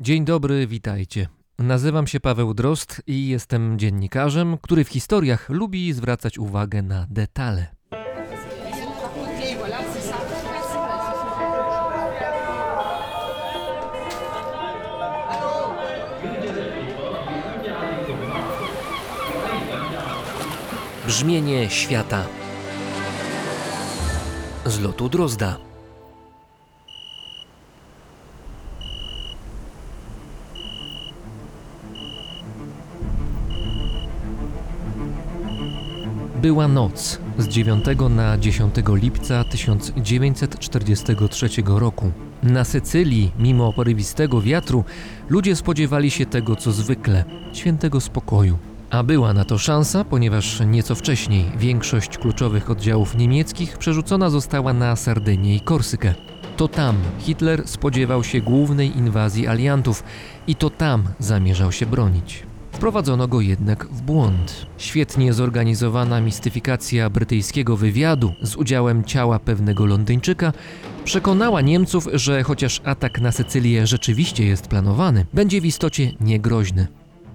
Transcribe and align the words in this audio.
Dzień 0.00 0.24
dobry, 0.24 0.66
witajcie. 0.66 1.28
Nazywam 1.58 2.06
się 2.06 2.20
Paweł 2.20 2.54
Drost 2.54 3.02
i 3.06 3.28
jestem 3.28 3.78
dziennikarzem, 3.78 4.58
który 4.62 4.84
w 4.84 4.88
historiach 4.88 5.50
lubi 5.50 5.92
zwracać 5.92 6.38
uwagę 6.38 6.82
na 6.82 7.06
detale. 7.10 7.66
Brzmienie 21.06 21.70
świata 21.70 22.26
z 24.66 24.80
lotu 24.80 25.08
Drozda. 25.08 25.67
Była 36.48 36.68
noc 36.68 37.18
z 37.38 37.48
9 37.48 37.84
na 38.10 38.38
10 38.38 38.74
lipca 38.88 39.44
1943 39.44 41.48
roku. 41.66 42.12
Na 42.42 42.64
Sycylii, 42.64 43.32
mimo 43.38 43.72
porywistego 43.72 44.40
wiatru, 44.40 44.84
ludzie 45.28 45.56
spodziewali 45.56 46.10
się 46.10 46.26
tego 46.26 46.56
co 46.56 46.72
zwykle 46.72 47.24
świętego 47.52 48.00
spokoju. 48.00 48.58
A 48.90 49.02
była 49.02 49.32
na 49.32 49.44
to 49.44 49.58
szansa, 49.58 50.04
ponieważ 50.04 50.60
nieco 50.66 50.94
wcześniej 50.94 51.44
większość 51.58 52.18
kluczowych 52.18 52.70
oddziałów 52.70 53.16
niemieckich 53.16 53.78
przerzucona 53.78 54.30
została 54.30 54.72
na 54.72 54.96
Sardynię 54.96 55.56
i 55.56 55.60
Korsykę. 55.60 56.14
To 56.56 56.68
tam 56.68 56.96
Hitler 57.18 57.68
spodziewał 57.68 58.24
się 58.24 58.40
głównej 58.40 58.98
inwazji 58.98 59.46
aliantów 59.46 60.04
i 60.46 60.54
to 60.54 60.70
tam 60.70 61.04
zamierzał 61.18 61.72
się 61.72 61.86
bronić. 61.86 62.47
Wprowadzono 62.78 63.28
go 63.28 63.40
jednak 63.40 63.86
w 63.86 64.02
błąd. 64.02 64.66
Świetnie 64.76 65.32
zorganizowana 65.32 66.20
mistyfikacja 66.20 67.10
brytyjskiego 67.10 67.76
wywiadu 67.76 68.32
z 68.42 68.56
udziałem 68.56 69.04
ciała 69.04 69.38
pewnego 69.38 69.86
Londyńczyka 69.86 70.52
przekonała 71.04 71.60
Niemców, 71.60 72.08
że 72.12 72.42
chociaż 72.42 72.80
atak 72.84 73.20
na 73.20 73.32
Sycylię 73.32 73.86
rzeczywiście 73.86 74.46
jest 74.46 74.66
planowany, 74.66 75.26
będzie 75.34 75.60
w 75.60 75.66
istocie 75.66 76.12
niegroźny. 76.20 76.86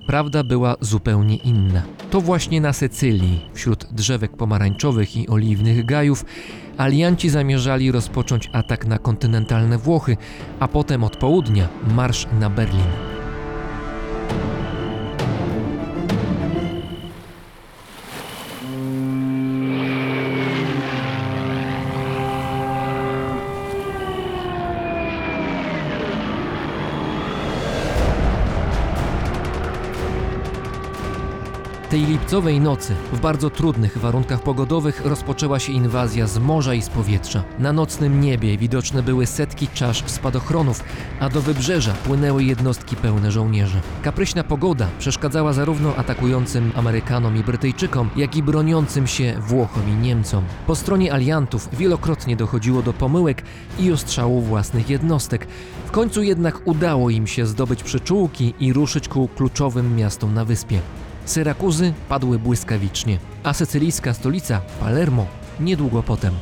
Prawda 0.08 0.44
była 0.44 0.75
zupełnie 0.81 1.35
inna. 1.35 1.81
To 2.11 2.22
właśnie 2.22 2.61
na 2.61 2.73
Sycylii, 2.73 3.45
wśród 3.53 3.88
drzewek 3.91 4.38
pomarańczowych 4.38 5.17
i 5.17 5.28
oliwnych 5.28 5.85
gajów, 5.85 6.25
alianci 6.78 7.30
zamierzali 7.30 7.91
rozpocząć 7.91 8.50
atak 8.53 8.88
na 8.88 8.97
kontynentalne 8.97 9.78
Włochy, 9.78 10.17
a 10.59 10.67
potem 10.67 11.03
od 11.03 11.17
południa 11.17 11.67
marsz 11.95 12.28
na 12.39 12.50
Berlin. 12.50 13.12
Tej 31.94 32.05
lipcowej 32.05 32.59
nocy, 32.59 32.95
w 33.13 33.19
bardzo 33.19 33.49
trudnych 33.49 33.97
warunkach 33.97 34.44
pogodowych, 34.44 35.05
rozpoczęła 35.05 35.59
się 35.59 35.73
inwazja 35.73 36.27
z 36.27 36.38
morza 36.38 36.73
i 36.73 36.81
z 36.81 36.89
powietrza. 36.89 37.44
Na 37.59 37.73
nocnym 37.73 38.22
niebie 38.22 38.58
widoczne 38.58 39.03
były 39.03 39.25
setki 39.25 39.67
czasz 39.67 40.03
spadochronów, 40.05 40.83
a 41.19 41.30
do 41.30 41.41
wybrzeża 41.41 41.94
płynęły 41.94 42.44
jednostki 42.44 42.95
pełne 42.95 43.31
żołnierzy. 43.31 43.81
Kapryśna 44.02 44.44
pogoda 44.44 44.88
przeszkadzała 45.00 45.53
zarówno 45.53 45.95
atakującym 45.95 46.72
Amerykanom 46.75 47.38
i 47.38 47.44
Brytyjczykom, 47.44 48.09
jak 48.16 48.35
i 48.35 48.44
broniącym 48.44 49.07
się 49.07 49.33
Włochom 49.39 49.89
i 49.89 49.94
Niemcom. 49.94 50.44
Po 50.68 50.75
stronie 50.75 51.13
aliantów 51.13 51.69
wielokrotnie 51.73 52.35
dochodziło 52.35 52.81
do 52.81 52.94
pomyłek 52.94 53.44
i 53.79 53.91
ostrzału 53.91 54.41
własnych 54.41 54.89
jednostek. 54.89 55.47
W 55.85 55.91
końcu 55.91 56.23
jednak 56.23 56.68
udało 56.68 57.09
im 57.09 57.28
się 57.28 57.45
zdobyć 57.45 57.84
przyczółki 57.84 58.53
i 58.59 58.73
ruszyć 58.73 59.07
ku 59.07 59.28
kluczowym 59.28 59.95
miastom 59.95 60.34
na 60.34 60.45
wyspie. 60.45 60.79
Syrakuzy 61.25 61.94
padły 62.09 62.39
błyskawicznie, 62.39 63.17
a 63.44 63.53
sycylijska 63.53 64.13
stolica, 64.13 64.61
Palermo, 64.79 65.25
niedługo 65.59 66.03
potem. 66.03 66.34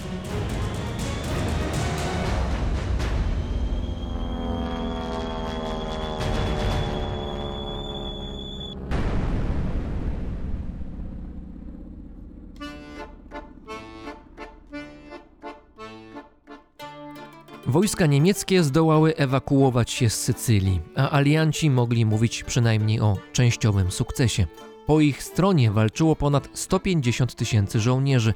Wojska 17.67 18.05
niemieckie 18.05 18.63
zdołały 18.63 19.15
ewakuować 19.15 19.91
się 19.91 20.09
z 20.09 20.21
Sycylii, 20.21 20.81
a 20.95 21.11
alianci 21.11 21.69
mogli 21.69 22.05
mówić 22.05 22.43
przynajmniej 22.43 22.99
o 22.99 23.17
częściowym 23.33 23.91
sukcesie. 23.91 24.47
Po 24.85 24.99
ich 24.99 25.23
stronie 25.23 25.71
walczyło 25.71 26.15
ponad 26.15 26.49
150 26.53 27.35
tysięcy 27.35 27.79
żołnierzy. 27.79 28.33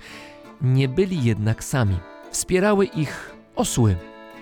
Nie 0.62 0.88
byli 0.88 1.24
jednak 1.24 1.64
sami. 1.64 1.98
Wspierały 2.32 2.86
ich 2.86 3.36
osły. 3.56 3.96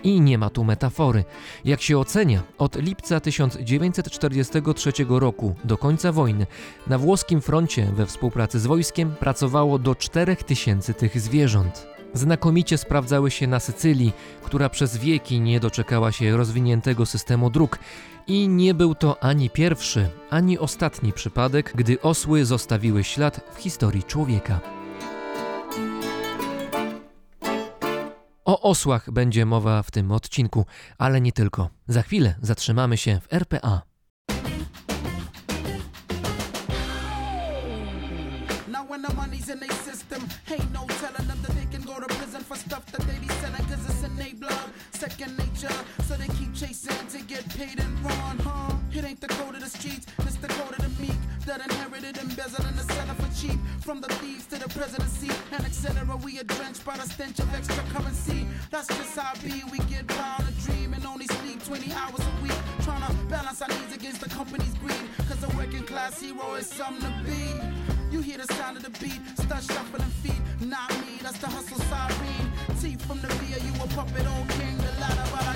I 0.04 0.22
nie 0.22 0.38
ma 0.38 0.50
tu 0.50 0.64
metafory. 0.64 1.24
Jak 1.66 1.82
się 1.82 1.98
ocenia, 1.98 2.44
od 2.58 2.76
lipca 2.76 3.20
1943 3.20 4.92
roku 5.10 5.56
do 5.64 5.78
końca 5.78 6.12
wojny 6.12 6.48
na 6.88 6.98
włoskim 6.98 7.42
froncie 7.42 7.86
we 7.86 8.06
współpracy 8.06 8.60
z 8.60 8.66
wojskiem 8.66 9.16
pracowało 9.20 9.80
do 9.80 9.96
4000 9.96 10.94
tych 10.94 11.22
zwierząt. 11.22 11.93
Znakomicie 12.14 12.78
sprawdzały 12.78 13.32
się 13.32 13.48
na 13.48 13.60
Sycylii, 13.60 14.14
która 14.44 14.70
przez 14.70 14.98
wieki 14.98 15.42
nie 15.42 15.60
doczekała 15.60 16.12
się 16.12 16.38
rozwiniętego 16.38 17.06
systemu 17.06 17.50
dróg 17.50 17.80
i 18.28 18.48
nie 18.48 18.74
był 18.74 18.96
to 18.96 19.24
ani 19.24 19.50
pierwszy, 19.50 20.10
ani 20.30 20.60
ostatni 20.60 21.14
przypadek, 21.14 21.72
gdy 21.76 22.02
osły 22.02 22.46
zostawiły 22.46 23.04
ślad 23.04 23.42
w 23.54 23.60
historii 23.60 24.04
człowieka. 24.04 24.60
O 28.46 28.62
osłach 28.62 29.12
będzie 29.12 29.46
mowa 29.46 29.84
w 29.84 29.92
tym 29.92 30.12
odcinku, 30.12 30.66
ale 30.98 31.22
nie 31.22 31.32
tylko. 31.32 31.70
Za 31.88 32.02
chwilę 32.02 32.36
zatrzymamy 32.42 32.98
się 32.98 33.20
w 33.20 33.34
RPA. 33.34 33.82
Now 38.68 38.90
when 38.90 39.02
the 39.02 39.14
money's 39.14 39.50
in 39.50 39.60
system, 39.86 40.22
ain't 40.52 40.72
no 40.74 40.86
telling 41.02 41.23
blood, 44.44 44.70
second 44.92 45.38
nature. 45.38 45.78
So 46.08 46.16
they 46.16 46.28
keep 46.40 46.54
chasing 46.54 47.08
to 47.14 47.20
get 47.26 47.44
paid 47.58 47.80
and 47.80 47.94
run, 48.04 48.38
huh? 48.40 48.76
It 48.92 49.04
ain't 49.06 49.22
the 49.22 49.28
code 49.28 49.56
of 49.56 49.62
the 49.62 49.70
streets, 49.70 50.06
it's 50.20 50.36
the 50.38 50.48
code 50.48 50.76
of 50.78 50.82
the 50.86 50.94
meek 51.02 51.22
that 51.46 51.60
inherited 51.66 52.18
embezzling 52.18 52.76
the 52.76 52.86
seller 52.94 53.16
for 53.22 53.30
cheap. 53.40 53.60
From 53.82 54.02
the 54.02 54.08
thieves 54.20 54.46
to 54.48 54.58
the 54.60 54.70
presidency 54.70 55.32
and 55.52 55.66
etc. 55.66 56.16
We 56.18 56.40
are 56.40 56.44
drenched 56.44 56.86
by 56.86 56.96
the 56.98 57.08
stench 57.14 57.40
of 57.40 57.54
extra 57.54 57.84
currency. 57.94 58.46
That's 58.72 58.88
just 58.88 59.18
how 59.18 59.34
it 59.34 59.44
be. 59.44 59.64
We 59.72 59.80
get 59.94 60.08
by 60.08 60.36
on 60.40 60.46
a 60.48 60.56
dream 60.66 60.94
and 60.94 61.06
only 61.06 61.28
sleep 61.28 61.64
20 61.64 61.92
hours 61.94 62.24
a 62.32 62.44
week. 62.44 62.60
Trying 62.84 63.06
to 63.08 63.14
balance 63.30 63.62
our 63.62 63.70
needs 63.70 63.94
against 63.96 64.22
the 64.22 64.30
company's 64.30 64.74
greed. 64.76 65.08
Cause 65.28 65.44
a 65.44 65.50
working 65.58 65.84
class 65.84 66.22
hero 66.22 66.56
is 66.56 66.68
something 66.68 67.02
to 67.02 67.14
be. 67.30 67.44
You 68.12 68.22
hear 68.22 68.38
the 68.38 68.54
sound 68.54 68.78
of 68.78 68.84
the 68.84 68.94
beat, 69.04 69.20
start 69.40 69.64
shuffling 69.64 70.14
feet. 70.22 70.42
Not 70.62 70.92
me, 71.02 71.18
that's 71.22 71.40
the 71.40 71.48
hustle 71.48 71.80
siren. 71.90 72.43
T 72.84 72.98
from 72.98 73.18
the 73.22 73.28
via, 73.28 73.60
you 73.64 73.74
a 73.82 73.88
puppet 73.96 74.28
on 74.28 74.46
king. 74.50 74.76
The 74.76 74.92
ladder, 75.00 75.30
but 75.32 75.53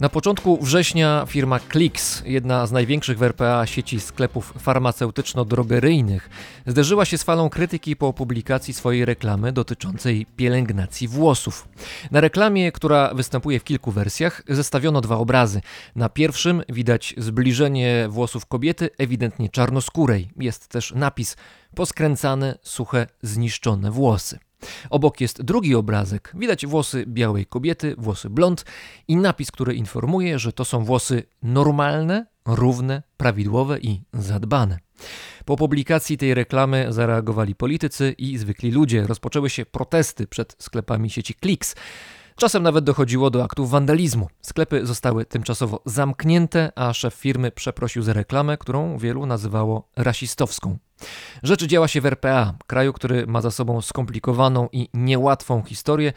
Na 0.00 0.08
początku 0.08 0.58
września 0.62 1.24
firma 1.28 1.58
Klix, 1.58 2.22
jedna 2.26 2.66
z 2.66 2.72
największych 2.72 3.18
w 3.18 3.22
RPA 3.22 3.66
sieci 3.66 4.00
sklepów 4.00 4.54
farmaceutyczno-drogeryjnych, 4.64 6.20
zderzyła 6.66 7.04
się 7.04 7.18
z 7.18 7.22
falą 7.22 7.50
krytyki 7.50 7.96
po 7.96 8.12
publikacji 8.12 8.74
swojej 8.74 9.04
reklamy 9.04 9.52
dotyczącej 9.52 10.26
pielęgnacji 10.36 11.08
włosów. 11.08 11.68
Na 12.10 12.20
reklamie, 12.20 12.72
która 12.72 13.14
występuje 13.14 13.60
w 13.60 13.64
kilku 13.64 13.90
wersjach, 13.90 14.42
zestawiono 14.48 15.00
dwa 15.00 15.16
obrazy. 15.16 15.60
Na 15.96 16.08
pierwszym 16.08 16.62
widać 16.68 17.14
zbliżenie 17.18 18.06
włosów 18.08 18.46
kobiety, 18.46 18.90
ewidentnie 18.98 19.48
czarnoskórej. 19.48 20.30
Jest 20.36 20.68
też 20.68 20.92
napis 20.96 21.36
poskręcane, 21.74 22.58
suche, 22.62 23.06
zniszczone 23.22 23.90
włosy. 23.90 24.38
Obok 24.90 25.20
jest 25.20 25.42
drugi 25.42 25.74
obrazek. 25.74 26.32
Widać 26.38 26.66
włosy 26.66 27.04
białej 27.06 27.46
kobiety, 27.46 27.94
włosy 27.98 28.30
blond 28.30 28.64
i 29.08 29.16
napis, 29.16 29.50
który 29.50 29.74
informuje, 29.74 30.38
że 30.38 30.52
to 30.52 30.64
są 30.64 30.84
włosy 30.84 31.22
normalne, 31.42 32.26
równe, 32.46 33.02
prawidłowe 33.16 33.78
i 33.78 34.02
zadbane. 34.12 34.78
Po 35.44 35.56
publikacji 35.56 36.18
tej 36.18 36.34
reklamy 36.34 36.86
zareagowali 36.88 37.54
politycy 37.54 38.14
i 38.18 38.38
zwykli 38.38 38.70
ludzie. 38.70 39.06
Rozpoczęły 39.06 39.50
się 39.50 39.66
protesty 39.66 40.26
przed 40.26 40.56
sklepami 40.58 41.10
sieci 41.10 41.34
Klix. 41.34 41.74
Czasem 42.36 42.62
nawet 42.62 42.84
dochodziło 42.84 43.30
do 43.30 43.44
aktów 43.44 43.70
wandalizmu. 43.70 44.28
Sklepy 44.42 44.86
zostały 44.86 45.24
tymczasowo 45.24 45.82
zamknięte, 45.84 46.72
a 46.76 46.92
szef 46.92 47.14
firmy 47.14 47.50
przeprosił 47.50 48.02
za 48.02 48.12
reklamę, 48.12 48.58
którą 48.58 48.98
wielu 48.98 49.26
nazywało 49.26 49.88
rasistowską. 49.96 50.78
Rzecz 51.42 51.64
działa 51.64 51.88
się 51.88 52.00
w 52.00 52.06
RPA, 52.06 52.54
kraju, 52.66 52.92
który 52.92 53.26
ma 53.26 53.40
za 53.40 53.50
sobą 53.50 53.80
skomplikowaną 53.80 54.68
i 54.72 54.88
niełatwą 54.94 55.62
historię, 55.62 56.12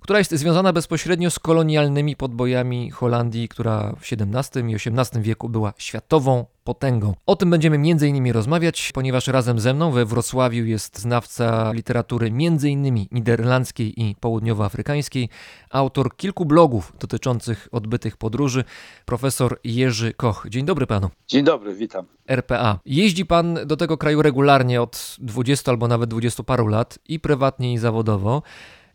która 0.00 0.18
jest 0.18 0.34
związana 0.34 0.72
bezpośrednio 0.72 1.30
z 1.30 1.38
kolonialnymi 1.38 2.16
podbojami 2.16 2.90
Holandii, 2.90 3.48
która 3.48 3.92
w 4.00 4.12
XVII 4.12 4.70
i 4.70 4.74
XVIII 4.74 5.22
wieku 5.22 5.48
była 5.48 5.72
światową 5.78 6.44
potęgą. 6.64 7.14
O 7.26 7.36
tym 7.36 7.50
będziemy 7.50 7.76
m.in. 7.76 8.32
rozmawiać, 8.32 8.90
ponieważ 8.94 9.26
razem 9.26 9.60
ze 9.60 9.74
mną 9.74 9.90
we 9.90 10.04
Wrocławiu 10.04 10.64
jest 10.64 10.98
znawca 10.98 11.72
literatury 11.72 12.26
m.in. 12.26 13.06
niderlandzkiej 13.12 14.02
i 14.02 14.14
południowoafrykańskiej, 14.20 15.28
autor 15.70 16.16
kilku 16.16 16.44
blogów 16.44 16.92
dotyczących 17.00 17.68
odbytych 17.72 18.16
podróży, 18.16 18.64
profesor 19.06 19.60
Jerzy 19.64 20.14
Koch. 20.14 20.46
Dzień 20.48 20.66
dobry 20.66 20.86
panu. 20.86 21.10
Dzień 21.28 21.44
dobry, 21.44 21.74
witam. 21.74 22.06
RPA. 22.28 22.78
Jeździ 22.86 23.26
pan 23.26 23.58
do 23.66 23.76
tego 23.76 23.98
kraju 23.98 24.22
regularnie 24.28 24.82
od 24.82 25.16
20 25.18 25.68
albo 25.68 25.88
nawet 25.88 26.10
20 26.10 26.44
paru 26.44 26.66
lat 26.66 26.98
i 27.08 27.20
prywatnie 27.20 27.72
i 27.72 27.78
zawodowo. 27.78 28.42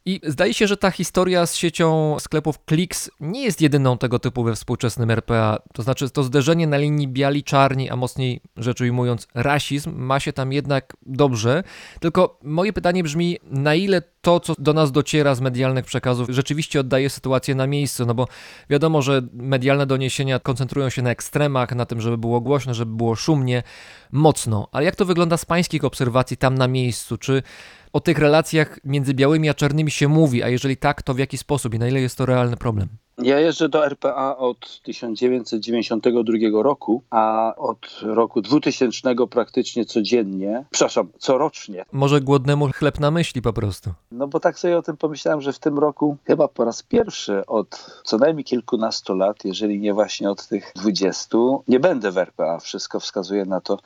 I 0.05 0.21
zdaje 0.23 0.53
się, 0.53 0.67
że 0.67 0.77
ta 0.77 0.91
historia 0.91 1.45
z 1.45 1.55
siecią 1.55 2.15
sklepów 2.19 2.65
Klix 2.65 3.11
nie 3.19 3.43
jest 3.43 3.61
jedyną 3.61 3.97
tego 3.97 4.19
typu 4.19 4.43
we 4.43 4.55
współczesnym 4.55 5.11
RPA. 5.11 5.59
To 5.73 5.83
znaczy, 5.83 6.09
to 6.09 6.23
zderzenie 6.23 6.67
na 6.67 6.77
linii 6.77 7.07
biali-czarni, 7.07 7.89
a 7.89 7.95
mocniej 7.95 8.41
rzecz 8.57 8.81
ujmując, 8.81 9.27
rasizm, 9.33 9.95
ma 9.95 10.19
się 10.19 10.33
tam 10.33 10.53
jednak 10.53 10.93
dobrze. 11.05 11.63
Tylko 11.99 12.39
moje 12.43 12.73
pytanie 12.73 13.03
brzmi, 13.03 13.37
na 13.43 13.75
ile 13.75 14.01
to, 14.21 14.39
co 14.39 14.53
do 14.57 14.73
nas 14.73 14.91
dociera 14.91 15.35
z 15.35 15.41
medialnych 15.41 15.85
przekazów, 15.85 16.27
rzeczywiście 16.29 16.79
oddaje 16.79 17.09
sytuację 17.09 17.55
na 17.55 17.67
miejscu? 17.67 18.05
No 18.05 18.13
bo 18.13 18.27
wiadomo, 18.69 19.01
że 19.01 19.21
medialne 19.33 19.85
doniesienia 19.85 20.39
koncentrują 20.39 20.89
się 20.89 21.01
na 21.01 21.09
ekstremach, 21.09 21.75
na 21.75 21.85
tym, 21.85 22.01
żeby 22.01 22.17
było 22.17 22.41
głośno, 22.41 22.73
żeby 22.73 22.95
było 22.95 23.15
szumnie, 23.15 23.63
mocno. 24.11 24.67
Ale 24.71 24.85
jak 24.85 24.95
to 24.95 25.05
wygląda 25.05 25.37
z 25.37 25.45
pańskich 25.45 25.83
obserwacji 25.83 26.37
tam 26.37 26.55
na 26.55 26.67
miejscu? 26.67 27.17
Czy 27.17 27.43
o 27.93 27.99
tych 27.99 28.17
relacjach 28.17 28.79
między 28.83 29.13
białymi 29.13 29.49
a 29.49 29.53
czarnymi 29.53 29.91
się 29.91 30.07
mówi, 30.07 30.43
a 30.43 30.49
jeżeli 30.49 30.77
tak, 30.77 31.01
to 31.01 31.13
w 31.13 31.19
jaki 31.19 31.37
sposób 31.37 31.73
i 31.73 31.79
na 31.79 31.87
ile 31.87 32.01
jest 32.01 32.17
to 32.17 32.25
realny 32.25 32.57
problem? 32.57 32.89
Ja 33.17 33.39
jeżdżę 33.39 33.69
do 33.69 33.85
RPA 33.85 34.37
od 34.37 34.81
1992 34.81 36.63
roku, 36.63 37.03
a 37.09 37.53
od 37.57 37.99
roku 38.01 38.41
2000 38.41 39.15
praktycznie 39.29 39.85
codziennie, 39.85 40.65
przepraszam, 40.71 41.09
corocznie. 41.19 41.85
Może 41.91 42.21
głodnemu 42.21 42.67
chleb 42.67 42.99
na 42.99 43.11
myśli 43.11 43.41
po 43.41 43.53
prostu. 43.53 43.89
No 44.11 44.27
bo 44.27 44.39
tak 44.39 44.59
sobie 44.59 44.77
o 44.77 44.81
tym 44.81 44.97
pomyślałem, 44.97 45.41
że 45.41 45.53
w 45.53 45.59
tym 45.59 45.79
roku 45.79 46.17
chyba 46.25 46.47
po 46.47 46.65
raz 46.65 46.83
pierwszy 46.83 47.45
od 47.45 48.01
co 48.03 48.17
najmniej 48.17 48.43
kilkunastu 48.43 49.15
lat, 49.15 49.45
jeżeli 49.45 49.79
nie 49.79 49.93
właśnie 49.93 50.31
od 50.31 50.47
tych 50.47 50.71
20, 50.75 51.37
nie 51.67 51.79
będę 51.79 52.11
w 52.11 52.17
RPA. 52.17 52.59
Wszystko 52.59 52.99
wskazuje 52.99 53.45
na 53.45 53.61
to. 53.61 53.77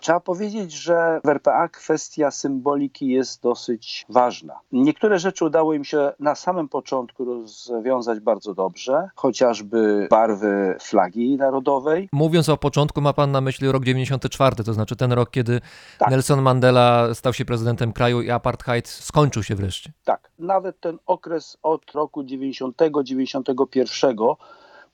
Trzeba 0.00 0.20
powiedzieć, 0.20 0.72
że 0.72 1.20
w 1.24 1.28
RPA 1.28 1.68
kwestia 1.68 2.30
symboliki 2.30 3.08
jest 3.08 3.42
dosyć 3.42 4.06
ważna. 4.08 4.60
Niektóre 4.72 5.18
rzeczy 5.18 5.44
udało 5.44 5.74
im 5.74 5.84
się 5.84 6.12
na 6.20 6.34
samym 6.34 6.68
początku 6.68 7.24
rozwiązać 7.24 8.20
bardzo 8.20 8.54
dobrze 8.54 8.67
dobrze, 8.68 9.08
chociażby 9.14 10.06
barwy 10.10 10.76
flagi 10.80 11.36
narodowej. 11.36 12.08
Mówiąc 12.12 12.48
o 12.48 12.56
początku, 12.56 13.00
ma 13.00 13.12
pan 13.12 13.32
na 13.32 13.40
myśli 13.40 13.72
rok 13.72 13.84
94, 13.84 14.64
to 14.64 14.72
znaczy 14.72 14.96
ten 14.96 15.12
rok, 15.12 15.30
kiedy 15.30 15.60
tak. 15.98 16.10
Nelson 16.10 16.42
Mandela 16.42 17.14
stał 17.14 17.32
się 17.32 17.44
prezydentem 17.44 17.92
kraju 17.92 18.22
i 18.22 18.30
apartheid 18.30 18.88
skończył 18.88 19.42
się 19.42 19.54
wreszcie. 19.54 19.92
Tak, 20.04 20.30
nawet 20.38 20.80
ten 20.80 20.98
okres 21.06 21.58
od 21.62 21.94
roku 21.94 22.22
90-91 22.22 24.36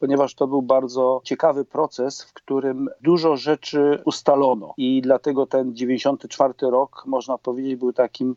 ponieważ 0.00 0.34
to 0.34 0.46
był 0.46 0.62
bardzo 0.62 1.20
ciekawy 1.24 1.64
proces, 1.64 2.22
w 2.22 2.32
którym 2.32 2.88
dużo 3.00 3.36
rzeczy 3.36 4.02
ustalono 4.04 4.74
i 4.76 5.02
dlatego 5.02 5.46
ten 5.46 5.76
94 5.76 6.54
rok, 6.60 7.02
można 7.06 7.38
powiedzieć, 7.38 7.76
był 7.76 7.92
takim, 7.92 8.36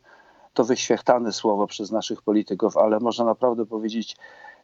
to 0.54 0.64
wyświechtane 0.64 1.34
słowo 1.34 1.68
przez 1.68 1.92
naszych 1.92 2.22
polityków, 2.22 2.78
ale 2.78 3.00
można 3.00 3.26
naprawdę 3.26 3.66
powiedzieć 3.66 4.18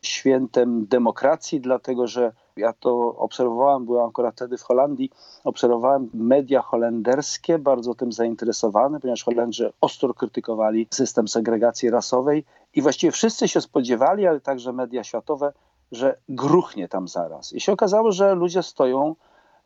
świętem 0.03 0.85
demokracji, 0.85 1.61
dlatego 1.61 2.07
że 2.07 2.31
ja 2.57 2.73
to 2.73 3.15
obserwowałem, 3.17 3.85
byłem 3.85 4.09
akurat 4.09 4.35
wtedy 4.35 4.57
w 4.57 4.63
Holandii, 4.63 5.11
obserwowałem 5.43 6.09
media 6.13 6.61
holenderskie, 6.61 7.59
bardzo 7.59 7.95
tym 7.95 8.11
zainteresowane, 8.11 8.99
ponieważ 8.99 9.23
Holendrzy 9.23 9.73
ostro 9.81 10.13
krytykowali 10.13 10.87
system 10.91 11.27
segregacji 11.27 11.89
rasowej 11.89 12.45
i 12.75 12.81
właściwie 12.81 13.11
wszyscy 13.11 13.47
się 13.47 13.61
spodziewali, 13.61 14.27
ale 14.27 14.41
także 14.41 14.73
media 14.73 15.03
światowe, 15.03 15.53
że 15.91 16.17
gruchnie 16.29 16.87
tam 16.87 17.07
zaraz. 17.07 17.53
I 17.53 17.59
się 17.59 17.71
okazało, 17.71 18.11
że 18.11 18.35
ludzie 18.35 18.63
stoją 18.63 19.15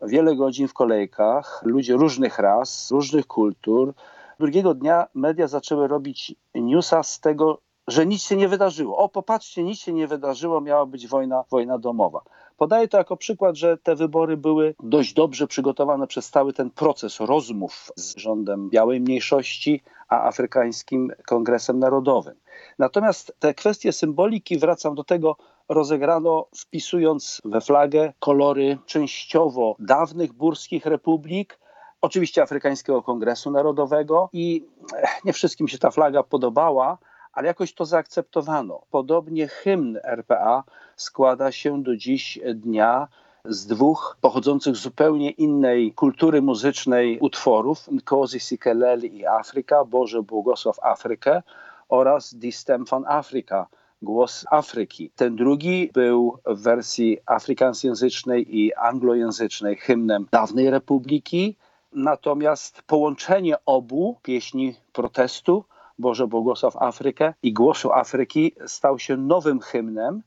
wiele 0.01 0.36
godzin 0.36 0.67
w 0.67 0.74
kolejkach, 0.74 1.62
ludzie 1.65 1.94
różnych 1.94 2.39
ras, 2.39 2.91
różnych 2.91 3.27
kultur. 3.27 3.94
Drugiego 4.39 4.74
dnia 4.74 5.08
media 5.13 5.48
zaczęły 5.48 5.88
robić 5.88 6.36
newsa 6.56 7.03
z 7.03 7.20
tego, 7.20 7.60
że 7.88 8.06
nic 8.06 8.24
się 8.24 8.36
nie 8.36 8.48
wydarzyło. 8.48 8.98
O, 8.98 9.10
popatrzcie, 9.10 9.63
nic 9.63 9.79
się 9.79 9.94
nie 9.94 10.08
wydarzyło, 10.08 10.62
miała 10.62 10.86
być 10.86 11.08
wojna, 11.08 11.44
wojna 11.51 11.77
domowa. 11.77 12.22
Podaję 12.58 12.88
to 12.88 12.98
jako 12.98 13.17
przykład, 13.17 13.56
że 13.56 13.77
te 13.77 13.96
wybory 13.96 14.38
były 14.38 14.75
dość 14.84 15.13
dobrze 15.13 15.48
przygotowane 15.48 16.08
przez 16.08 16.29
cały 16.29 16.53
ten 16.53 16.70
proces 16.70 17.20
rozmów 17.20 17.91
z 17.96 18.17
rządem 18.17 18.70
białej 18.70 19.01
mniejszości, 19.01 19.84
a 20.10 20.27
afrykańskim 20.27 21.12
Kongresem 21.27 21.79
Narodowym. 21.79 22.36
Natomiast 22.79 23.36
te 23.39 23.53
kwestie 23.53 23.94
symboliki, 23.94 24.58
wracam 24.58 24.96
do 24.96 25.03
tego, 25.03 25.36
rozegrano 25.70 26.48
wpisując 26.56 27.41
we 27.46 27.62
flagę 27.62 28.13
kolory 28.20 28.77
częściowo 28.86 29.75
dawnych 29.79 30.34
burskich 30.34 30.86
republik, 30.86 31.60
oczywiście 32.01 32.41
Afrykańskiego 32.41 33.03
Kongresu 33.03 33.51
Narodowego 33.51 34.29
i 34.34 34.65
nie 35.25 35.34
wszystkim 35.34 35.67
się 35.67 35.77
ta 35.77 35.91
flaga 35.91 36.24
podobała, 36.24 36.98
ale 37.38 37.48
jakoś 37.48 37.74
to 37.74 37.86
zaakceptowano. 37.86 38.82
Podobnie 38.91 39.48
hymn 39.48 39.98
RPA 40.03 40.63
składa 40.96 41.51
się 41.51 41.84
do 41.84 41.98
dziś 41.98 42.39
dnia 42.56 43.08
z 43.46 43.65
dwóch 43.65 44.17
pochodzących 44.22 44.75
zupełnie 44.75 45.32
innej 45.32 45.94
kultury 45.94 46.41
muzycznej 46.41 47.20
utworów 47.20 47.88
Nkosi 47.91 48.39
Sikeleli 48.39 49.17
i 49.17 49.25
Afryka, 49.25 49.86
Boże 49.86 50.24
błogosław 50.24 50.79
Afrykę 50.84 51.44
oraz 51.89 52.36
Distem 52.36 52.86
van 52.86 53.03
Afrika, 53.08 53.67
Głos 54.01 54.46
Afryki. 54.51 55.12
Ten 55.15 55.36
drugi 55.36 55.89
był 55.94 56.39
w 56.46 56.62
wersji 56.62 57.17
afrykańskojęzycznej 57.25 58.58
i 58.60 58.74
anglojęzycznej 58.74 59.75
hymnem 59.75 60.27
dawnej 60.32 60.70
republiki, 60.70 61.58
natomiast 61.94 62.82
połączenie 62.82 63.56
obu 63.65 64.20
pieśni 64.24 64.75
protestu 64.94 65.63
Boże 66.00 66.27
błogosław 66.27 66.75
Afrykę 66.77 67.34
i 67.44 67.54
Głosu 67.54 67.92
Afryki 67.92 68.51
stał 68.66 69.00
się 69.00 69.18
nowym 69.18 69.60
hymnem, 69.60 70.24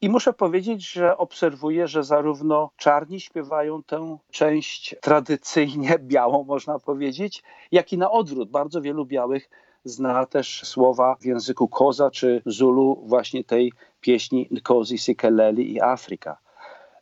i 0.00 0.08
muszę 0.08 0.32
powiedzieć, 0.32 0.92
że 0.92 1.16
obserwuję, 1.16 1.88
że 1.88 2.04
zarówno 2.04 2.70
czarni 2.76 3.20
śpiewają 3.20 3.82
tę 3.82 4.18
część 4.30 4.96
tradycyjnie 5.00 5.98
białą, 6.12 6.44
można 6.44 6.78
powiedzieć, 6.78 7.42
jak 7.72 7.92
i 7.92 7.98
na 7.98 8.10
odwrót. 8.10 8.50
Bardzo 8.50 8.80
wielu 8.80 9.06
białych 9.06 9.50
zna 9.84 10.26
też 10.26 10.62
słowa 10.64 11.16
w 11.20 11.24
języku 11.24 11.68
Koza 11.68 12.10
czy 12.10 12.42
Zulu, 12.46 13.02
właśnie 13.06 13.44
tej 13.44 13.72
pieśni 14.00 14.48
Nkosi 14.50 14.98
Sikeleli 14.98 15.72
i 15.72 15.80
Afryka. 15.80 16.38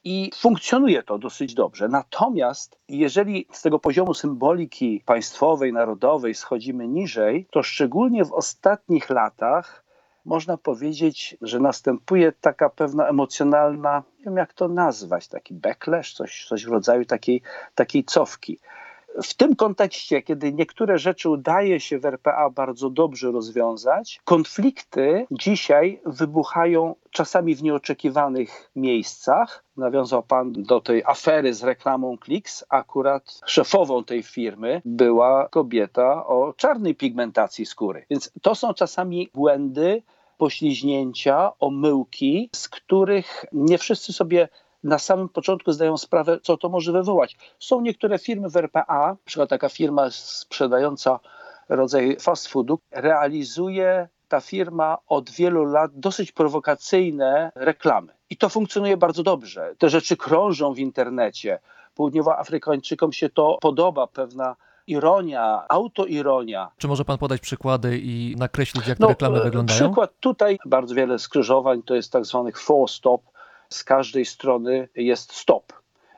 I 0.08 0.30
funkcjonuje 0.34 1.02
to 1.02 1.18
dosyć 1.18 1.54
dobrze. 1.54 1.88
Natomiast 1.88 2.78
jeżeli 2.88 3.46
z 3.52 3.62
tego 3.62 3.78
poziomu 3.78 4.14
symboliki 4.14 5.02
państwowej, 5.06 5.72
narodowej 5.72 6.34
schodzimy 6.34 6.88
niżej, 6.88 7.46
to 7.50 7.62
szczególnie 7.62 8.24
w 8.24 8.32
ostatnich 8.32 9.10
latach 9.10 9.84
można 10.24 10.56
powiedzieć, 10.56 11.36
że 11.40 11.60
następuje 11.60 12.32
taka 12.32 12.68
pewna 12.70 13.08
emocjonalna, 13.08 14.02
nie 14.18 14.24
wiem 14.24 14.36
jak 14.36 14.52
to 14.52 14.68
nazwać, 14.68 15.28
taki 15.28 15.54
backlash, 15.54 16.14
coś, 16.14 16.46
coś 16.48 16.64
w 16.64 16.68
rodzaju 16.68 17.04
takiej, 17.04 17.42
takiej 17.74 18.04
cofki. 18.04 18.58
W 19.22 19.34
tym 19.34 19.56
kontekście, 19.56 20.22
kiedy 20.22 20.52
niektóre 20.52 20.98
rzeczy 20.98 21.30
udaje 21.30 21.80
się 21.80 21.98
w 21.98 22.04
RPA 22.04 22.50
bardzo 22.50 22.90
dobrze 22.90 23.30
rozwiązać, 23.32 24.20
konflikty 24.24 25.26
dzisiaj 25.30 26.00
wybuchają 26.06 26.94
czasami 27.10 27.54
w 27.54 27.62
nieoczekiwanych 27.62 28.70
miejscach. 28.76 29.64
Nawiązał 29.76 30.22
Pan 30.22 30.52
do 30.52 30.80
tej 30.80 31.04
afery 31.04 31.54
z 31.54 31.64
reklamą 31.64 32.18
Klix. 32.18 32.64
Akurat 32.68 33.40
szefową 33.46 34.04
tej 34.04 34.22
firmy 34.22 34.82
była 34.84 35.48
kobieta 35.48 36.26
o 36.26 36.54
czarnej 36.56 36.94
pigmentacji 36.94 37.66
skóry. 37.66 38.06
Więc 38.10 38.32
to 38.42 38.54
są 38.54 38.74
czasami 38.74 39.28
błędy, 39.34 40.02
pośliźnięcia, 40.38 41.52
omyłki, 41.58 42.50
z 42.54 42.68
których 42.68 43.44
nie 43.52 43.78
wszyscy 43.78 44.12
sobie 44.12 44.48
na 44.84 44.98
samym 44.98 45.28
początku 45.28 45.72
zdają 45.72 45.96
sprawę, 45.96 46.38
co 46.42 46.56
to 46.56 46.68
może 46.68 46.92
wywołać. 46.92 47.36
Są 47.58 47.80
niektóre 47.80 48.18
firmy 48.18 48.50
w 48.50 48.56
RPA, 48.56 49.08
na 49.08 49.16
przykład 49.24 49.50
taka 49.50 49.68
firma 49.68 50.10
sprzedająca 50.10 51.20
rodzaj 51.68 52.16
fast 52.20 52.48
foodu, 52.48 52.78
realizuje 52.90 54.08
ta 54.28 54.40
firma 54.40 54.98
od 55.06 55.30
wielu 55.30 55.64
lat 55.64 55.90
dosyć 55.94 56.32
prowokacyjne 56.32 57.52
reklamy. 57.54 58.12
I 58.30 58.36
to 58.36 58.48
funkcjonuje 58.48 58.96
bardzo 58.96 59.22
dobrze. 59.22 59.74
Te 59.78 59.90
rzeczy 59.90 60.16
krążą 60.16 60.74
w 60.74 60.78
internecie. 60.78 61.58
Południowoafrykańczykom 61.94 63.12
się 63.12 63.28
to 63.28 63.58
podoba, 63.60 64.06
pewna 64.06 64.56
ironia, 64.86 65.64
autoironia. 65.68 66.70
Czy 66.78 66.88
może 66.88 67.04
pan 67.04 67.18
podać 67.18 67.40
przykłady 67.40 67.98
i 68.02 68.34
nakreślić, 68.38 68.86
jak 68.86 68.98
te 68.98 69.02
no, 69.02 69.08
reklamy 69.08 69.40
wyglądają? 69.40 69.80
Przykład 69.80 70.12
tutaj, 70.20 70.58
bardzo 70.64 70.94
wiele 70.94 71.18
skrzyżowań, 71.18 71.82
to 71.82 71.94
jest 71.94 72.12
tak 72.12 72.24
zwanych 72.24 72.60
four 72.60 72.90
stop. 72.90 73.22
Z 73.70 73.84
każdej 73.84 74.24
strony 74.24 74.88
jest 74.94 75.32
stop. 75.32 75.72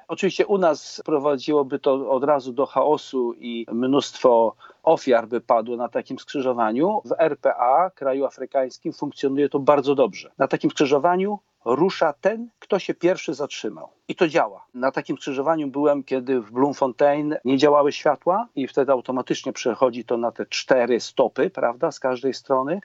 Oczywiście 0.08 0.46
u 0.46 0.58
nas 0.58 1.02
prowadziłoby 1.04 1.78
to 1.78 2.10
od 2.10 2.24
razu 2.24 2.52
do 2.52 2.66
chaosu 2.66 3.34
i 3.38 3.66
mnóstwo 3.72 4.54
ofiar 4.82 5.28
by 5.28 5.40
padło 5.40 5.76
na 5.76 5.88
takim 5.88 6.18
skrzyżowaniu. 6.18 7.02
W 7.04 7.12
RPA, 7.18 7.90
kraju 7.90 8.24
afrykańskim, 8.24 8.92
funkcjonuje 8.92 9.48
to 9.48 9.58
bardzo 9.58 9.94
dobrze. 9.94 10.30
Na 10.38 10.48
takim 10.48 10.70
skrzyżowaniu 10.70 11.38
rusza 11.64 12.12
ten, 12.20 12.48
kto 12.58 12.78
się 12.78 12.94
pierwszy 12.94 13.34
zatrzymał. 13.34 13.88
I 14.08 14.14
to 14.14 14.28
działa. 14.28 14.64
Na 14.74 14.92
takim 14.92 15.16
skrzyżowaniu 15.16 15.68
byłem, 15.68 16.04
kiedy 16.04 16.40
w 16.40 16.52
Bloemfontein 16.52 17.36
nie 17.44 17.58
działały 17.58 17.92
światła 17.92 18.48
i 18.56 18.68
wtedy 18.68 18.92
automatycznie 18.92 19.52
przechodzi 19.52 20.04
to 20.04 20.16
na 20.16 20.32
te 20.32 20.46
cztery 20.46 21.00
stopy, 21.00 21.50
prawda, 21.50 21.92
z 21.92 22.00
każdej 22.00 22.34
strony 22.34 22.80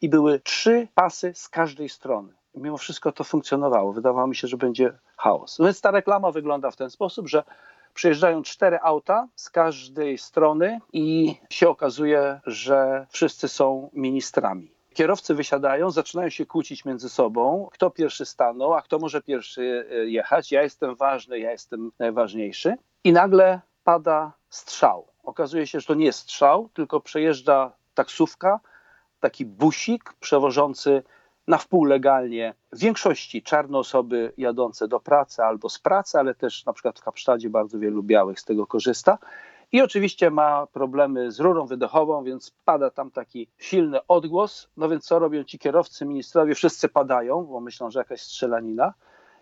i 0.00 0.08
były 0.08 0.40
trzy 0.40 0.88
pasy 0.94 1.32
z 1.34 1.48
każdej 1.48 1.88
strony. 1.88 2.39
Mimo 2.54 2.76
wszystko 2.76 3.12
to 3.12 3.24
funkcjonowało. 3.24 3.92
Wydawało 3.92 4.26
mi 4.26 4.36
się, 4.36 4.48
że 4.48 4.56
będzie 4.56 4.98
chaos. 5.16 5.58
Więc 5.60 5.80
ta 5.80 5.90
reklama 5.90 6.30
wygląda 6.30 6.70
w 6.70 6.76
ten 6.76 6.90
sposób, 6.90 7.28
że 7.28 7.42
przyjeżdżają 7.94 8.42
cztery 8.42 8.78
auta 8.82 9.28
z 9.34 9.50
każdej 9.50 10.18
strony 10.18 10.80
i 10.92 11.36
się 11.50 11.68
okazuje, 11.68 12.40
że 12.46 13.06
wszyscy 13.10 13.48
są 13.48 13.90
ministrami 13.92 14.80
kierowcy 14.94 15.34
wysiadają, 15.34 15.90
zaczynają 15.90 16.28
się 16.28 16.46
kłócić 16.46 16.84
między 16.84 17.08
sobą, 17.08 17.68
kto 17.72 17.90
pierwszy 17.90 18.26
stanął, 18.26 18.74
a 18.74 18.82
kto 18.82 18.98
może 18.98 19.22
pierwszy 19.22 19.86
e, 19.90 19.94
jechać. 19.94 20.52
Ja 20.52 20.62
jestem 20.62 20.94
ważny, 20.94 21.38
ja 21.38 21.50
jestem 21.50 21.92
najważniejszy. 21.98 22.74
I 23.04 23.12
nagle 23.12 23.60
pada 23.84 24.32
strzał. 24.48 25.06
Okazuje 25.24 25.66
się, 25.66 25.80
że 25.80 25.86
to 25.86 25.94
nie 25.94 26.04
jest 26.04 26.18
strzał, 26.18 26.68
tylko 26.74 27.00
przejeżdża 27.00 27.72
taksówka, 27.94 28.60
taki 29.20 29.44
busik 29.46 30.14
przewożący 30.20 31.02
na 31.50 31.58
wpół 31.58 31.84
legalnie 31.84 32.54
w 32.72 32.78
większości 32.78 33.42
czarne 33.42 33.78
osoby 33.78 34.32
jadące 34.36 34.88
do 34.88 35.00
pracy 35.00 35.42
albo 35.42 35.68
z 35.68 35.78
pracy, 35.78 36.18
ale 36.18 36.34
też 36.34 36.64
na 36.64 36.72
przykład 36.72 36.98
w 36.98 37.02
Kapsztadzie 37.02 37.50
bardzo 37.50 37.78
wielu 37.78 38.02
białych 38.02 38.40
z 38.40 38.44
tego 38.44 38.66
korzysta. 38.66 39.18
I 39.72 39.82
oczywiście 39.82 40.30
ma 40.30 40.66
problemy 40.66 41.32
z 41.32 41.40
rurą 41.40 41.66
wydechową, 41.66 42.24
więc 42.24 42.52
pada 42.64 42.90
tam 42.90 43.10
taki 43.10 43.48
silny 43.58 43.98
odgłos. 44.08 44.68
No 44.76 44.88
więc 44.88 45.04
co 45.04 45.18
robią 45.18 45.44
ci 45.44 45.58
kierowcy, 45.58 46.06
ministrowie? 46.06 46.54
Wszyscy 46.54 46.88
padają, 46.88 47.44
bo 47.44 47.60
myślą, 47.60 47.90
że 47.90 47.98
jakaś 47.98 48.20
strzelanina. 48.20 48.94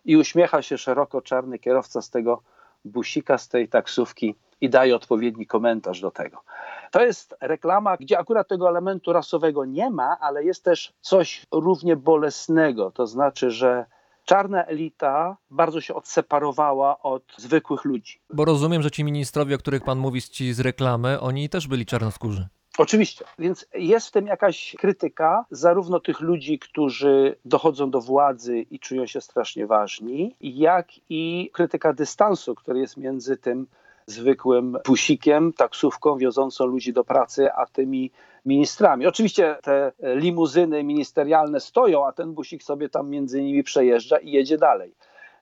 I 0.05 0.17
uśmiecha 0.17 0.63
się 0.63 0.79
szeroko 0.79 1.23
czarny 1.23 1.59
kierowca 1.59 2.03
z 2.03 2.11
tego 2.11 2.43
busika, 2.85 3.39
z 3.39 3.49
tej 3.49 3.69
taksówki 3.69 4.35
i 4.61 4.71
daje 4.71 4.97
odpowiedni 4.97 5.47
komentarz 5.47 6.01
do 6.01 6.11
tego. 6.11 6.43
To 6.91 7.05
jest 7.05 7.35
reklama, 7.41 7.97
gdzie 7.97 8.19
akurat 8.19 8.49
tego 8.49 8.69
elementu 8.69 9.13
rasowego 9.13 9.65
nie 9.65 9.91
ma, 9.91 10.17
ale 10.21 10.45
jest 10.45 10.65
też 10.65 10.93
coś 11.01 11.47
równie 11.53 11.97
bolesnego. 11.97 12.91
To 12.91 13.07
znaczy, 13.07 13.51
że 13.51 13.87
czarna 14.25 14.65
elita 14.65 15.37
bardzo 15.51 15.81
się 15.81 15.95
odseparowała 15.95 17.03
od 17.03 17.23
zwykłych 17.37 17.85
ludzi. 17.85 18.21
Bo 18.35 18.45
rozumiem, 18.45 18.83
że 18.83 18.91
ci 18.91 19.05
ministrowie, 19.05 19.55
o 19.55 19.59
których 19.59 19.85
pan 19.85 19.99
mówi, 19.99 20.23
ci 20.23 20.53
z 20.53 20.61
reklamy, 20.61 21.21
oni 21.21 21.49
też 21.49 21.69
byli 21.69 21.87
czarnoskórzy. 21.87 22.49
Oczywiście, 22.79 23.25
więc 23.39 23.67
jest 23.75 24.09
w 24.09 24.11
tym 24.11 24.27
jakaś 24.27 24.77
krytyka 24.79 25.45
zarówno 25.51 26.01
tych 26.01 26.21
ludzi, 26.21 26.59
którzy 26.59 27.37
dochodzą 27.45 27.91
do 27.91 28.01
władzy 28.01 28.59
i 28.59 28.79
czują 28.79 29.07
się 29.07 29.21
strasznie 29.21 29.67
ważni, 29.67 30.37
jak 30.41 30.89
i 31.09 31.51
krytyka 31.53 31.93
dystansu, 31.93 32.55
który 32.55 32.81
jest 32.81 32.97
między 32.97 33.37
tym 33.37 33.67
zwykłym 34.11 34.79
busikiem, 34.87 35.53
taksówką 35.53 36.19
wiozącą 36.19 36.67
ludzi 36.67 36.93
do 36.93 37.05
pracy, 37.05 37.53
a 37.53 37.67
tymi 37.67 38.11
ministrami. 38.45 39.07
Oczywiście 39.07 39.57
te 39.63 39.93
limuzyny 40.03 40.85
ministerialne 40.85 41.61
stoją, 41.61 42.07
a 42.07 42.13
ten 42.13 42.35
busik 42.35 42.63
sobie 42.63 42.89
tam 42.89 43.11
między 43.11 43.43
nimi 43.43 43.63
przejeżdża 43.63 44.19
i 44.19 44.31
jedzie 44.31 44.59
dalej. 44.59 44.95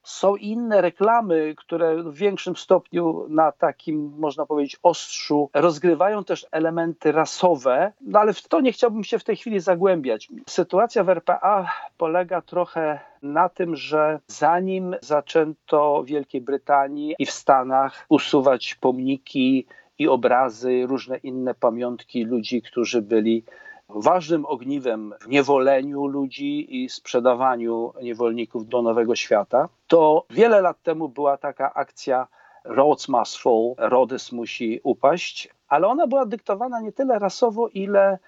Są 0.07 0.35
inne 0.35 0.81
reklamy, 0.81 1.53
które 1.57 2.03
w 2.03 2.15
większym 2.15 2.55
stopniu 2.55 3.25
na 3.29 3.51
takim, 3.51 4.13
można 4.17 4.45
powiedzieć, 4.45 4.77
ostrzu 4.83 5.49
rozgrywają 5.53 6.23
też 6.23 6.45
elementy 6.51 7.11
rasowe, 7.11 7.91
no 8.01 8.19
ale 8.19 8.33
w 8.33 8.47
to 8.47 8.61
nie 8.61 8.71
chciałbym 8.71 9.03
się 9.03 9.19
w 9.19 9.23
tej 9.23 9.35
chwili 9.35 9.59
zagłębiać. 9.59 10.29
Sytuacja 10.49 11.03
w 11.03 11.09
RPA 11.09 11.73
polega 11.97 12.41
trochę 12.41 12.99
na 13.21 13.49
tym, 13.49 13.75
że 13.75 14.19
zanim 14.27 14.95
zaczęto 15.01 16.03
w 16.03 16.05
Wielkiej 16.05 16.41
Brytanii 16.41 17.15
i 17.19 17.25
w 17.25 17.31
Stanach 17.31 18.05
usuwać 18.09 18.75
pomniki 18.75 19.65
i 19.99 20.07
obrazy, 20.07 20.85
różne 20.87 21.17
inne 21.17 21.53
pamiątki 21.53 22.23
ludzi, 22.23 22.61
którzy 22.61 23.01
byli 23.01 23.43
ważnym 23.89 24.45
ogniwem 24.45 25.13
w 25.21 25.27
niewoleniu 25.27 26.05
ludzi 26.05 26.83
i 26.83 26.89
sprzedawaniu 26.89 27.93
niewolników 28.01 28.67
do 28.67 28.81
Nowego 28.81 29.15
Świata, 29.15 29.69
to 29.87 30.25
wiele 30.29 30.61
lat 30.61 30.81
temu 30.83 31.09
była 31.09 31.37
taka 31.37 31.73
akcja 31.73 32.27
Rhodes 32.63 33.07
Must 33.07 33.37
Fall, 33.37 33.73
Rhodes 33.77 34.31
musi 34.31 34.79
upaść, 34.83 35.49
ale 35.67 35.87
ona 35.87 36.07
była 36.07 36.25
dyktowana 36.25 36.81
nie 36.81 36.91
tyle 36.91 37.19
rasowo, 37.19 37.67
ile 37.67 38.19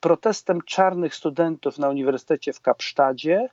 protestem 0.00 0.62
czarnych 0.62 1.14
studentów 1.14 1.78
na 1.78 1.88
Uniwersytecie 1.88 2.52
w 2.52 2.60
Kapsztadzie, 2.60 3.48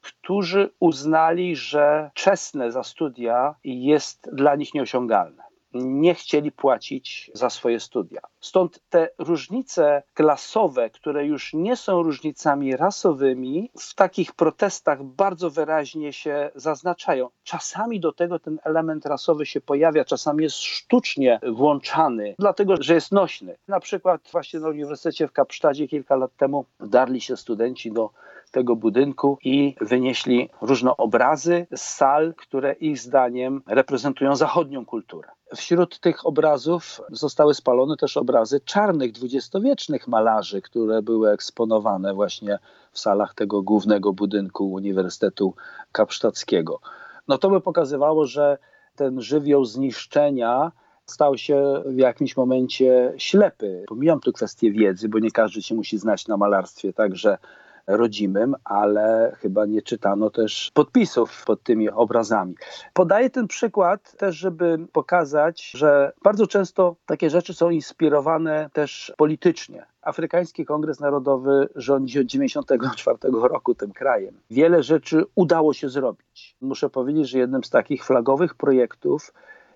którzy 0.00 0.70
uznali, 0.80 1.56
że 1.56 2.10
czesne 2.14 2.72
za 2.72 2.82
studia 2.82 3.54
jest 3.64 4.30
dla 4.32 4.56
nich 4.56 4.74
nieosiągalne 4.74 5.43
nie 5.74 6.14
chcieli 6.14 6.52
płacić 6.52 7.30
za 7.34 7.50
swoje 7.50 7.80
studia. 7.80 8.20
Stąd 8.40 8.80
te 8.88 9.08
różnice 9.18 10.02
klasowe, 10.14 10.90
które 10.90 11.26
już 11.26 11.54
nie 11.54 11.76
są 11.76 12.02
różnicami 12.02 12.76
rasowymi, 12.76 13.70
w 13.78 13.94
takich 13.94 14.32
protestach 14.32 15.02
bardzo 15.02 15.50
wyraźnie 15.50 16.12
się 16.12 16.50
zaznaczają. 16.54 17.28
Czasami 17.44 18.00
do 18.00 18.12
tego 18.12 18.38
ten 18.38 18.58
element 18.64 19.06
rasowy 19.06 19.46
się 19.46 19.60
pojawia, 19.60 20.04
czasami 20.04 20.42
jest 20.42 20.56
sztucznie 20.56 21.40
włączany, 21.52 22.34
dlatego 22.38 22.74
że 22.80 22.94
jest 22.94 23.12
nośny. 23.12 23.56
Na 23.68 23.80
przykład 23.80 24.20
właśnie 24.32 24.60
na 24.60 24.68
Uniwersytecie 24.68 25.28
w 25.28 25.32
Kapsztadzie 25.32 25.88
kilka 25.88 26.16
lat 26.16 26.36
temu 26.36 26.64
darli 26.80 27.20
się 27.20 27.36
studenci 27.36 27.92
do 27.92 28.10
tego 28.54 28.76
budynku 28.76 29.38
i 29.44 29.74
wynieśli 29.80 30.48
różne 30.60 30.96
obrazy 30.96 31.66
z 31.76 31.80
sal, 31.80 32.34
które 32.34 32.72
ich 32.72 32.98
zdaniem 32.98 33.62
reprezentują 33.66 34.36
zachodnią 34.36 34.86
kulturę. 34.86 35.28
Wśród 35.56 36.00
tych 36.00 36.26
obrazów 36.26 37.00
zostały 37.10 37.54
spalone 37.54 37.96
też 37.96 38.16
obrazy 38.16 38.60
czarnych, 38.60 39.12
dwudziestowiecznych 39.12 40.08
malarzy, 40.08 40.62
które 40.62 41.02
były 41.02 41.30
eksponowane 41.30 42.14
właśnie 42.14 42.58
w 42.92 42.98
salach 42.98 43.34
tego 43.34 43.62
głównego 43.62 44.12
budynku 44.12 44.72
Uniwersytetu 44.72 45.54
Kapsztackiego. 45.92 46.80
No 47.28 47.38
to 47.38 47.50
by 47.50 47.60
pokazywało, 47.60 48.26
że 48.26 48.58
ten 48.96 49.20
żywioł 49.20 49.64
zniszczenia 49.64 50.72
stał 51.06 51.38
się 51.38 51.82
w 51.86 51.98
jakimś 51.98 52.36
momencie 52.36 53.12
ślepy. 53.16 53.84
Pomijam 53.88 54.20
tu 54.20 54.32
kwestię 54.32 54.70
wiedzy, 54.70 55.08
bo 55.08 55.18
nie 55.18 55.30
każdy 55.30 55.62
się 55.62 55.74
musi 55.74 55.98
znać 55.98 56.28
na 56.28 56.36
malarstwie, 56.36 56.92
także 56.92 57.38
rodzimym, 57.86 58.54
ale 58.64 59.36
chyba 59.38 59.66
nie 59.66 59.82
czytano 59.82 60.30
też 60.30 60.70
podpisów 60.74 61.44
pod 61.46 61.62
tymi 61.62 61.90
obrazami. 61.90 62.54
Podaję 62.92 63.30
ten 63.30 63.48
przykład 63.48 64.16
też, 64.16 64.36
żeby 64.36 64.78
pokazać, 64.92 65.70
że 65.74 66.12
bardzo 66.22 66.46
często 66.46 66.96
takie 67.06 67.30
rzeczy 67.30 67.54
są 67.54 67.70
inspirowane 67.70 68.70
też 68.72 69.12
politycznie. 69.16 69.86
Afrykański 70.02 70.64
Kongres 70.64 71.00
Narodowy 71.00 71.68
rządzi 71.74 72.20
od 72.20 72.26
1994 72.26 73.48
roku 73.48 73.74
tym 73.74 73.92
krajem. 73.92 74.34
Wiele 74.50 74.82
rzeczy 74.82 75.24
udało 75.34 75.72
się 75.72 75.88
zrobić. 75.88 76.56
Muszę 76.60 76.90
powiedzieć, 76.90 77.28
że 77.28 77.38
jednym 77.38 77.64
z 77.64 77.70
takich 77.70 78.04
flagowych 78.04 78.54
projektów 78.54 79.32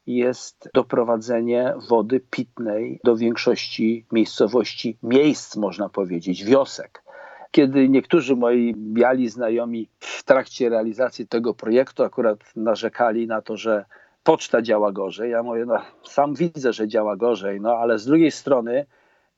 jest 0.07 0.69
doprowadzenie 0.75 1.75
wody 1.89 2.21
pitnej 2.21 3.01
do 3.05 3.17
większości 3.17 4.07
miejscowości, 4.13 4.99
miejsc, 5.03 5.57
można 5.57 5.89
powiedzieć, 5.89 6.45
wiosek. 6.45 7.03
Kiedy 7.51 7.89
niektórzy 7.89 8.37
moi 8.37 8.75
biali 8.77 9.29
znajomi 9.29 9.89
w 9.99 10.23
trakcie 10.23 10.69
realizacji 10.69 11.29
tego 11.29 11.55
projektu 11.55 12.03
akurat 12.03 12.39
narzekali 12.57 13.27
na 13.27 13.43
to, 13.43 13.57
że 13.57 13.85
poczta 14.23 14.63
działa 14.63 14.93
gorzej, 14.93 15.31
ja 15.31 15.43
mówię, 15.43 15.65
no 15.67 15.83
sam 16.05 16.35
widzę, 16.35 16.73
że 16.73 16.89
działa 16.89 17.17
gorzej, 17.17 17.61
no 17.61 17.71
ale 17.71 17.99
z 17.99 18.07
drugiej 18.07 18.31
strony 18.31 18.87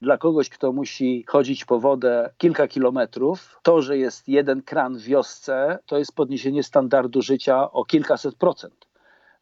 dla 0.03 0.19
kogoś, 0.19 0.49
kto 0.49 0.73
musi 0.73 1.25
chodzić 1.29 1.65
po 1.65 1.81
wodę 1.81 2.31
kilka 2.39 2.69
kilometrów, 2.69 3.59
to, 3.63 3.83
że 3.83 3.99
jest 3.99 4.29
jeden 4.29 4.63
kran 4.63 4.99
w 4.99 5.03
wiosce, 5.03 5.79
to 5.87 5.99
jest 5.99 6.15
podniesienie 6.15 6.63
standardu 6.63 7.23
życia 7.23 7.73
o 7.73 7.85
kilkaset 7.85 8.35
procent. 8.35 8.87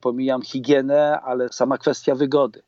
Pomijam 0.00 0.42
higienę, 0.42 1.20
ale 1.20 1.48
sama 1.48 1.78
kwestia 1.78 2.14
wygody. 2.14 2.62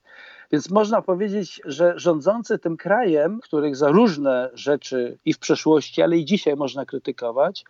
Więc 0.52 0.70
można 0.70 1.02
powiedzieć, 1.02 1.60
że 1.64 1.92
rządzący 1.96 2.58
tym 2.58 2.76
krajem, 2.76 3.40
których 3.40 3.76
za 3.76 3.88
różne 3.88 4.50
rzeczy 4.54 5.18
i 5.24 5.32
w 5.32 5.38
przeszłości, 5.38 6.02
ale 6.02 6.16
i 6.16 6.24
dzisiaj 6.24 6.56
można 6.56 6.84
krytykować, 6.84 7.64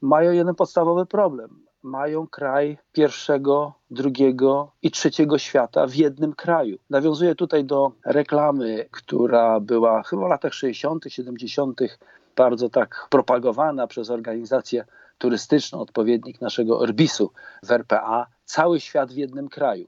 mają 0.00 0.32
jeden 0.32 0.54
podstawowy 0.54 1.06
problem. 1.06 1.66
Mają 1.82 2.26
kraj 2.26 2.78
pierwszego, 2.92 3.72
drugiego 3.90 4.72
i 4.82 4.90
trzeciego 4.90 5.38
świata 5.38 5.86
w 5.86 5.94
jednym 5.94 6.32
kraju. 6.32 6.78
Nawiązuję 6.90 7.34
tutaj 7.34 7.64
do 7.64 7.92
reklamy, 8.04 8.88
która 8.90 9.60
była 9.60 10.02
chyba 10.02 10.26
w 10.26 10.30
latach 10.30 10.54
60., 10.54 11.04
70., 11.08 11.80
bardzo 12.36 12.68
tak 12.68 13.06
propagowana 13.10 13.86
przez 13.86 14.10
organizację 14.10 14.84
turystyczną, 15.18 15.80
odpowiednik 15.80 16.40
naszego 16.40 16.78
Orbisu 16.78 17.30
w 17.62 17.70
RPA. 17.70 18.26
Cały 18.44 18.80
świat 18.80 19.12
w 19.12 19.16
jednym 19.16 19.48
kraju 19.48 19.86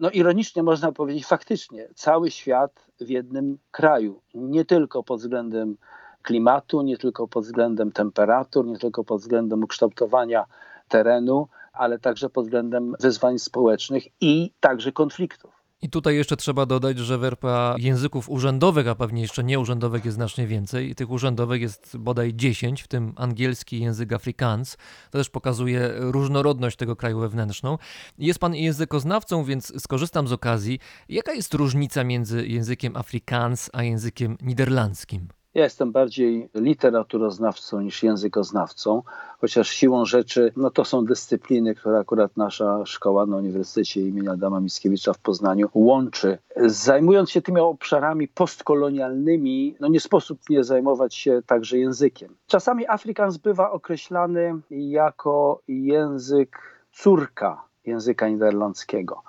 no 0.00 0.10
ironicznie 0.10 0.62
można 0.62 0.92
powiedzieć, 0.92 1.26
faktycznie 1.26 1.88
cały 1.94 2.30
świat 2.30 2.86
w 3.00 3.08
jednym 3.08 3.58
kraju, 3.70 4.20
nie 4.34 4.64
tylko 4.64 5.02
pod 5.02 5.20
względem 5.20 5.76
klimatu, 6.22 6.82
nie 6.82 6.96
tylko 6.96 7.28
pod 7.28 7.44
względem 7.44 7.92
temperatur, 7.92 8.66
nie 8.66 8.78
tylko 8.78 9.04
pod 9.04 9.20
względem 9.20 9.62
ukształtowania 9.64 10.44
terenu, 10.88 11.48
ale 11.72 11.98
także 11.98 12.30
pod 12.30 12.44
względem 12.44 12.94
wyzwań 13.00 13.38
społecznych 13.38 14.04
i 14.20 14.50
także 14.60 14.92
konfliktów. 14.92 15.55
I 15.82 15.90
tutaj 15.90 16.16
jeszcze 16.16 16.36
trzeba 16.36 16.66
dodać, 16.66 16.98
że 16.98 17.18
w 17.18 17.24
RPA 17.24 17.74
języków 17.78 18.30
urzędowych, 18.30 18.88
a 18.88 18.94
pewnie 18.94 19.22
jeszcze 19.22 19.44
nieurzędowych 19.44 20.04
jest 20.04 20.14
znacznie 20.14 20.46
więcej. 20.46 20.94
Tych 20.94 21.10
urzędowych 21.10 21.60
jest 21.60 21.96
bodaj 21.96 22.34
10, 22.34 22.82
w 22.82 22.88
tym 22.88 23.12
angielski 23.16 23.80
język 23.80 24.12
Afrikaans. 24.12 24.76
To 25.10 25.18
też 25.18 25.30
pokazuje 25.30 25.92
różnorodność 25.96 26.76
tego 26.76 26.96
kraju 26.96 27.20
wewnętrzną. 27.20 27.78
Jest 28.18 28.38
pan 28.38 28.54
językoznawcą, 28.54 29.44
więc 29.44 29.82
skorzystam 29.82 30.28
z 30.28 30.32
okazji. 30.32 30.78
Jaka 31.08 31.32
jest 31.32 31.54
różnica 31.54 32.04
między 32.04 32.46
językiem 32.46 32.96
Afrikaans 32.96 33.70
a 33.72 33.82
językiem 33.82 34.36
niderlandzkim? 34.42 35.28
Ja 35.56 35.64
jestem 35.64 35.92
bardziej 35.92 36.48
literaturoznawcą 36.54 37.80
niż 37.80 38.02
językoznawcą, 38.02 39.02
chociaż 39.40 39.68
siłą 39.68 40.04
rzeczy 40.04 40.52
no 40.56 40.70
to 40.70 40.84
są 40.84 41.04
dyscypliny, 41.04 41.74
które 41.74 41.98
akurat 41.98 42.36
nasza 42.36 42.86
szkoła 42.86 43.26
na 43.26 43.36
Uniwersytecie 43.36 44.00
imienia 44.00 44.32
Adama 44.32 44.60
Mickiewicza 44.60 45.12
w 45.12 45.18
Poznaniu 45.18 45.68
łączy. 45.74 46.38
Zajmując 46.66 47.30
się 47.30 47.42
tymi 47.42 47.60
obszarami 47.60 48.28
postkolonialnymi, 48.28 49.76
no 49.80 49.88
nie 49.88 50.00
sposób 50.00 50.38
nie 50.50 50.64
zajmować 50.64 51.14
się 51.14 51.42
także 51.46 51.78
językiem. 51.78 52.36
Czasami 52.46 52.88
Afrikaans 52.88 53.36
bywa 53.36 53.70
określany 53.70 54.54
jako 54.70 55.60
język 55.68 56.58
córka 56.92 57.66
języka 57.86 58.28
niderlandzkiego 58.28 59.22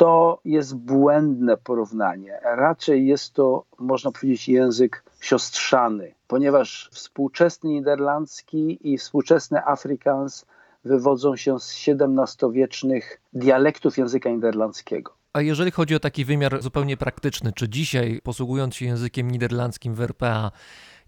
to 0.00 0.40
jest 0.44 0.76
błędne 0.76 1.56
porównanie. 1.56 2.40
Raczej 2.42 3.06
jest 3.06 3.34
to, 3.34 3.64
można 3.78 4.12
powiedzieć, 4.12 4.48
język 4.48 5.04
siostrzany, 5.20 6.14
ponieważ 6.26 6.88
współczesny 6.92 7.70
niderlandzki 7.70 8.92
i 8.92 8.98
współczesny 8.98 9.64
Afrikaans 9.64 10.46
wywodzą 10.84 11.36
się 11.36 11.60
z 11.60 11.88
XVII-wiecznych 11.88 13.20
dialektów 13.32 13.98
języka 13.98 14.30
niderlandzkiego. 14.30 15.12
A 15.32 15.40
jeżeli 15.40 15.70
chodzi 15.70 15.94
o 15.94 16.00
taki 16.00 16.24
wymiar 16.24 16.62
zupełnie 16.62 16.96
praktyczny, 16.96 17.52
czy 17.52 17.68
dzisiaj, 17.68 18.20
posługując 18.22 18.74
się 18.74 18.86
językiem 18.86 19.30
niderlandzkim 19.30 19.94
w 19.94 20.00
RPA, 20.00 20.50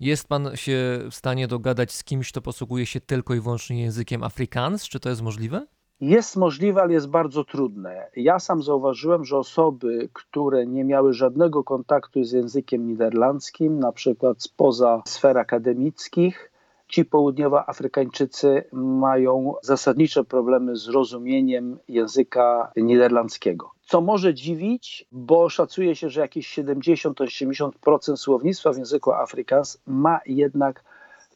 jest 0.00 0.28
pan 0.28 0.56
się 0.56 0.98
w 1.10 1.14
stanie 1.14 1.48
dogadać 1.48 1.92
z 1.92 2.04
kimś, 2.04 2.32
kto 2.32 2.42
posługuje 2.42 2.86
się 2.86 3.00
tylko 3.00 3.34
i 3.34 3.40
wyłącznie 3.40 3.82
językiem 3.82 4.22
Afrikaans? 4.22 4.88
Czy 4.88 5.00
to 5.00 5.08
jest 5.08 5.22
możliwe? 5.22 5.66
Jest 6.02 6.36
możliwe, 6.36 6.82
ale 6.82 6.92
jest 6.92 7.08
bardzo 7.08 7.44
trudne. 7.44 8.10
Ja 8.16 8.38
sam 8.38 8.62
zauważyłem, 8.62 9.24
że 9.24 9.38
osoby, 9.38 10.08
które 10.12 10.66
nie 10.66 10.84
miały 10.84 11.12
żadnego 11.12 11.64
kontaktu 11.64 12.24
z 12.24 12.32
językiem 12.32 12.86
niderlandzkim, 12.86 13.78
na 13.78 13.92
przykład 13.92 14.42
spoza 14.42 15.02
sfer 15.06 15.38
akademickich, 15.38 16.52
ci 16.88 17.04
południowoafrykańczycy 17.04 18.64
mają 18.72 19.54
zasadnicze 19.62 20.24
problemy 20.24 20.76
z 20.76 20.88
rozumieniem 20.88 21.78
języka 21.88 22.72
niderlandzkiego. 22.76 23.70
Co 23.86 24.00
może 24.00 24.34
dziwić, 24.34 25.06
bo 25.12 25.48
szacuje 25.48 25.96
się, 25.96 26.08
że 26.08 26.20
jakieś 26.20 26.58
70-80% 26.58 28.16
słownictwa 28.16 28.72
w 28.72 28.78
języku 28.78 29.12
Afrikaans 29.12 29.82
ma 29.86 30.20
jednak 30.26 30.84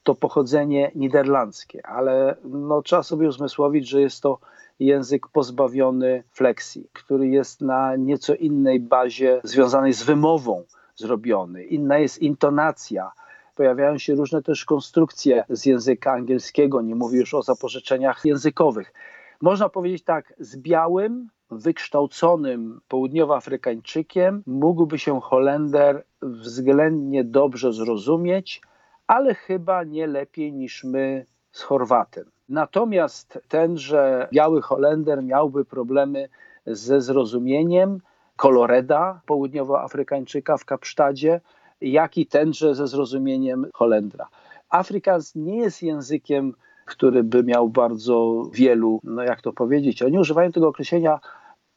to 0.07 0.15
pochodzenie 0.15 0.91
niderlandzkie, 0.95 1.87
ale 1.87 2.37
no, 2.45 2.83
trzeba 2.83 3.03
sobie 3.03 3.29
uzmysłowić, 3.29 3.89
że 3.89 4.01
jest 4.01 4.23
to 4.23 4.39
język 4.79 5.29
pozbawiony 5.29 6.23
fleksji, 6.31 6.89
który 6.93 7.29
jest 7.29 7.61
na 7.61 7.97
nieco 7.97 8.35
innej 8.35 8.81
bazie 8.81 9.41
związanej 9.45 9.93
z 9.93 10.03
wymową 10.03 10.65
zrobiony. 10.97 11.65
Inna 11.65 11.99
jest 11.99 12.19
intonacja. 12.19 13.13
Pojawiają 13.55 13.99
się 13.99 14.15
różne 14.15 14.43
też 14.43 14.65
konstrukcje 14.65 15.45
z 15.49 15.67
języka 15.67 16.13
angielskiego, 16.13 16.83
nie 16.83 16.95
mówię 16.95 17.19
już 17.19 17.35
o 17.35 17.43
zapożyczeniach 17.43 18.25
językowych. 18.25 18.93
Można 19.41 19.69
powiedzieć 19.69 20.05
tak, 20.05 20.35
z 20.39 20.57
białym, 20.57 21.29
wykształconym 21.51 22.81
południowoafrykańczykiem 22.89 24.43
mógłby 24.47 24.99
się 24.99 25.21
Holender 25.21 26.05
względnie 26.23 27.25
dobrze 27.25 27.73
zrozumieć, 27.73 28.61
ale 29.07 29.35
chyba 29.35 29.85
nie 29.85 30.07
lepiej 30.07 30.53
niż 30.53 30.85
my 30.85 31.27
z 31.53 31.63
Chorwatem. 31.63 32.25
Natomiast 32.49 33.39
tenże 33.49 34.29
biały 34.33 34.63
Holender 34.63 35.23
miałby 35.23 35.65
problemy 35.65 36.29
ze 36.67 37.01
zrozumieniem 37.01 38.01
koloreda 38.37 39.21
południowoafrykańczyka 39.27 40.57
w 40.57 40.65
Kapsztadzie, 40.65 41.41
jak 41.81 42.19
i 42.19 42.27
tenże 42.27 42.75
ze 42.75 42.87
zrozumieniem 42.87 43.67
Holendra. 43.75 44.29
Afrikaans 44.69 45.35
nie 45.35 45.57
jest 45.57 45.83
językiem, 45.83 46.55
który 46.85 47.25
by 47.25 47.45
miał 47.45 47.69
bardzo 47.69 48.43
wielu, 48.53 49.01
no 49.05 49.23
jak 49.23 49.43
to 49.43 49.53
powiedzieć, 49.53 50.03
oni 50.03 50.19
używają 50.19 50.53
tego 50.53 50.69
określenia 50.69 51.21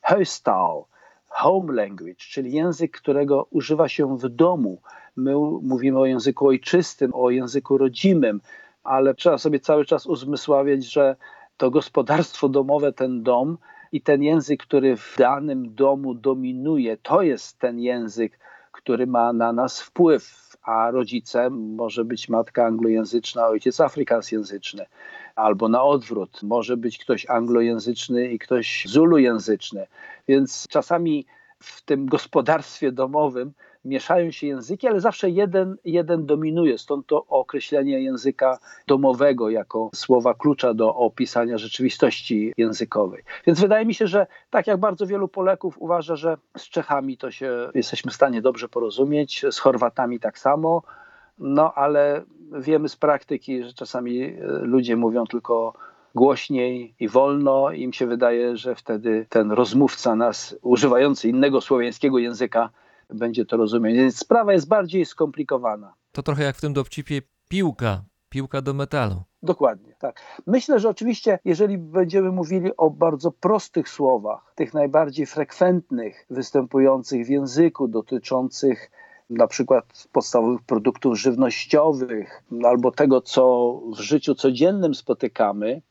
huistaal, 0.01 0.83
home 1.29 1.73
language, 1.73 2.15
czyli 2.15 2.51
język, 2.51 2.97
którego 2.97 3.47
używa 3.49 3.87
się 3.87 4.17
w 4.17 4.29
domu. 4.29 4.81
My 5.15 5.33
mówimy 5.61 5.99
o 5.99 6.05
języku 6.05 6.47
ojczystym, 6.47 7.11
o 7.13 7.29
języku 7.29 7.77
rodzimym, 7.77 8.41
ale 8.83 9.13
trzeba 9.13 9.37
sobie 9.37 9.59
cały 9.59 9.85
czas 9.85 10.05
uzmysławiać, 10.05 10.85
że 10.85 11.15
to 11.57 11.71
gospodarstwo 11.71 12.49
domowe, 12.49 12.93
ten 12.93 13.23
dom 13.23 13.57
i 13.91 14.01
ten 14.01 14.23
język, 14.23 14.63
który 14.63 14.97
w 14.97 15.15
danym 15.17 15.75
domu 15.75 16.13
dominuje, 16.13 16.97
to 16.97 17.21
jest 17.21 17.59
ten 17.59 17.79
język, 17.79 18.39
który 18.79 19.07
ma 19.07 19.33
na 19.33 19.53
nas 19.53 19.81
wpływ, 19.81 20.55
a 20.63 20.91
rodzicem 20.91 21.75
może 21.75 22.05
być 22.05 22.29
matka 22.29 22.65
anglojęzyczna, 22.65 23.47
ojciec 23.47 23.81
afrykansjęzyczny, 23.81 24.85
albo 25.35 25.69
na 25.69 25.83
odwrót, 25.83 26.43
może 26.43 26.77
być 26.77 26.97
ktoś 26.97 27.29
anglojęzyczny 27.29 28.31
i 28.31 28.39
ktoś 28.39 28.85
zulujęzyczny. 28.87 29.87
Więc 30.27 30.67
czasami 30.67 31.25
w 31.59 31.81
tym 31.81 32.05
gospodarstwie 32.05 32.91
domowym 32.91 33.53
mieszają 33.85 34.31
się 34.31 34.47
języki, 34.47 34.87
ale 34.87 34.99
zawsze 34.99 35.29
jeden, 35.29 35.75
jeden 35.85 36.25
dominuje. 36.25 36.77
Stąd 36.77 37.07
to 37.07 37.25
określenie 37.25 38.01
języka 38.01 38.59
domowego 38.87 39.49
jako 39.49 39.89
słowa 39.95 40.33
klucza 40.33 40.73
do 40.73 40.95
opisania 40.95 41.57
rzeczywistości 41.57 42.53
językowej. 42.57 43.23
Więc 43.47 43.59
wydaje 43.59 43.85
mi 43.85 43.93
się, 43.93 44.07
że 44.07 44.27
tak 44.49 44.67
jak 44.67 44.77
bardzo 44.77 45.07
wielu 45.07 45.27
Polaków 45.27 45.75
uważa, 45.77 46.15
że 46.15 46.37
z 46.57 46.69
Czechami 46.69 47.17
to 47.17 47.31
się 47.31 47.69
jesteśmy 47.75 48.11
w 48.11 48.15
stanie 48.15 48.41
dobrze 48.41 48.69
porozumieć, 48.69 49.45
z 49.51 49.59
Chorwatami 49.59 50.19
tak 50.19 50.39
samo, 50.39 50.83
no 51.39 51.73
ale 51.73 52.23
wiemy 52.53 52.89
z 52.89 52.95
praktyki, 52.95 53.63
że 53.63 53.73
czasami 53.73 54.23
e, 54.23 54.37
ludzie 54.61 54.95
mówią 54.95 55.25
tylko 55.25 55.73
głośniej 56.15 56.93
i 56.99 57.07
wolno. 57.07 57.71
Im 57.71 57.93
się 57.93 58.07
wydaje, 58.07 58.57
że 58.57 58.75
wtedy 58.75 59.25
ten 59.29 59.51
rozmówca 59.51 60.15
nas, 60.15 60.55
używający 60.61 61.29
innego 61.29 61.61
słowiańskiego 61.61 62.19
języka, 62.19 62.69
będzie 63.13 63.45
to 63.45 63.57
rozumieć. 63.57 63.97
Więc 63.97 64.17
sprawa 64.17 64.53
jest 64.53 64.67
bardziej 64.67 65.05
skomplikowana. 65.05 65.93
To 66.11 66.23
trochę 66.23 66.43
jak 66.43 66.55
w 66.55 66.61
tym 66.61 66.73
dowcipie 66.73 67.21
piłka, 67.49 68.03
piłka 68.29 68.61
do 68.61 68.73
metalu. 68.73 69.23
Dokładnie, 69.43 69.95
tak. 69.99 70.21
Myślę, 70.47 70.79
że 70.79 70.89
oczywiście, 70.89 71.39
jeżeli 71.45 71.77
będziemy 71.77 72.31
mówili 72.31 72.77
o 72.77 72.89
bardzo 72.89 73.31
prostych 73.31 73.89
słowach, 73.89 74.53
tych 74.55 74.73
najbardziej 74.73 75.25
frekwentnych, 75.25 76.25
występujących 76.29 77.25
w 77.25 77.29
języku, 77.29 77.87
dotyczących 77.87 78.91
na 79.29 79.47
przykład 79.47 80.07
podstawowych 80.11 80.61
produktów 80.61 81.19
żywnościowych 81.19 82.43
albo 82.63 82.91
tego, 82.91 83.21
co 83.21 83.73
w 83.95 83.99
życiu 83.99 84.35
codziennym 84.35 84.95
spotykamy, 84.95 85.81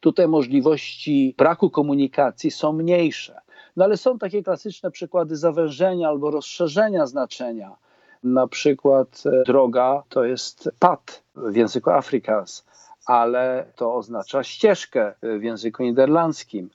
tutaj 0.00 0.28
możliwości 0.28 1.34
braku 1.38 1.70
komunikacji 1.70 2.50
są 2.50 2.72
mniejsze. 2.72 3.40
No 3.76 3.84
ale 3.84 3.96
są 3.96 4.18
takie 4.18 4.42
klasyczne 4.42 4.90
przykłady 4.90 5.36
zawężenia 5.36 6.08
albo 6.08 6.30
rozszerzenia 6.30 7.06
znaczenia. 7.06 7.76
Na 8.24 8.46
przykład 8.46 9.22
e, 9.26 9.42
droga 9.44 10.02
to 10.08 10.24
jest 10.24 10.70
pad 10.78 11.22
w 11.36 11.56
języku 11.56 11.90
Afrikaans, 11.90 12.64
ale 13.06 13.66
to 13.76 13.94
oznacza 13.94 14.42
ścieżkę 14.42 15.14
w 15.22 15.42
języku 15.42 15.82
niderlandzkim. 15.82 16.70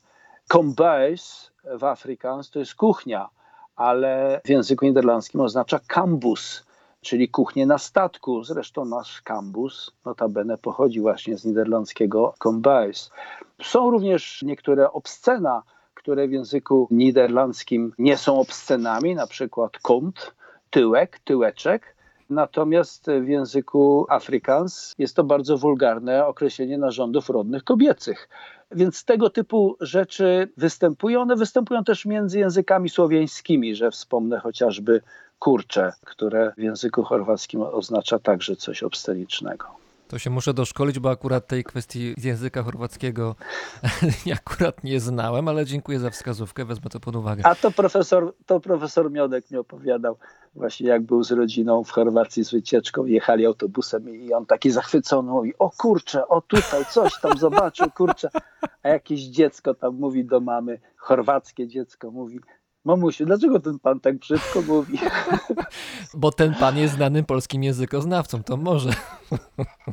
Kombuis 0.48 1.52
w 1.64 1.84
Afrikaans 1.84 2.50
to 2.50 2.60
jest 2.60 2.76
kuchnia, 2.76 3.30
ale 3.76 4.42
w 4.46 4.50
języku 4.50 4.86
niderlandzkim 4.86 5.42
oznacza 5.42 5.80
kambus, 5.88 6.66
czyli 7.02 7.30
kuchnię 7.30 7.66
na 7.66 7.78
statku. 7.78 8.44
Zresztą 8.44 8.86
nasz 8.86 9.22
kambus 9.22 9.92
notabene 10.06 10.58
pochodzi 10.58 11.02
właśnie 11.02 11.38
z 11.38 11.46
niderlandzkiego 11.46 12.34
kombuis. 12.38 13.12
Są 13.64 13.92
również 13.92 14.44
niektóre 14.44 14.92
obscena 14.92 15.64
które 16.08 16.28
w 16.28 16.32
języku 16.32 16.88
niderlandzkim 16.92 17.94
nie 17.98 18.18
są 18.18 18.40
obscenami, 18.40 19.16
na 19.16 19.28
przykład 19.28 19.80
kont, 19.80 20.36
tyłek, 20.70 21.20
tyłeczek. 21.20 21.96
Natomiast 22.30 23.06
w 23.22 23.28
języku 23.28 24.06
Afrikaans 24.10 24.96
jest 24.98 25.16
to 25.16 25.24
bardzo 25.24 25.58
wulgarne 25.58 26.26
określenie 26.26 26.78
narządów 26.78 27.30
rodnych 27.30 27.64
kobiecych. 27.64 28.30
Więc 28.72 29.06
tego 29.06 29.30
typu 29.30 29.78
rzeczy 29.82 30.50
występują. 30.58 31.22
One 31.22 31.36
występują 31.36 31.84
też 31.84 32.06
między 32.06 32.40
językami 32.40 32.90
słowiańskimi, 32.90 33.76
że 33.76 33.92
wspomnę 33.92 34.40
chociażby 34.40 35.02
kurcze, 35.40 35.94
które 36.06 36.54
w 36.58 36.62
języku 36.62 37.04
chorwackim 37.04 37.62
oznacza 37.62 38.20
także 38.20 38.56
coś 38.56 38.84
obscenicznego. 38.84 39.87
To 40.08 40.20
się 40.20 40.30
muszę 40.30 40.54
doszkolić, 40.54 41.00
bo 41.00 41.10
akurat 41.10 41.48
tej 41.48 41.64
kwestii 41.64 42.16
języka 42.24 42.64
chorwackiego 42.64 43.36
akurat 44.34 44.84
nie 44.84 45.00
znałem, 45.00 45.48
ale 45.48 45.66
dziękuję 45.66 46.00
za 46.00 46.10
wskazówkę, 46.10 46.66
wezmę 46.66 46.90
to 46.90 47.00
pod 47.00 47.16
uwagę. 47.16 47.46
A 47.46 47.56
to 47.56 47.72
profesor, 47.72 48.34
to 48.46 48.60
profesor 48.60 49.12
Miodek 49.12 49.52
mi 49.52 49.58
opowiadał 49.58 50.18
właśnie 50.56 50.88
jak 50.88 51.02
był 51.02 51.24
z 51.24 51.32
rodziną 51.32 51.84
w 51.84 51.92
Chorwacji 51.92 52.44
z 52.44 52.52
wycieczką, 52.52 53.06
jechali 53.06 53.46
autobusem 53.46 54.10
i 54.10 54.34
on 54.34 54.46
taki 54.46 54.72
zachwycony 54.72 55.32
mówi, 55.32 55.54
o 55.60 55.70
kurczę, 55.70 56.28
o 56.28 56.42
tutaj 56.42 56.86
coś 56.86 57.22
tam 57.22 57.38
zobaczył, 57.38 57.92
kurczę. 57.92 58.30
A 58.84 58.90
jakieś 58.90 59.22
dziecko 59.22 59.74
tam 59.74 59.96
mówi 59.96 60.26
do 60.26 60.40
mamy, 60.40 60.80
chorwackie 60.96 61.68
dziecko 61.68 62.12
mówi, 62.12 62.40
Mamusiu, 62.88 63.26
dlaczego 63.26 63.60
ten 63.60 63.80
pan 63.80 64.00
tak 64.00 64.18
brzydko 64.18 64.62
mówi? 64.62 65.00
Bo 66.14 66.32
ten 66.32 66.56
pan 66.56 66.78
jest 66.78 66.94
znanym 66.94 67.26
polskim 67.26 67.64
językoznawcą, 67.64 68.44
to 68.44 68.58
może. 68.58 68.90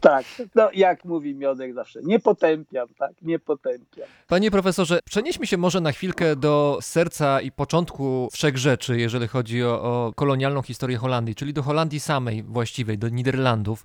Tak, 0.00 0.24
no 0.54 0.70
jak 0.74 1.04
mówi 1.04 1.34
Miodek 1.34 1.74
zawsze, 1.74 2.00
nie 2.02 2.20
potępiam, 2.20 2.88
tak, 2.98 3.12
nie 3.22 3.38
potępiam. 3.38 4.06
Panie 4.28 4.50
profesorze, 4.50 5.00
przenieśmy 5.04 5.46
się 5.46 5.56
może 5.56 5.80
na 5.80 5.92
chwilkę 5.92 6.36
do 6.36 6.78
serca 6.80 7.40
i 7.40 7.52
początku 7.52 8.28
wszech 8.32 8.58
rzeczy, 8.58 8.98
jeżeli 8.98 9.28
chodzi 9.28 9.64
o, 9.64 9.82
o 9.82 10.12
kolonialną 10.16 10.62
historię 10.62 10.98
Holandii, 10.98 11.34
czyli 11.34 11.52
do 11.52 11.62
Holandii 11.62 12.00
samej 12.00 12.42
właściwej, 12.42 12.98
do 12.98 13.08
Niderlandów. 13.08 13.84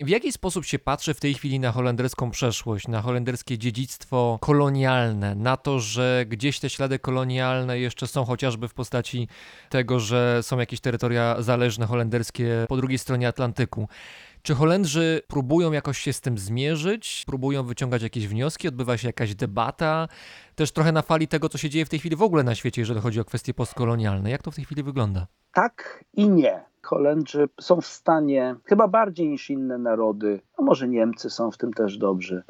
W 0.00 0.08
jaki 0.08 0.32
sposób 0.32 0.64
się 0.64 0.78
patrzy 0.78 1.14
w 1.14 1.20
tej 1.20 1.34
chwili 1.34 1.60
na 1.60 1.72
holenderską 1.72 2.30
przeszłość, 2.30 2.88
na 2.88 3.02
holenderskie 3.02 3.58
dziedzictwo 3.58 4.38
kolonialne, 4.40 5.34
na 5.34 5.56
to, 5.56 5.80
że 5.80 6.24
gdzieś 6.28 6.60
te 6.60 6.70
ślady 6.70 6.98
kolonialne 6.98 7.78
jeszcze 7.78 8.06
są 8.06 8.24
chociażby 8.24 8.68
w 8.68 8.74
postaci 8.74 9.28
tego, 9.70 10.00
że 10.00 10.42
są 10.42 10.58
jakieś 10.58 10.80
terytoria 10.80 11.42
zależne 11.42 11.86
holenderskie 11.86 12.66
po 12.68 12.76
drugiej 12.76 12.98
stronie 12.98 13.28
Atlantyku? 13.28 13.88
Czy 14.42 14.54
Holendrzy 14.54 15.22
próbują 15.28 15.72
jakoś 15.72 15.98
się 15.98 16.12
z 16.12 16.20
tym 16.20 16.38
zmierzyć? 16.38 17.24
Próbują 17.26 17.62
wyciągać 17.62 18.02
jakieś 18.02 18.28
wnioski? 18.28 18.68
Odbywa 18.68 18.98
się 18.98 19.08
jakaś 19.08 19.34
debata? 19.34 20.08
Też 20.54 20.72
trochę 20.72 20.92
na 20.92 21.02
fali 21.02 21.28
tego, 21.28 21.48
co 21.48 21.58
się 21.58 21.70
dzieje 21.70 21.84
w 21.84 21.88
tej 21.88 21.98
chwili 21.98 22.16
w 22.16 22.22
ogóle 22.22 22.42
na 22.42 22.54
świecie, 22.54 22.82
jeżeli 22.82 23.00
chodzi 23.00 23.20
o 23.20 23.24
kwestie 23.24 23.54
postkolonialne. 23.54 24.30
Jak 24.30 24.42
to 24.42 24.50
w 24.50 24.54
tej 24.54 24.64
chwili 24.64 24.82
wygląda? 24.82 25.26
Tak 25.52 26.04
i 26.12 26.28
nie. 26.28 26.73
Holendrzy 26.84 27.48
są 27.60 27.80
w 27.80 27.86
stanie, 27.86 28.56
chyba 28.64 28.88
bardziej 28.88 29.28
niż 29.28 29.50
inne 29.50 29.78
narody, 29.78 30.40
a 30.58 30.62
może 30.62 30.88
Niemcy 30.88 31.30
są 31.30 31.50
w 31.50 31.56
tym 31.56 31.72
też 31.72 31.98
dobrzy, 31.98 32.42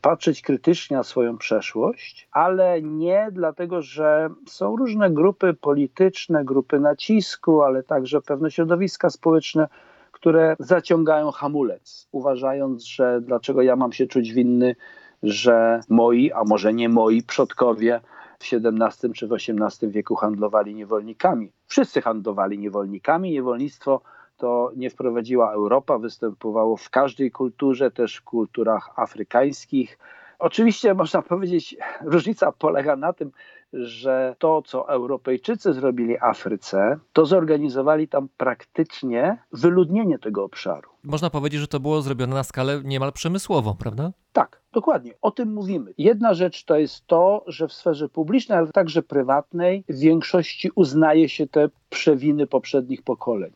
patrzeć 0.00 0.42
krytycznie 0.42 0.96
na 0.96 1.02
swoją 1.02 1.38
przeszłość, 1.38 2.28
ale 2.32 2.82
nie 2.82 3.28
dlatego, 3.32 3.82
że 3.82 4.30
są 4.48 4.76
różne 4.76 5.10
grupy 5.10 5.54
polityczne, 5.54 6.44
grupy 6.44 6.80
nacisku, 6.80 7.62
ale 7.62 7.82
także 7.82 8.20
pewne 8.20 8.50
środowiska 8.50 9.10
społeczne, 9.10 9.68
które 10.12 10.56
zaciągają 10.58 11.30
hamulec, 11.30 12.08
uważając, 12.12 12.84
że 12.84 13.20
dlaczego 13.20 13.62
ja 13.62 13.76
mam 13.76 13.92
się 13.92 14.06
czuć 14.06 14.32
winny, 14.32 14.76
że 15.22 15.80
moi, 15.88 16.32
a 16.32 16.44
może 16.44 16.74
nie 16.74 16.88
moi 16.88 17.22
przodkowie 17.22 18.00
w 18.42 18.44
XVII 18.52 19.12
czy 19.12 19.26
w 19.26 19.32
XVIII 19.32 19.92
wieku 19.92 20.14
handlowali 20.14 20.74
niewolnikami. 20.74 21.52
Wszyscy 21.66 22.02
handlowali 22.02 22.58
niewolnikami. 22.58 23.30
Niewolnictwo 23.30 24.00
to 24.36 24.72
nie 24.76 24.90
wprowadziła 24.90 25.52
Europa, 25.52 25.98
występowało 25.98 26.76
w 26.76 26.90
każdej 26.90 27.30
kulturze, 27.30 27.90
też 27.90 28.16
w 28.16 28.22
kulturach 28.22 28.90
afrykańskich. 28.96 29.98
Oczywiście 30.38 30.94
można 30.94 31.22
powiedzieć, 31.22 31.76
różnica 32.04 32.52
polega 32.52 32.96
na 32.96 33.12
tym, 33.12 33.32
że 33.72 34.36
to, 34.38 34.62
co 34.62 34.88
Europejczycy 34.88 35.72
zrobili 35.72 36.16
Afryce, 36.20 36.98
to 37.12 37.26
zorganizowali 37.26 38.08
tam 38.08 38.28
praktycznie 38.36 39.38
wyludnienie 39.52 40.18
tego 40.18 40.44
obszaru. 40.44 40.90
Można 41.04 41.30
powiedzieć, 41.30 41.60
że 41.60 41.68
to 41.68 41.80
było 41.80 42.02
zrobione 42.02 42.34
na 42.34 42.42
skalę 42.42 42.80
niemal 42.84 43.12
przemysłową, 43.12 43.74
prawda? 43.74 44.12
Tak, 44.32 44.60
dokładnie. 44.72 45.14
O 45.22 45.30
tym 45.30 45.52
mówimy. 45.52 45.94
Jedna 45.98 46.34
rzecz 46.34 46.64
to 46.64 46.78
jest 46.78 47.06
to, 47.06 47.44
że 47.46 47.68
w 47.68 47.72
sferze 47.72 48.08
publicznej, 48.08 48.58
ale 48.58 48.72
także 48.72 49.02
prywatnej 49.02 49.84
w 49.88 49.98
większości 49.98 50.70
uznaje 50.74 51.28
się 51.28 51.46
te 51.46 51.68
przewiny 51.90 52.46
poprzednich 52.46 53.02
pokoleń. 53.02 53.52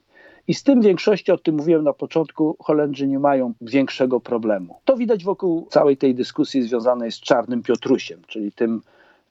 I 0.49 0.55
z 0.55 0.63
tym 0.63 0.81
w 0.81 0.85
większości, 0.85 1.33
o 1.33 1.39
tym 1.39 1.55
mówiłem 1.55 1.85
na 1.85 1.93
początku, 1.93 2.57
Holendrzy 2.61 3.07
nie 3.07 3.19
mają 3.19 3.55
większego 3.61 4.21
problemu. 4.21 4.81
To 4.85 4.97
widać 4.97 5.25
wokół 5.25 5.67
całej 5.71 5.97
tej 5.97 6.15
dyskusji 6.15 6.63
związanej 6.63 7.13
z 7.13 7.21
Czarnym 7.21 7.63
Piotrusiem, 7.63 8.23
czyli 8.27 8.53
tym 8.53 8.81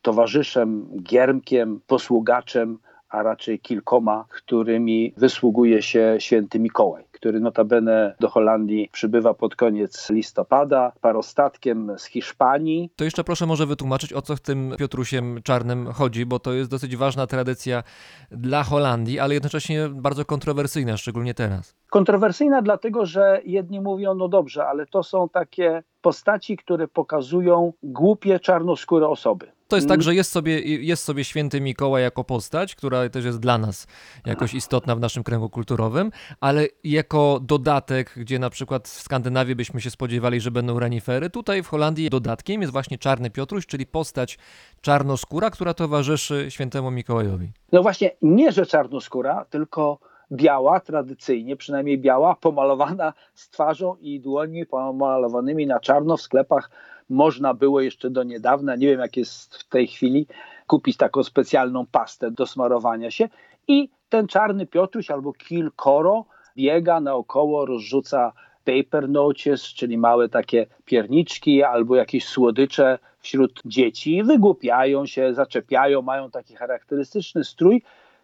towarzyszem, 0.05 0.87
giermkiem, 1.03 1.81
posługaczem 1.87 2.77
a 3.09 3.23
raczej 3.23 3.59
kilkoma, 3.59 4.25
którymi 4.29 5.13
wysługuje 5.17 5.81
się 5.81 6.15
święty 6.19 6.59
Mikołaj, 6.59 7.03
który 7.25 7.39
notabene 7.39 8.15
do 8.19 8.29
Holandii 8.29 8.89
przybywa 8.91 9.33
pod 9.33 9.55
koniec 9.55 10.09
listopada 10.09 10.91
parostatkiem 11.01 11.91
z 11.97 12.05
Hiszpanii. 12.05 12.89
To 12.95 13.03
jeszcze 13.03 13.23
proszę 13.23 13.45
może 13.45 13.65
wytłumaczyć, 13.65 14.13
o 14.13 14.21
co 14.21 14.35
w 14.35 14.39
tym 14.39 14.73
Piotrusiem 14.77 15.39
Czarnym 15.43 15.91
chodzi, 15.93 16.25
bo 16.25 16.39
to 16.39 16.53
jest 16.53 16.69
dosyć 16.69 16.97
ważna 16.97 17.27
tradycja 17.27 17.83
dla 18.31 18.63
Holandii, 18.63 19.19
ale 19.19 19.33
jednocześnie 19.33 19.89
bardzo 19.89 20.25
kontrowersyjna, 20.25 20.97
szczególnie 20.97 21.33
teraz. 21.33 21.75
Kontrowersyjna 21.89 22.61
dlatego, 22.61 23.05
że 23.05 23.41
jedni 23.45 23.81
mówią, 23.81 24.15
no 24.15 24.27
dobrze, 24.27 24.65
ale 24.67 24.85
to 24.85 25.03
są 25.03 25.29
takie 25.29 25.83
postaci, 26.01 26.57
które 26.57 26.87
pokazują 26.87 27.73
głupie, 27.83 28.39
czarnoskóre 28.39 29.07
osoby. 29.07 29.55
To 29.67 29.75
jest 29.75 29.87
tak, 29.87 30.01
że 30.01 30.15
jest 30.15 30.31
sobie, 30.31 30.59
jest 30.61 31.03
sobie 31.03 31.23
święty 31.23 31.61
Mikołaj 31.61 32.03
jako 32.03 32.23
postać, 32.23 32.75
która 32.75 33.09
też 33.09 33.25
jest 33.25 33.39
dla 33.39 33.57
nas 33.57 33.87
jakoś 34.25 34.53
istotna 34.53 34.95
w 34.95 34.99
naszym 34.99 35.23
kręgu 35.23 35.49
kulturowym, 35.49 36.11
ale 36.39 36.67
jako 36.83 37.14
dodatek, 37.41 38.13
gdzie 38.17 38.39
na 38.39 38.49
przykład 38.49 38.87
w 38.87 39.01
Skandynawii 39.01 39.55
byśmy 39.55 39.81
się 39.81 39.89
spodziewali, 39.89 40.41
że 40.41 40.51
będą 40.51 40.79
renifery, 40.79 41.29
tutaj 41.29 41.63
w 41.63 41.67
Holandii 41.67 42.09
dodatkiem 42.09 42.61
jest 42.61 42.73
właśnie 42.73 42.97
Czarny 42.97 43.29
Piotruś, 43.29 43.65
czyli 43.65 43.85
postać 43.85 44.37
czarnoskóra, 44.81 45.49
która 45.49 45.73
towarzyszy 45.73 46.45
świętemu 46.49 46.91
Mikołajowi. 46.91 47.51
No 47.71 47.81
właśnie, 47.81 48.11
nie 48.21 48.51
że 48.51 48.65
czarnoskóra, 48.65 49.45
tylko 49.49 49.99
biała, 50.31 50.79
tradycyjnie 50.79 51.55
przynajmniej 51.55 51.97
biała, 51.97 52.35
pomalowana 52.35 53.13
z 53.33 53.49
twarzą 53.49 53.95
i 53.95 54.19
dłońmi 54.19 54.65
pomalowanymi 54.65 55.67
na 55.67 55.79
czarno 55.79 56.17
w 56.17 56.21
sklepach. 56.21 56.69
Można 57.09 57.53
było 57.53 57.81
jeszcze 57.81 58.09
do 58.09 58.23
niedawna, 58.23 58.75
nie 58.75 58.87
wiem 58.87 58.99
jak 58.99 59.17
jest 59.17 59.55
w 59.55 59.69
tej 59.69 59.87
chwili, 59.87 60.27
kupić 60.67 60.97
taką 60.97 61.23
specjalną 61.23 61.85
pastę 61.85 62.31
do 62.31 62.45
smarowania 62.45 63.11
się 63.11 63.29
i 63.67 63.89
ten 64.09 64.27
czarny 64.27 64.65
Piotruś 64.65 65.11
albo 65.11 65.33
kilkoro 65.33 66.25
biega 66.55 66.99
naokoło, 66.99 67.65
rozrzuca 67.65 68.31
paper 68.65 69.09
notes, 69.09 69.61
czyli 69.63 69.97
małe 69.97 70.29
takie 70.29 70.65
pierniczki 70.85 71.63
albo 71.63 71.95
jakieś 71.95 72.27
słodycze 72.27 72.99
wśród 73.19 73.61
dzieci. 73.65 74.23
Wygłupiają 74.23 75.05
się, 75.05 75.33
zaczepiają, 75.33 76.01
mają 76.01 76.31
taki 76.31 76.55
charakterystyczny 76.55 77.43
strój, 77.43 77.81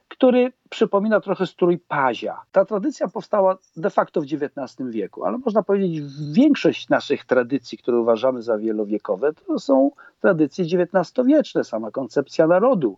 który 0.07 0.51
przypomina 0.69 1.19
trochę 1.19 1.47
strój 1.47 1.79
pazia. 1.79 2.41
Ta 2.51 2.65
tradycja 2.65 3.07
powstała 3.07 3.57
de 3.77 3.89
facto 3.89 4.21
w 4.21 4.23
XIX 4.23 4.89
wieku, 4.89 5.25
ale 5.25 5.37
można 5.37 5.63
powiedzieć, 5.63 6.01
większość 6.33 6.89
naszych 6.89 7.25
tradycji, 7.25 7.77
które 7.77 7.99
uważamy 7.99 8.41
za 8.41 8.57
wielowiekowe, 8.57 9.33
to 9.33 9.59
są 9.59 9.91
tradycje 10.21 10.65
XIX-wieczne, 10.65 11.63
sama 11.63 11.91
koncepcja 11.91 12.47
narodu. 12.47 12.97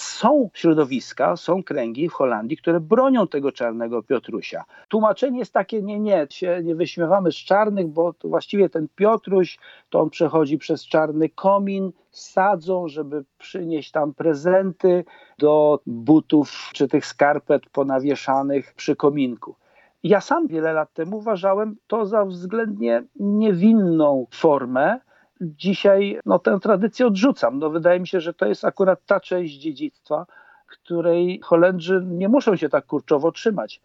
Są 0.00 0.50
środowiska, 0.54 1.36
są 1.36 1.62
kręgi 1.62 2.08
w 2.08 2.12
Holandii, 2.12 2.56
które 2.56 2.80
bronią 2.80 3.28
tego 3.28 3.52
czarnego 3.52 4.02
Piotrusia. 4.02 4.64
Tłumaczenie 4.88 5.38
jest 5.38 5.52
takie, 5.52 5.82
nie, 5.82 6.00
nie, 6.00 6.26
się 6.30 6.60
nie 6.64 6.74
wyśmiewamy 6.74 7.32
z 7.32 7.36
czarnych, 7.36 7.88
bo 7.88 8.14
właściwie 8.24 8.68
ten 8.68 8.88
Piotruś, 8.94 9.58
to 9.90 10.00
on 10.00 10.10
przechodzi 10.10 10.58
przez 10.58 10.86
czarny 10.86 11.28
komin, 11.28 11.92
sadzą, 12.10 12.88
żeby 12.88 13.24
przynieść 13.38 13.90
tam 13.90 14.14
prezenty 14.14 15.04
do 15.38 15.80
butów 15.86 16.70
czy 16.72 16.88
tych 16.88 17.06
skarpet 17.06 17.62
ponawieszanych 17.72 18.74
przy 18.74 18.96
kominku. 18.96 19.54
Ja 20.02 20.20
sam 20.20 20.46
wiele 20.46 20.72
lat 20.72 20.92
temu 20.92 21.16
uważałem 21.16 21.76
to 21.86 22.06
za 22.06 22.24
względnie 22.24 23.02
niewinną 23.16 24.26
formę, 24.30 25.00
dzisiaj 25.40 26.18
no, 26.26 26.38
tę 26.38 26.58
tradycję 26.62 27.06
odrzucam. 27.06 27.58
No, 27.58 27.70
wydaje 27.70 28.00
mi 28.00 28.06
się, 28.06 28.20
że 28.20 28.34
to 28.34 28.46
jest 28.46 28.64
akurat 28.64 29.00
ta 29.06 29.20
część 29.20 29.54
dziedzictwa, 29.54 30.26
której 30.66 31.40
Holendrzy 31.44 32.02
nie 32.06 32.28
muszą 32.28 32.56
się 32.56 32.68
tak 32.68 32.86
kurczowo 32.86 33.32
trzymać. 33.32 33.80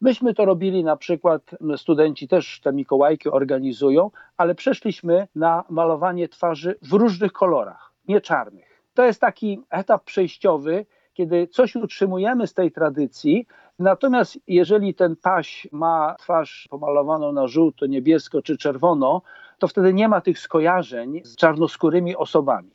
Myśmy 0.00 0.34
to 0.34 0.44
robili 0.44 0.84
na 0.84 0.96
przykład, 0.96 1.50
studenci 1.76 2.28
też 2.28 2.60
te 2.60 2.72
Mikołajki 2.72 3.28
organizują, 3.28 4.10
ale 4.36 4.54
przeszliśmy 4.54 5.28
na 5.34 5.64
malowanie 5.68 6.28
twarzy 6.28 6.78
w 6.82 6.92
różnych 6.92 7.32
kolorach, 7.32 7.92
nie 8.08 8.20
czarnych. 8.20 8.82
To 8.94 9.04
jest 9.04 9.20
taki 9.20 9.62
etap 9.70 10.04
przejściowy, 10.04 10.86
kiedy 11.14 11.46
coś 11.46 11.76
utrzymujemy 11.76 12.46
z 12.46 12.54
tej 12.54 12.72
tradycji, 12.72 13.46
natomiast 13.78 14.38
jeżeli 14.46 14.94
ten 14.94 15.16
paś 15.16 15.68
ma 15.72 16.14
twarz 16.18 16.66
pomalowaną 16.70 17.32
na 17.32 17.46
żółto, 17.46 17.86
niebiesko 17.86 18.42
czy 18.42 18.56
czerwono, 18.56 19.22
to 19.58 19.68
wtedy 19.68 19.94
nie 19.94 20.08
ma 20.08 20.20
tych 20.20 20.38
skojarzeń 20.38 21.20
z 21.24 21.36
czarnoskórymi 21.36 22.16
osobami. 22.16 22.70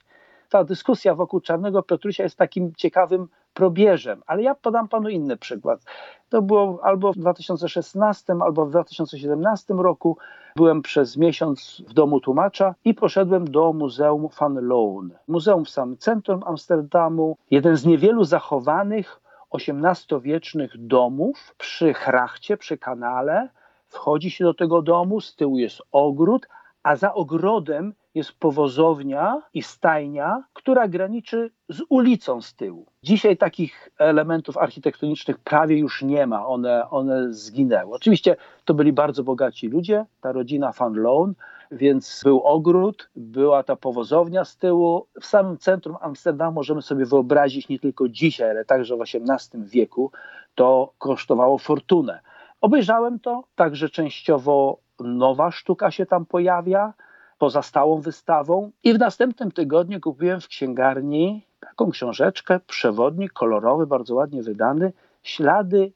Ta 0.49 0.63
dyskusja 0.63 1.15
wokół 1.15 1.41
Czarnego 1.41 1.83
Piotrusia 1.83 2.23
jest 2.23 2.37
takim 2.37 2.75
ciekawym 2.75 3.27
probierzem, 3.53 4.21
ale 4.27 4.41
ja 4.41 4.55
podam 4.55 4.87
panu 4.87 5.09
inny 5.09 5.37
przykład. 5.37 5.81
To 6.29 6.41
było 6.41 6.79
albo 6.83 7.13
w 7.13 7.17
2016, 7.17 8.33
albo 8.41 8.65
w 8.65 8.69
2017 8.69 9.73
roku. 9.73 10.17
Byłem 10.55 10.81
przez 10.81 11.17
miesiąc 11.17 11.81
w 11.87 11.93
domu 11.93 12.19
tłumacza 12.19 12.75
i 12.85 12.93
poszedłem 12.93 13.51
do 13.51 13.73
Muzeum 13.73 14.27
van 14.39 14.67
Loon. 14.67 15.11
Muzeum 15.27 15.65
w 15.65 15.69
samym 15.69 15.97
centrum 15.97 16.43
Amsterdamu, 16.45 17.37
jeden 17.51 17.77
z 17.77 17.85
niewielu 17.85 18.23
zachowanych 18.23 19.21
XVIII-wiecznych 19.53 20.71
domów 20.77 21.55
przy 21.57 21.93
Hrachcie, 21.93 22.57
przy 22.57 22.77
kanale. 22.77 23.49
Wchodzi 23.87 24.31
się 24.31 24.43
do 24.43 24.53
tego 24.53 24.81
domu, 24.81 25.21
z 25.21 25.35
tyłu 25.35 25.57
jest 25.57 25.81
ogród, 25.91 26.47
a 26.83 26.95
za 26.95 27.13
ogrodem 27.13 27.93
jest 28.15 28.31
powozownia 28.31 29.41
i 29.53 29.63
stajnia, 29.63 30.43
która 30.53 30.87
graniczy 30.87 31.51
z 31.69 31.81
ulicą 31.89 32.41
z 32.41 32.55
tyłu. 32.55 32.85
Dzisiaj 33.03 33.37
takich 33.37 33.89
elementów 33.99 34.57
architektonicznych 34.57 35.37
prawie 35.37 35.77
już 35.77 36.01
nie 36.01 36.27
ma, 36.27 36.47
one, 36.47 36.89
one 36.89 37.33
zginęły. 37.33 37.95
Oczywiście 37.95 38.35
to 38.65 38.73
byli 38.73 38.93
bardzo 38.93 39.23
bogaci 39.23 39.67
ludzie, 39.67 40.05
ta 40.21 40.31
rodzina 40.31 40.71
Van 40.71 40.93
Loon, 40.93 41.33
więc 41.71 42.21
był 42.23 42.39
ogród, 42.39 43.09
była 43.15 43.63
ta 43.63 43.75
powozownia 43.75 44.45
z 44.45 44.57
tyłu. 44.57 45.07
W 45.21 45.25
samym 45.25 45.57
centrum 45.57 45.97
Amsterdamu 46.01 46.55
możemy 46.55 46.81
sobie 46.81 47.05
wyobrazić 47.05 47.69
nie 47.69 47.79
tylko 47.79 48.09
dzisiaj, 48.09 48.49
ale 48.49 48.65
także 48.65 48.97
w 48.97 49.01
XVIII 49.01 49.63
wieku 49.65 50.11
to 50.55 50.93
kosztowało 50.97 51.57
fortunę. 51.57 52.19
Obejrzałem 52.61 53.19
to, 53.19 53.43
także 53.55 53.89
częściowo 53.89 54.77
nowa 55.03 55.51
sztuka 55.51 55.91
się 55.91 56.05
tam 56.05 56.25
pojawia, 56.25 56.93
poza 57.37 57.61
stałą 57.61 58.01
wystawą. 58.01 58.71
I 58.83 58.93
w 58.93 58.99
następnym 58.99 59.51
tygodniu 59.51 59.99
kupiłem 59.99 60.41
w 60.41 60.47
księgarni 60.47 61.45
taką 61.59 61.91
książeczkę, 61.91 62.59
przewodnik 62.67 63.33
kolorowy, 63.33 63.87
bardzo 63.87 64.15
ładnie 64.15 64.43
wydany, 64.43 64.93
Ślady 65.23 65.91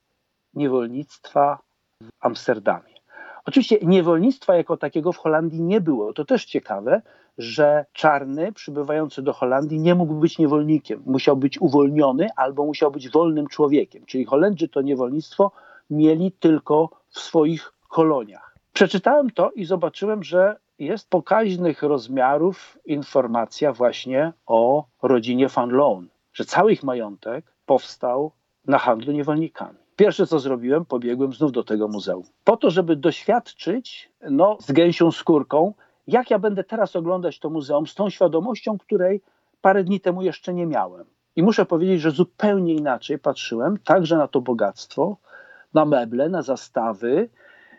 niewolnictwa 0.54 1.60
w 2.04 2.10
Amsterdamie. 2.20 2.96
Oczywiście 3.46 3.78
niewolnictwa 3.82 4.56
jako 4.56 4.78
takiego 4.78 5.12
w 5.12 5.18
Holandii 5.18 5.62
nie 5.62 5.82
było. 5.82 6.14
To 6.14 6.26
też 6.26 6.46
ciekawe, 6.46 7.02
że 7.38 7.86
czarny 7.94 8.52
przybywający 8.52 9.22
do 9.22 9.34
Holandii 9.34 9.80
nie 9.80 9.96
mógł 9.96 10.14
być 10.14 10.38
niewolnikiem. 10.38 11.04
Musiał 11.06 11.38
być 11.38 11.62
uwolniony 11.62 12.28
albo 12.36 12.66
musiał 12.66 12.92
być 12.92 13.10
wolnym 13.10 13.48
człowiekiem. 13.48 14.06
Czyli 14.06 14.26
Holendrzy 14.26 14.70
to 14.70 14.82
niewolnictwo 14.82 15.52
mieli 15.90 16.32
tylko 16.32 16.90
w 17.10 17.20
swoich 17.20 17.74
koloniach. 17.90 18.55
Przeczytałem 18.76 19.30
to 19.30 19.52
i 19.52 19.66
zobaczyłem, 19.66 20.24
że 20.24 20.56
jest 20.80 21.10
pokaźnych 21.10 21.84
rozmiarów 21.84 22.78
informacja 22.86 23.74
właśnie 23.74 24.34
o 24.46 24.86
rodzinie 25.02 25.48
Van 25.48 25.70
Loon, 25.70 26.08
że 26.34 26.46
cały 26.46 26.74
ich 26.74 26.84
majątek 26.84 27.46
powstał 27.66 28.32
na 28.68 28.78
handlu 28.78 29.14
niewolnikami. 29.14 29.78
Pierwsze 29.96 30.28
co 30.28 30.40
zrobiłem, 30.40 30.86
pobiegłem 30.86 31.34
znów 31.34 31.52
do 31.52 31.64
tego 31.64 31.88
muzeum. 31.88 32.24
Po 32.44 32.58
to, 32.58 32.72
żeby 32.72 32.96
doświadczyć 32.96 34.12
no, 34.30 34.58
z 34.60 34.72
gęsią 34.72 35.12
skórką, 35.12 35.74
jak 36.08 36.32
ja 36.32 36.40
będę 36.40 36.64
teraz 36.64 36.96
oglądać 36.96 37.40
to 37.40 37.50
muzeum 37.50 37.88
z 37.88 37.96
tą 37.96 38.10
świadomością, 38.10 38.78
której 38.78 39.22
parę 39.62 39.84
dni 39.84 40.00
temu 40.00 40.22
jeszcze 40.22 40.54
nie 40.54 40.66
miałem. 40.66 41.06
I 41.36 41.44
muszę 41.44 41.66
powiedzieć, 41.66 42.02
że 42.02 42.12
zupełnie 42.12 42.74
inaczej 42.74 43.20
patrzyłem 43.20 43.78
także 43.78 44.18
na 44.18 44.28
to 44.28 44.42
bogactwo, 44.42 45.18
na 45.74 45.86
meble, 45.86 46.30
na 46.30 46.42
zastawy, 46.42 47.30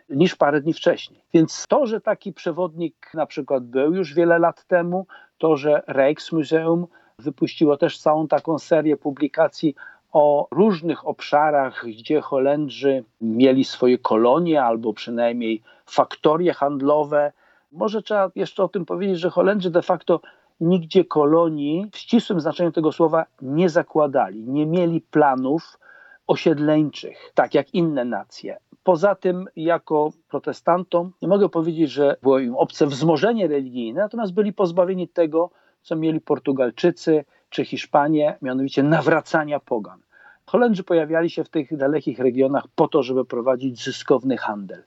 niż 0.09 0.35
parę 0.35 0.61
dni 0.61 0.73
wcześniej. 0.73 1.21
Więc 1.33 1.65
to, 1.67 1.85
że 1.85 2.01
taki 2.01 2.33
przewodnik 2.33 3.11
na 3.13 3.25
przykład 3.25 3.63
był 3.63 3.93
już 3.93 4.13
wiele 4.13 4.39
lat 4.39 4.65
temu, 4.65 5.07
to, 5.37 5.57
że 5.57 5.83
Rijksmuseum 5.87 6.87
wypuściło 7.19 7.77
też 7.77 7.99
całą 7.99 8.27
taką 8.27 8.59
serię 8.59 8.97
publikacji 8.97 9.75
o 10.11 10.47
różnych 10.51 11.07
obszarach, 11.07 11.85
gdzie 11.85 12.21
Holendrzy 12.21 13.03
mieli 13.21 13.63
swoje 13.63 13.97
kolonie 13.97 14.63
albo 14.63 14.93
przynajmniej 14.93 15.61
faktorie 15.85 16.53
handlowe. 16.53 17.31
Może 17.71 18.01
trzeba 18.01 18.31
jeszcze 18.35 18.63
o 18.63 18.67
tym 18.67 18.85
powiedzieć, 18.85 19.19
że 19.19 19.29
Holendrzy 19.29 19.71
de 19.71 19.81
facto 19.81 20.21
nigdzie 20.61 21.05
kolonii 21.05 21.89
w 21.91 21.97
ścisłym 21.97 22.39
znaczeniu 22.39 22.71
tego 22.71 22.91
słowa 22.91 23.25
nie 23.41 23.69
zakładali, 23.69 24.43
nie 24.43 24.65
mieli 24.65 25.01
planów 25.01 25.79
osiedleńczych, 26.27 27.31
tak 27.33 27.53
jak 27.53 27.73
inne 27.73 28.05
nacje. 28.05 28.57
Poza 28.87 29.15
tym, 29.15 29.45
jako 29.55 30.09
protestantom, 30.29 31.11
nie 31.21 31.27
mogę 31.27 31.49
powiedzieć, 31.49 31.91
że 31.91 32.15
było 32.23 32.39
im 32.39 32.55
obce 32.55 32.87
wzmożenie 32.87 33.47
religijne, 33.47 34.01
natomiast 34.01 34.33
byli 34.33 34.53
pozbawieni 34.53 35.07
tego, 35.07 35.49
co 35.81 35.95
mieli 35.95 36.21
Portugalczycy 36.21 37.25
czy 37.49 37.65
Hiszpanie, 37.65 38.37
mianowicie 38.41 38.83
nawracania 38.83 39.59
pogan. 39.59 39.99
Holendrzy 40.45 40.83
pojawiali 40.83 41.29
się 41.29 41.43
w 41.43 41.49
tych 41.49 41.77
dalekich 41.77 42.19
regionach 42.19 42.63
po 42.75 42.87
to, 42.87 43.03
żeby 43.03 43.25
prowadzić 43.25 43.83
zyskowny 43.83 44.37
handel. 44.37 44.83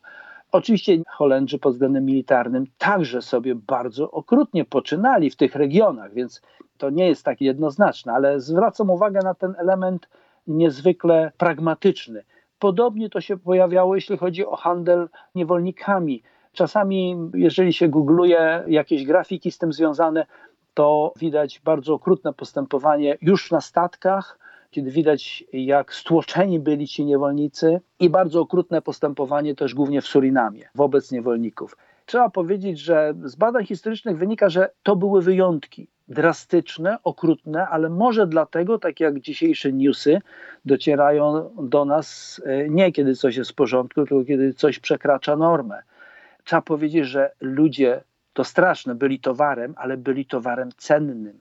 Oczywiście 0.52 0.98
Holendrzy 1.08 1.58
pod 1.58 1.72
względem 1.72 2.04
militarnym 2.04 2.64
także 2.78 3.22
sobie 3.22 3.54
bardzo 3.54 4.10
okrutnie 4.10 4.64
poczynali 4.64 5.30
w 5.30 5.36
tych 5.36 5.54
regionach, 5.54 6.14
więc 6.14 6.42
to 6.78 6.90
nie 6.90 7.08
jest 7.08 7.24
tak 7.24 7.40
jednoznaczne, 7.40 8.12
ale 8.12 8.40
zwracam 8.40 8.90
uwagę 8.90 9.20
na 9.24 9.34
ten 9.34 9.54
element 9.58 10.08
niezwykle 10.46 11.32
pragmatyczny. 11.38 12.24
Podobnie 12.60 13.10
to 13.10 13.20
się 13.20 13.36
pojawiało, 13.36 13.94
jeśli 13.94 14.16
chodzi 14.16 14.46
o 14.46 14.56
handel 14.56 15.08
niewolnikami. 15.34 16.22
Czasami, 16.52 17.16
jeżeli 17.34 17.72
się 17.72 17.88
googluje 17.88 18.64
jakieś 18.66 19.04
grafiki 19.04 19.50
z 19.50 19.58
tym 19.58 19.72
związane, 19.72 20.26
to 20.74 21.12
widać 21.16 21.60
bardzo 21.64 21.94
okrutne 21.94 22.32
postępowanie 22.32 23.18
już 23.22 23.50
na 23.50 23.60
statkach, 23.60 24.38
kiedy 24.70 24.90
widać, 24.90 25.44
jak 25.52 25.94
stłoczeni 25.94 26.60
byli 26.60 26.88
ci 26.88 27.04
niewolnicy, 27.04 27.80
i 28.00 28.10
bardzo 28.10 28.40
okrutne 28.40 28.82
postępowanie 28.82 29.54
też 29.54 29.74
głównie 29.74 30.00
w 30.02 30.06
Surinamie 30.06 30.68
wobec 30.74 31.12
niewolników. 31.12 31.76
Trzeba 32.06 32.30
powiedzieć, 32.30 32.78
że 32.78 33.14
z 33.24 33.36
badań 33.36 33.66
historycznych 33.66 34.18
wynika, 34.18 34.48
że 34.48 34.70
to 34.82 34.96
były 34.96 35.22
wyjątki 35.22 35.88
drastyczne, 36.10 36.98
okrutne, 37.04 37.68
ale 37.68 37.88
może 37.88 38.26
dlatego, 38.26 38.78
tak 38.78 39.00
jak 39.00 39.20
dzisiejsze 39.20 39.72
newsy, 39.72 40.18
docierają 40.64 41.50
do 41.62 41.84
nas 41.84 42.40
e, 42.46 42.68
nie 42.68 42.92
kiedy 42.92 43.16
coś 43.16 43.36
jest 43.36 43.50
w 43.50 43.54
porządku, 43.54 44.06
tylko 44.06 44.24
kiedy 44.24 44.54
coś 44.54 44.78
przekracza 44.78 45.36
normę. 45.36 45.82
Trzeba 46.44 46.62
powiedzieć, 46.62 47.06
że 47.06 47.32
ludzie, 47.40 48.00
to 48.32 48.44
straszne, 48.44 48.94
byli 48.94 49.20
towarem, 49.20 49.74
ale 49.76 49.96
byli 49.96 50.26
towarem 50.26 50.70
cennym. 50.76 51.40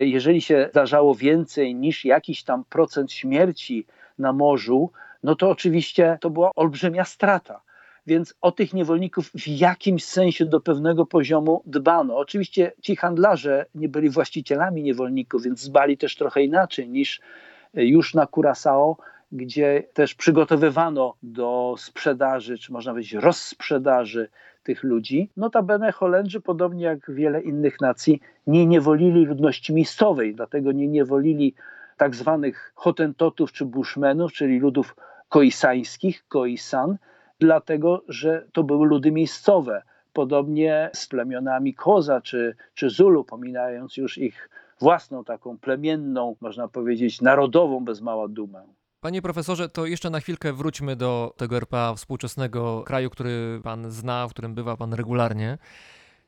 Jeżeli 0.00 0.40
się 0.40 0.68
zdarzało 0.70 1.14
więcej 1.14 1.74
niż 1.74 2.04
jakiś 2.04 2.44
tam 2.44 2.64
procent 2.64 3.12
śmierci 3.12 3.86
na 4.18 4.32
morzu, 4.32 4.90
no 5.22 5.36
to 5.36 5.50
oczywiście 5.50 6.18
to 6.20 6.30
była 6.30 6.50
olbrzymia 6.56 7.04
strata 7.04 7.60
więc 8.06 8.34
o 8.40 8.52
tych 8.52 8.74
niewolników 8.74 9.30
w 9.30 9.48
jakimś 9.48 10.04
sensie 10.04 10.46
do 10.46 10.60
pewnego 10.60 11.06
poziomu 11.06 11.62
dbano. 11.66 12.16
Oczywiście 12.16 12.72
ci 12.80 12.96
handlarze 12.96 13.66
nie 13.74 13.88
byli 13.88 14.10
właścicielami 14.10 14.82
niewolników, 14.82 15.42
więc 15.42 15.60
zbali 15.60 15.98
też 15.98 16.16
trochę 16.16 16.42
inaczej 16.42 16.88
niż 16.88 17.20
już 17.74 18.14
na 18.14 18.24
Curaçao, 18.26 18.94
gdzie 19.32 19.84
też 19.92 20.14
przygotowywano 20.14 21.14
do 21.22 21.74
sprzedaży, 21.78 22.58
czy 22.58 22.72
można 22.72 22.92
powiedzieć 22.92 23.12
rozsprzedaży 23.12 24.28
tych 24.62 24.82
ludzi. 24.82 25.30
Notabene 25.36 25.92
Holendrzy, 25.92 26.40
podobnie 26.40 26.84
jak 26.84 27.10
wiele 27.10 27.42
innych 27.42 27.80
nacji, 27.80 28.20
nie 28.46 28.66
niewolili 28.66 29.26
ludności 29.26 29.74
miejscowej, 29.74 30.34
dlatego 30.34 30.72
nie 30.72 30.88
niewolili 30.88 31.54
tak 31.96 32.14
zwanych 32.14 32.72
hotentotów 32.74 33.52
czy 33.52 33.64
bushmenów, 33.64 34.32
czyli 34.32 34.58
ludów 34.58 34.96
koisańskich, 35.28 36.24
koisan, 36.28 36.96
dlatego 37.42 38.02
że 38.08 38.46
to 38.52 38.62
były 38.62 38.86
ludy 38.86 39.12
miejscowe. 39.12 39.82
Podobnie 40.12 40.90
z 40.92 41.06
plemionami 41.06 41.74
Koza 41.74 42.20
czy, 42.20 42.56
czy 42.74 42.90
Zulu, 42.90 43.24
pominając 43.24 43.96
już 43.96 44.18
ich 44.18 44.50
własną 44.80 45.24
taką 45.24 45.58
plemienną, 45.58 46.36
można 46.40 46.68
powiedzieć, 46.68 47.20
narodową 47.20 47.84
bez 47.84 48.00
mała 48.00 48.28
dumę. 48.28 48.62
Panie 49.00 49.22
profesorze, 49.22 49.68
to 49.68 49.86
jeszcze 49.86 50.10
na 50.10 50.20
chwilkę 50.20 50.52
wróćmy 50.52 50.96
do 50.96 51.34
tego 51.36 51.56
RPA 51.56 51.94
współczesnego 51.94 52.82
kraju, 52.82 53.10
który 53.10 53.60
pan 53.62 53.90
zna, 53.90 54.28
w 54.28 54.30
którym 54.30 54.54
bywa 54.54 54.76
pan 54.76 54.94
regularnie. 54.94 55.58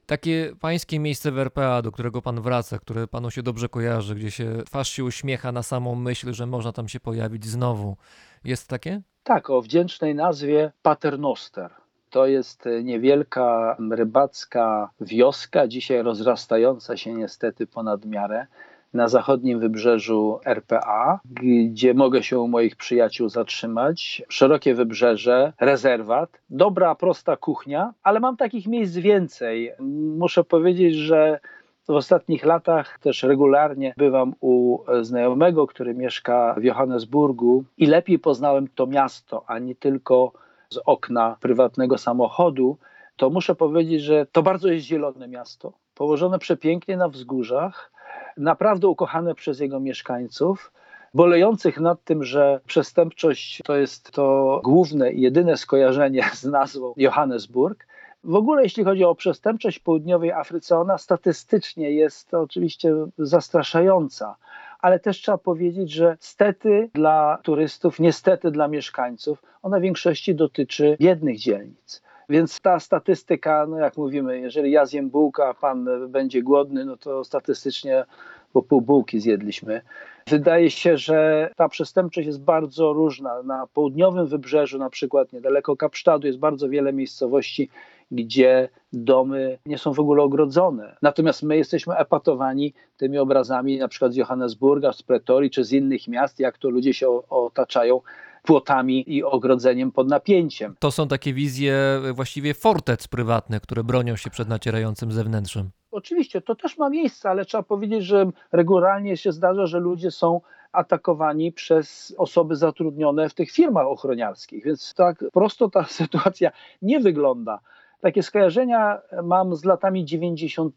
Takie 0.06 0.52
pańskie 0.60 0.98
miejsce 0.98 1.32
w 1.32 1.38
RPA, 1.38 1.82
do 1.82 1.92
którego 1.92 2.22
pan 2.22 2.40
wraca, 2.40 2.78
które 2.78 3.06
panu 3.06 3.30
się 3.30 3.42
dobrze 3.42 3.68
kojarzy, 3.68 4.14
gdzie 4.14 4.30
się 4.30 4.62
twarz 4.66 4.88
się 4.88 5.04
uśmiecha 5.04 5.52
na 5.52 5.62
samą 5.62 5.94
myśl, 5.94 6.32
że 6.32 6.46
można 6.46 6.72
tam 6.72 6.88
się 6.88 7.00
pojawić 7.00 7.44
znowu. 7.46 7.96
Jest 8.44 8.68
takie? 8.68 9.02
Tak, 9.24 9.50
o 9.50 9.62
wdzięcznej 9.62 10.14
nazwie 10.14 10.72
Paternoster. 10.82 11.70
To 12.10 12.26
jest 12.26 12.68
niewielka 12.82 13.76
rybacka 13.90 14.90
wioska, 15.00 15.68
dzisiaj 15.68 16.02
rozrastająca 16.02 16.96
się 16.96 17.12
niestety 17.12 17.66
ponad 17.66 18.04
miarę 18.04 18.46
na 18.94 19.08
zachodnim 19.08 19.60
wybrzeżu 19.60 20.40
RPA, 20.44 21.20
gdzie 21.24 21.94
mogę 21.94 22.22
się 22.22 22.38
u 22.38 22.48
moich 22.48 22.76
przyjaciół 22.76 23.28
zatrzymać. 23.28 24.22
Szerokie 24.28 24.74
wybrzeże, 24.74 25.52
rezerwat, 25.60 26.40
dobra, 26.50 26.94
prosta 26.94 27.36
kuchnia, 27.36 27.94
ale 28.02 28.20
mam 28.20 28.36
takich 28.36 28.66
miejsc 28.66 28.96
więcej. 28.96 29.72
Muszę 30.18 30.44
powiedzieć, 30.44 30.94
że 30.94 31.40
w 31.88 31.90
ostatnich 31.90 32.44
latach 32.44 32.98
też 32.98 33.22
regularnie 33.22 33.94
bywam 33.96 34.34
u 34.40 34.78
znajomego, 35.00 35.66
który 35.66 35.94
mieszka 35.94 36.54
w 36.58 36.64
Johannesburgu 36.64 37.64
i 37.78 37.86
lepiej 37.86 38.18
poznałem 38.18 38.68
to 38.74 38.86
miasto, 38.86 39.44
a 39.46 39.58
nie 39.58 39.74
tylko 39.74 40.32
z 40.68 40.78
okna 40.86 41.36
prywatnego 41.40 41.98
samochodu. 41.98 42.78
To 43.16 43.30
muszę 43.30 43.54
powiedzieć, 43.54 44.02
że 44.02 44.26
to 44.32 44.42
bardzo 44.42 44.68
jest 44.68 44.86
zielone 44.86 45.28
miasto, 45.28 45.72
położone 45.94 46.38
przepięknie 46.38 46.96
na 46.96 47.08
wzgórzach, 47.08 47.93
naprawdę 48.36 48.88
ukochane 48.88 49.34
przez 49.34 49.60
jego 49.60 49.80
mieszkańców 49.80 50.72
bolejących 51.14 51.80
nad 51.80 52.04
tym, 52.04 52.24
że 52.24 52.60
przestępczość 52.66 53.62
to 53.64 53.76
jest 53.76 54.10
to 54.10 54.60
główne 54.64 55.12
i 55.12 55.20
jedyne 55.20 55.56
skojarzenie 55.56 56.24
z 56.34 56.44
nazwą 56.44 56.94
Johannesburg. 56.96 57.86
W 58.24 58.34
ogóle 58.34 58.62
jeśli 58.62 58.84
chodzi 58.84 59.04
o 59.04 59.14
przestępczość 59.14 59.78
w 59.78 59.82
południowej 59.82 60.32
Afryce, 60.32 60.78
ona 60.78 60.98
statystycznie 60.98 61.90
jest 61.90 62.34
oczywiście 62.34 62.94
zastraszająca, 63.18 64.36
ale 64.80 65.00
też 65.00 65.20
trzeba 65.20 65.38
powiedzieć, 65.38 65.90
że 65.90 66.16
stety 66.20 66.90
dla 66.94 67.38
turystów, 67.42 68.00
niestety 68.00 68.50
dla 68.50 68.68
mieszkańców, 68.68 69.42
ona 69.62 69.78
w 69.78 69.82
większości 69.82 70.34
dotyczy 70.34 70.96
biednych 71.00 71.38
dzielnic. 71.38 72.02
Więc 72.28 72.60
ta 72.60 72.80
statystyka, 72.80 73.66
no 73.66 73.78
jak 73.78 73.96
mówimy, 73.96 74.40
jeżeli 74.40 74.70
ja 74.70 74.86
zjem 74.86 75.10
bułkę, 75.10 75.46
a 75.46 75.54
pan 75.54 75.88
będzie 76.08 76.42
głodny, 76.42 76.84
no 76.84 76.96
to 76.96 77.24
statystycznie 77.24 78.04
po 78.52 78.62
pół 78.62 78.80
bułki 78.80 79.20
zjedliśmy. 79.20 79.80
Wydaje 80.28 80.70
się, 80.70 80.96
że 80.98 81.50
ta 81.56 81.68
przestępczość 81.68 82.26
jest 82.26 82.42
bardzo 82.42 82.92
różna. 82.92 83.42
Na 83.42 83.66
południowym 83.66 84.26
wybrzeżu, 84.26 84.78
na 84.78 84.90
przykład 84.90 85.32
niedaleko 85.32 85.76
Kapsztadu, 85.76 86.26
jest 86.26 86.38
bardzo 86.38 86.68
wiele 86.68 86.92
miejscowości, 86.92 87.68
gdzie 88.10 88.68
domy 88.92 89.58
nie 89.66 89.78
są 89.78 89.92
w 89.92 90.00
ogóle 90.00 90.22
ogrodzone. 90.22 90.96
Natomiast 91.02 91.42
my 91.42 91.56
jesteśmy 91.56 91.96
epatowani 91.96 92.74
tymi 92.96 93.18
obrazami, 93.18 93.78
na 93.78 93.88
przykład 93.88 94.12
z 94.12 94.16
Johannesburga, 94.16 94.92
z 94.92 95.02
Pretorii 95.02 95.50
czy 95.50 95.64
z 95.64 95.72
innych 95.72 96.08
miast, 96.08 96.40
jak 96.40 96.58
to 96.58 96.70
ludzie 96.70 96.94
się 96.94 97.28
otaczają 97.28 98.00
płotami 98.44 99.14
i 99.14 99.22
ogrodzeniem 99.22 99.92
pod 99.92 100.08
napięciem. 100.08 100.74
To 100.78 100.90
są 100.90 101.08
takie 101.08 101.32
wizje 101.32 102.00
właściwie 102.12 102.54
fortec 102.54 103.08
prywatne, 103.08 103.60
które 103.60 103.84
bronią 103.84 104.16
się 104.16 104.30
przed 104.30 104.48
nacierającym 104.48 105.12
zewnętrzem. 105.12 105.70
Oczywiście, 105.90 106.40
to 106.40 106.54
też 106.54 106.78
ma 106.78 106.90
miejsce, 106.90 107.30
ale 107.30 107.44
trzeba 107.44 107.62
powiedzieć, 107.62 108.04
że 108.04 108.30
regularnie 108.52 109.16
się 109.16 109.32
zdarza, 109.32 109.66
że 109.66 109.80
ludzie 109.80 110.10
są 110.10 110.40
atakowani 110.72 111.52
przez 111.52 112.14
osoby 112.18 112.56
zatrudnione 112.56 113.28
w 113.28 113.34
tych 113.34 113.50
firmach 113.50 113.86
ochroniarskich. 113.86 114.64
Więc 114.64 114.94
tak 114.94 115.24
prosto 115.32 115.70
ta 115.70 115.84
sytuacja 116.00 116.50
nie 116.82 117.00
wygląda. 117.00 117.60
Takie 118.00 118.22
skojarzenia 118.22 119.00
mam 119.22 119.56
z 119.56 119.64
latami 119.64 120.04
90., 120.04 120.74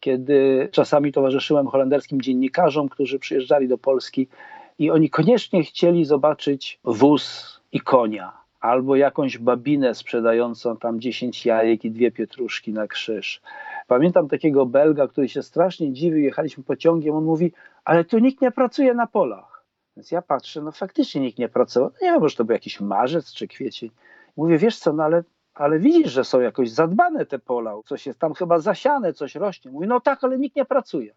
kiedy 0.00 0.68
czasami 0.72 1.12
towarzyszyłem 1.12 1.66
holenderskim 1.66 2.20
dziennikarzom, 2.20 2.88
którzy 2.88 3.18
przyjeżdżali 3.18 3.68
do 3.68 3.78
Polski 3.78 4.28
i 4.80 4.90
oni 4.90 5.10
koniecznie 5.10 5.62
chcieli 5.62 6.04
zobaczyć 6.04 6.80
wóz 6.84 7.60
i 7.72 7.80
konia, 7.80 8.32
albo 8.60 8.96
jakąś 8.96 9.38
babinę 9.38 9.94
sprzedającą 9.94 10.76
tam 10.76 11.00
10 11.00 11.46
jajek 11.46 11.84
i 11.84 11.90
dwie 11.90 12.10
pietruszki 12.10 12.72
na 12.72 12.86
krzyż. 12.86 13.42
Pamiętam 13.86 14.28
takiego 14.28 14.66
Belga, 14.66 15.08
który 15.08 15.28
się 15.28 15.42
strasznie 15.42 15.92
dziwił, 15.92 16.18
jechaliśmy 16.18 16.64
pociągiem, 16.64 17.14
on 17.14 17.24
mówi, 17.24 17.52
ale 17.84 18.04
tu 18.04 18.18
nikt 18.18 18.42
nie 18.42 18.50
pracuje 18.50 18.94
na 18.94 19.06
polach. 19.06 19.64
Więc 19.96 20.10
ja 20.10 20.22
patrzę, 20.22 20.62
no 20.62 20.72
faktycznie 20.72 21.20
nikt 21.20 21.38
nie 21.38 21.48
pracował. 21.48 21.90
No 21.90 22.06
nie 22.06 22.12
wiem, 22.12 22.20
może 22.20 22.36
to 22.36 22.44
był 22.44 22.52
jakiś 22.52 22.80
marzec 22.80 23.32
czy 23.32 23.48
kwiecień. 23.48 23.90
Mówię, 24.36 24.58
wiesz 24.58 24.78
co, 24.78 24.92
no 24.92 25.02
ale, 25.02 25.24
ale 25.54 25.78
widzisz, 25.78 26.12
że 26.12 26.24
są 26.24 26.40
jakoś 26.40 26.70
zadbane 26.70 27.26
te 27.26 27.38
pola, 27.38 27.74
coś 27.86 28.06
jest 28.06 28.18
tam 28.18 28.34
chyba 28.34 28.58
zasiane, 28.58 29.12
coś 29.12 29.34
rośnie. 29.34 29.70
Mówi, 29.70 29.86
no 29.86 30.00
tak, 30.00 30.24
ale 30.24 30.38
nikt 30.38 30.56
nie 30.56 30.64
pracuje. 30.64 31.14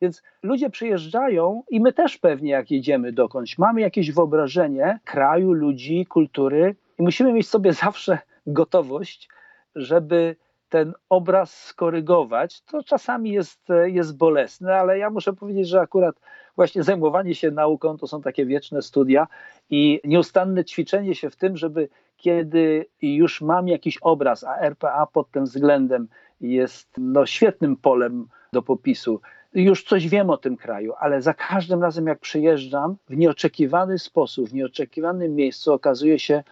Więc 0.00 0.22
ludzie 0.42 0.70
przyjeżdżają 0.70 1.62
i 1.70 1.80
my 1.80 1.92
też 1.92 2.18
pewnie, 2.18 2.50
jak 2.50 2.70
jedziemy 2.70 3.12
dokądś, 3.12 3.58
mamy 3.58 3.80
jakieś 3.80 4.12
wyobrażenie 4.12 4.98
kraju, 5.04 5.52
ludzi, 5.52 6.06
kultury 6.06 6.76
i 6.98 7.02
musimy 7.02 7.32
mieć 7.32 7.48
sobie 7.48 7.72
zawsze 7.84 8.18
gotowość, 8.46 9.28
żeby 9.74 10.36
ten 10.68 10.94
obraz 11.08 11.64
skorygować. 11.64 12.62
To 12.62 12.82
czasami 12.82 13.30
jest, 13.30 13.68
jest 13.84 14.16
bolesne, 14.16 14.76
ale 14.76 14.98
ja 14.98 15.10
muszę 15.10 15.32
powiedzieć, 15.32 15.68
że 15.68 15.80
akurat 15.80 16.20
właśnie 16.56 16.82
zajmowanie 16.82 17.34
się 17.34 17.50
nauką 17.50 17.96
to 17.96 18.06
są 18.06 18.22
takie 18.22 18.46
wieczne 18.46 18.82
studia 18.82 19.26
i 19.70 20.00
nieustanne 20.04 20.64
ćwiczenie 20.64 21.14
się 21.14 21.30
w 21.30 21.36
tym, 21.36 21.56
żeby 21.56 21.88
kiedy 22.16 22.86
już 23.02 23.40
mam 23.40 23.68
jakiś 23.68 23.98
obraz, 23.98 24.44
a 24.44 24.60
RPA 24.60 25.06
pod 25.06 25.30
tym 25.30 25.44
względem 25.44 26.08
jest 26.40 26.88
no, 26.98 27.26
świetnym 27.26 27.76
polem 27.76 28.28
do 28.52 28.62
popisu, 28.62 29.20
już 29.54 29.84
coś 29.84 30.08
wiem 30.08 30.30
o 30.30 30.36
tym 30.36 30.56
kraju, 30.56 30.92
ale 30.98 31.22
za 31.22 31.34
każdym 31.34 31.82
razem, 31.82 32.06
jak 32.06 32.18
przyjeżdżam, 32.18 32.96
w 33.08 33.16
nieoczekiwany 33.16 33.98
sposób, 33.98 34.48
w 34.48 34.54
nieoczekiwanym 34.54 35.34
miejscu 35.34 35.72
okazuje 35.72 36.18
się, 36.18 36.42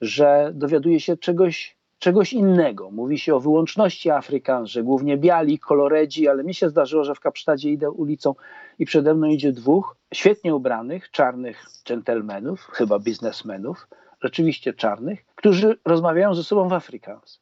że 0.00 0.50
dowiaduję 0.54 1.00
się 1.00 1.16
czegoś, 1.16 1.76
czegoś 1.98 2.32
innego. 2.32 2.90
Mówi 2.90 3.18
się 3.18 3.34
o 3.34 3.40
wyłączności 3.40 4.10
Afrykan, 4.10 4.66
że 4.66 4.82
głównie 4.82 5.16
biali, 5.16 5.58
koloredzi, 5.58 6.28
ale 6.28 6.44
mi 6.44 6.54
się 6.54 6.68
zdarzyło, 6.68 7.04
że 7.04 7.14
w 7.14 7.20
Kapsztadzie 7.20 7.70
idę 7.70 7.90
ulicą 7.90 8.34
i 8.78 8.86
przede 8.86 9.14
mną 9.14 9.26
idzie 9.26 9.52
dwóch 9.52 9.96
świetnie 10.14 10.54
ubranych, 10.54 11.10
czarnych 11.10 11.66
dżentelmenów, 11.84 12.68
chyba 12.72 12.98
biznesmenów, 12.98 13.88
rzeczywiście 14.22 14.72
czarnych, 14.72 15.24
którzy 15.34 15.78
rozmawiają 15.84 16.34
ze 16.34 16.44
sobą 16.44 16.68
w 16.68 16.72
Afrikaans. 16.72 17.41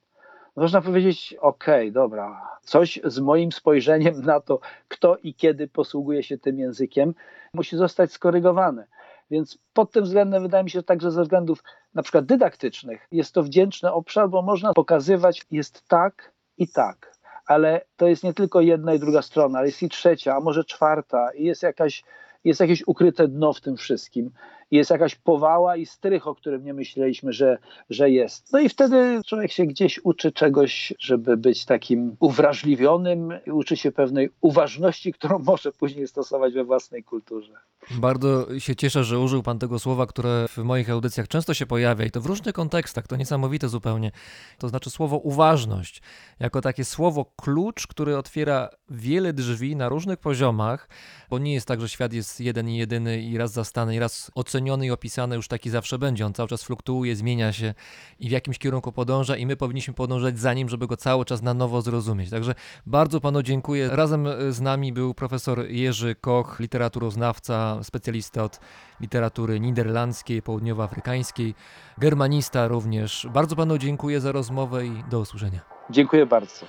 Można 0.61 0.81
powiedzieć, 0.81 1.35
okej, 1.41 1.93
dobra, 1.93 2.49
coś 2.63 3.01
z 3.05 3.19
moim 3.19 3.53
spojrzeniem 3.53 4.23
na 4.23 4.41
to, 4.41 4.61
kto 4.89 5.17
i 5.17 5.35
kiedy 5.35 5.69
posługuje 5.69 6.23
się 6.23 6.39
tym 6.39 6.59
językiem, 6.59 7.15
musi 7.55 7.77
zostać 7.77 8.13
skorygowane. 8.13 8.87
Więc 9.31 9.59
pod 9.73 9.93
tym 9.93 10.05
względem 10.05 10.43
wydaje 10.43 10.65
mi 10.65 10.71
się 10.71 10.83
także 10.83 11.11
ze 11.11 11.23
względów 11.23 11.63
na 11.95 12.03
przykład 12.03 12.25
dydaktycznych 12.25 13.07
jest 13.13 13.35
to 13.35 13.43
wdzięczny 13.43 13.93
obszar, 13.93 14.29
bo 14.29 14.43
można 14.43 14.75
pokazywać, 14.75 15.43
jest 15.51 15.89
tak 15.89 16.33
i 16.59 16.69
tak. 16.69 17.13
Ale 17.47 17.81
to 17.97 18.07
jest 18.07 18.25
nie 18.25 18.35
tylko 18.35 18.61
jedna 18.61 18.95
i 18.95 18.99
druga 18.99 19.23
strona, 19.23 19.59
ale 19.59 19.67
jest 19.67 19.83
i 19.83 19.89
trzecia, 19.89 20.37
a 20.37 20.41
może 20.41 20.65
czwarta, 20.65 21.33
i 21.35 21.45
jest 21.45 21.63
jakaś, 21.63 22.05
jest 22.45 22.61
jakieś 22.61 22.83
ukryte 22.87 23.29
dno 23.29 23.53
w 23.53 23.61
tym 23.61 23.77
wszystkim. 23.77 24.31
Jest 24.71 24.91
jakaś 24.91 25.15
powała 25.15 25.77
i 25.77 25.87
strych, 25.87 26.27
o 26.27 26.35
którym 26.35 26.65
nie 26.65 26.75
myśleliśmy, 26.75 27.33
że, 27.33 27.59
że 27.91 28.11
jest. 28.11 28.53
No 28.53 28.61
i 28.61 28.69
wtedy 28.69 29.21
człowiek 29.27 29.53
się 29.53 29.67
gdzieś 29.67 30.01
uczy 30.05 30.33
czegoś, 30.33 30.95
żeby 30.99 31.37
być 31.37 31.65
takim 31.65 32.17
uwrażliwionym, 32.21 33.33
uczy 33.47 33.77
się 33.77 33.93
pewnej 33.93 34.31
uważności, 34.41 35.13
którą 35.13 35.39
może 35.53 35.73
później 35.73 36.09
stosować 36.09 36.55
we 36.55 36.65
własnej 36.65 37.05
kulturze. 37.05 37.53
Bardzo 37.91 38.61
się 38.61 38.77
cieszę, 38.77 39.05
że 39.05 39.19
użył 39.19 39.43
Pan 39.43 39.59
tego 39.59 39.79
słowa, 39.79 40.07
które 40.07 40.47
w 40.49 40.59
moich 40.59 40.91
audycjach 40.91 41.29
często 41.29 41.55
się 41.55 41.67
pojawia 41.67 42.05
i 42.05 42.11
to 42.11 42.21
w 42.21 42.27
różnych 42.27 42.55
kontekstach, 42.55 43.07
to 43.07 43.17
niesamowite 43.17 43.69
zupełnie. 43.69 44.11
To 44.59 44.69
znaczy 44.69 44.91
słowo 44.91 45.17
uważność, 45.17 46.03
jako 46.41 46.61
takie 46.61 46.85
słowo 46.85 47.33
klucz, 47.37 47.87
który 47.87 48.17
otwiera 48.17 48.69
wiele 48.91 49.33
drzwi 49.33 49.77
na 49.77 49.89
różnych 49.89 50.19
poziomach, 50.19 50.89
bo 51.31 51.39
nie 51.39 51.55
jest 51.55 51.67
tak, 51.67 51.81
że 51.81 51.89
świat 51.89 52.13
jest 52.13 52.41
jeden 52.41 52.69
i 52.69 52.77
jedyny 52.77 53.23
i 53.23 53.39
raz 53.39 53.53
zastany, 53.53 53.95
i 53.95 53.99
raz 53.99 54.31
oceniony 54.35 54.87
i 54.87 54.91
opisany 54.91 55.37
już 55.37 55.49
taki 55.49 55.71
zawsze 55.71 55.99
będzie. 55.99 56.27
On 56.27 56.35
cały 56.35 56.49
czas 56.49 56.63
fluktuuje, 56.63 57.17
zmienia 57.17 57.53
się 57.53 57.75
i 58.19 58.29
w 58.29 58.33
jakimś 58.33 58.59
kierunku 58.59 58.93
podąża 58.93 59.37
i 59.37 59.47
my 59.47 59.57
powinniśmy 59.57 59.95
podążać 59.95 60.39
za 60.39 60.55
nim, 60.55 60.69
żeby 60.69 60.87
go 60.87 60.97
cały 60.97 61.25
czas 61.25 61.43
na 61.43 61.55
nowo 61.55 61.83
zrozumieć. 61.83 62.31
Także 62.31 62.55
bardzo 62.87 63.21
Panu 63.21 63.43
dziękuję. 63.43 63.89
Razem 63.93 64.29
z 64.51 64.61
nami 64.61 64.93
był 64.93 65.15
profesor 65.15 65.67
Jerzy 65.69 66.15
Koch, 66.15 66.61
literaturoznawca, 66.61 67.70
specjalista 67.83 68.45
od 68.45 68.61
literatury 69.01 69.61
niderlandzkiej, 69.61 70.43
południowoafrykańskiej, 70.43 71.55
germanista 71.99 72.69
również. 72.69 73.27
Bardzo 73.35 73.57
Panu 73.57 73.79
dziękuję 73.79 74.21
za 74.21 74.33
rozmowę 74.33 74.87
i 74.87 75.05
do 75.11 75.21
usłyszenia. 75.21 75.61
Dziękuję 75.91 76.27
bardzo. 76.27 76.67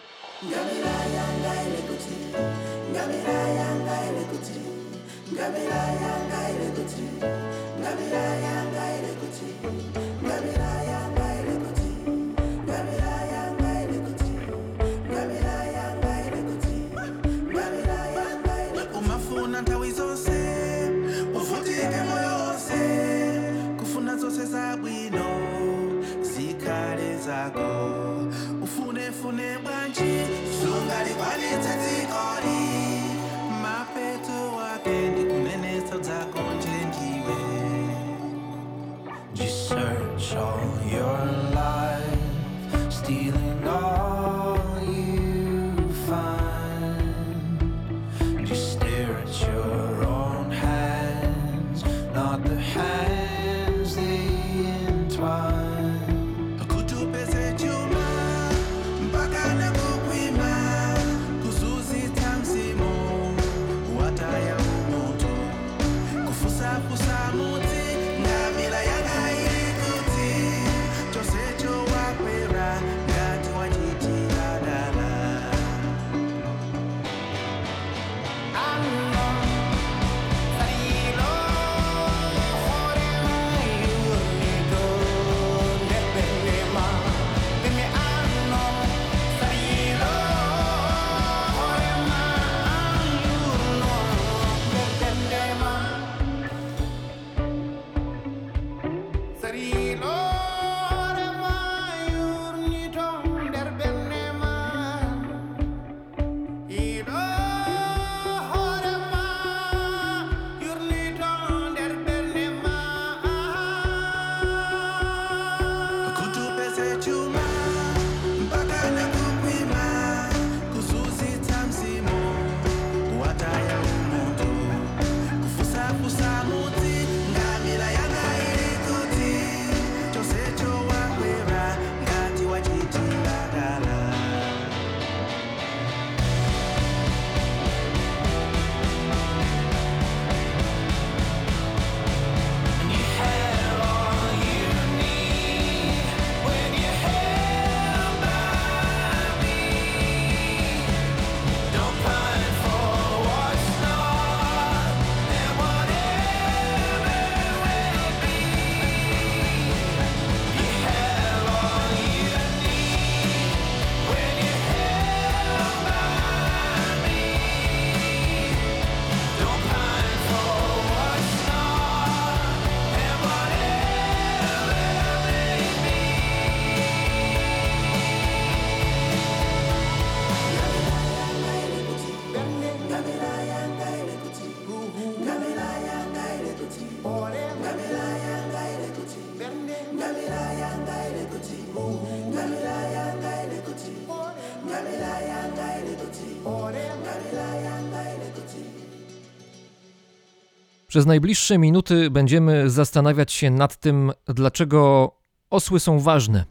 Przez 200.92 201.06
najbliższe 201.06 201.58
minuty 201.58 202.10
będziemy 202.10 202.70
zastanawiać 202.70 203.32
się 203.32 203.52
nad 203.52 203.78
tym, 203.78 204.12
dlaczego 204.26 205.12
osły 205.50 205.80
są 205.80 206.00
ważne. 206.00 206.46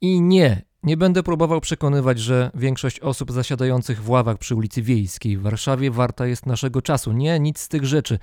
I 0.00 0.20
nie, 0.20 0.62
nie 0.82 0.96
będę 0.96 1.22
próbował 1.22 1.60
przekonywać, 1.60 2.18
że 2.18 2.50
większość 2.54 3.00
osób 3.00 3.32
zasiadających 3.32 4.02
w 4.02 4.10
ławach 4.10 4.38
przy 4.38 4.54
ulicy 4.54 4.82
Wiejskiej 4.82 5.36
w 5.36 5.42
Warszawie 5.42 5.90
warta 5.90 6.26
jest 6.26 6.46
naszego 6.46 6.82
czasu. 6.82 7.12
Nie, 7.12 7.40
nic 7.40 7.60
z 7.60 7.68
tych 7.68 7.84
rzeczy. 7.84 8.18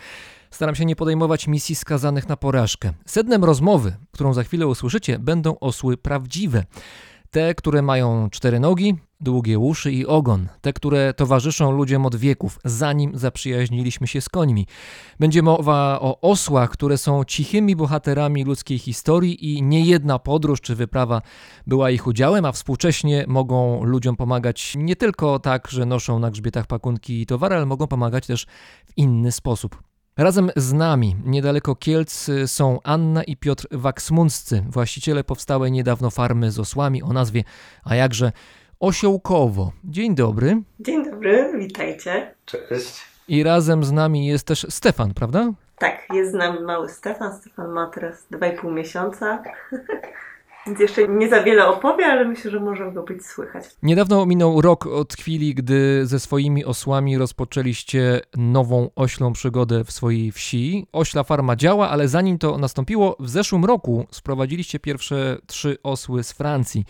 Staram 0.52 0.76
się 0.76 0.86
nie 0.86 0.96
podejmować 0.96 1.48
misji 1.48 1.76
skazanych 1.76 2.30
na 2.30 2.38
porażkę. 2.38 2.94
Sednem 3.06 3.44
rozmowy, 3.44 3.96
którą 4.12 4.34
za 4.34 4.44
chwilę 4.44 4.68
usłyszycie, 4.68 5.20
będą 5.20 5.60
osły 5.60 5.98
prawdziwe. 5.98 6.66
Te, 7.32 7.56
które 7.56 7.82
mają 7.82 8.30
cztery 8.30 8.60
nogi, 8.60 8.96
długie 9.20 9.60
uszy 9.60 9.92
i 9.92 10.06
ogon. 10.06 10.48
Te, 10.62 10.74
które 10.74 11.14
towarzyszą 11.14 11.72
ludziom 11.72 12.06
od 12.06 12.16
wieków, 12.16 12.60
zanim 12.66 13.18
zaprzyjaźniliśmy 13.18 14.08
się 14.08 14.22
z 14.22 14.30
końmi. 14.30 14.68
Będzie 15.20 15.42
mowa 15.42 16.00
o 16.02 16.22
osłach, 16.22 16.70
które 16.70 16.98
są 16.98 17.24
cichymi 17.24 17.76
bohaterami 17.76 18.44
ludzkiej 18.44 18.80
historii 18.80 19.56
i 19.56 19.64
niejedna 19.64 20.20
podróż 20.20 20.62
czy 20.62 20.76
wyprawa 20.76 21.22
była 21.68 21.92
ich 21.92 22.08
udziałem, 22.08 22.46
a 22.46 22.52
współcześnie 22.52 23.26
mogą 23.28 23.84
ludziom 23.84 24.16
pomagać 24.16 24.74
nie 24.78 24.96
tylko 24.96 25.40
tak, 25.40 25.68
że 25.70 25.86
noszą 25.86 26.20
na 26.20 26.32
grzbietach 26.32 26.68
pakunki 26.68 27.22
i 27.22 27.26
towary, 27.26 27.56
ale 27.56 27.66
mogą 27.66 27.88
pomagać 27.88 28.28
też 28.28 28.46
w 28.86 28.98
inny 28.98 29.32
sposób. 29.32 29.91
Razem 30.18 30.52
z 30.56 30.74
nami, 30.74 31.16
niedaleko 31.26 31.76
Kielc, 31.76 32.30
są 32.46 32.80
Anna 32.84 33.24
i 33.24 33.38
Piotr 33.38 33.68
Waksmunccy, 33.72 34.64
właściciele 34.70 35.24
powstałej 35.24 35.72
niedawno 35.72 36.10
farmy 36.10 36.52
z 36.52 36.60
osłami 36.60 37.04
o 37.04 37.14
nazwie, 37.14 37.44
a 37.84 37.96
jakże, 37.96 38.32
Osiołkowo. 38.80 39.72
Dzień 39.84 40.16
dobry. 40.16 40.62
Dzień 40.80 41.12
dobry, 41.12 41.52
witajcie. 41.58 42.36
Cześć. 42.46 43.02
I 43.28 43.44
razem 43.44 43.84
z 43.84 43.92
nami 43.92 44.28
jest 44.28 44.48
też 44.48 44.66
Stefan, 44.70 45.14
prawda? 45.14 45.52
Tak, 45.78 46.08
jest 46.14 46.32
z 46.32 46.34
nami 46.34 46.60
mały 46.60 46.90
Stefan. 46.90 47.38
Stefan 47.38 47.72
ma 47.72 47.88
teraz 47.88 48.28
2,5 48.32 48.74
miesiąca. 48.74 49.44
Więc 50.68 50.80
jeszcze 50.80 51.08
nie 51.08 51.30
za 51.30 51.44
wiele 51.44 51.68
opowie, 51.68 52.06
ale 52.06 52.26
myślę, 52.26 52.52
że 52.52 52.60
może 52.60 52.92
go 52.92 53.04
być 53.04 53.26
słychać. 53.26 53.66
Niedawno 53.84 54.26
minął 54.26 54.62
rok 54.62 54.88
od 54.88 55.14
chwili, 55.14 55.56
gdy 55.56 56.06
ze 56.06 56.20
swoimi 56.20 56.66
osłami 56.66 57.18
rozpoczęliście 57.18 58.22
nową 58.38 58.90
oślą 58.96 59.34
przygodę 59.34 59.84
w 59.84 59.92
swojej 59.92 60.32
wsi. 60.32 60.88
Ośla 60.92 61.24
farma 61.24 61.56
działa, 61.56 61.90
ale 61.90 62.08
zanim 62.08 62.38
to 62.38 62.58
nastąpiło, 62.58 63.16
w 63.20 63.30
zeszłym 63.30 63.66
roku 63.66 64.08
sprowadziliście 64.12 64.80
pierwsze 64.80 65.38
trzy 65.48 65.78
osły 65.84 66.24
z 66.24 66.32
Francji. 66.32 66.86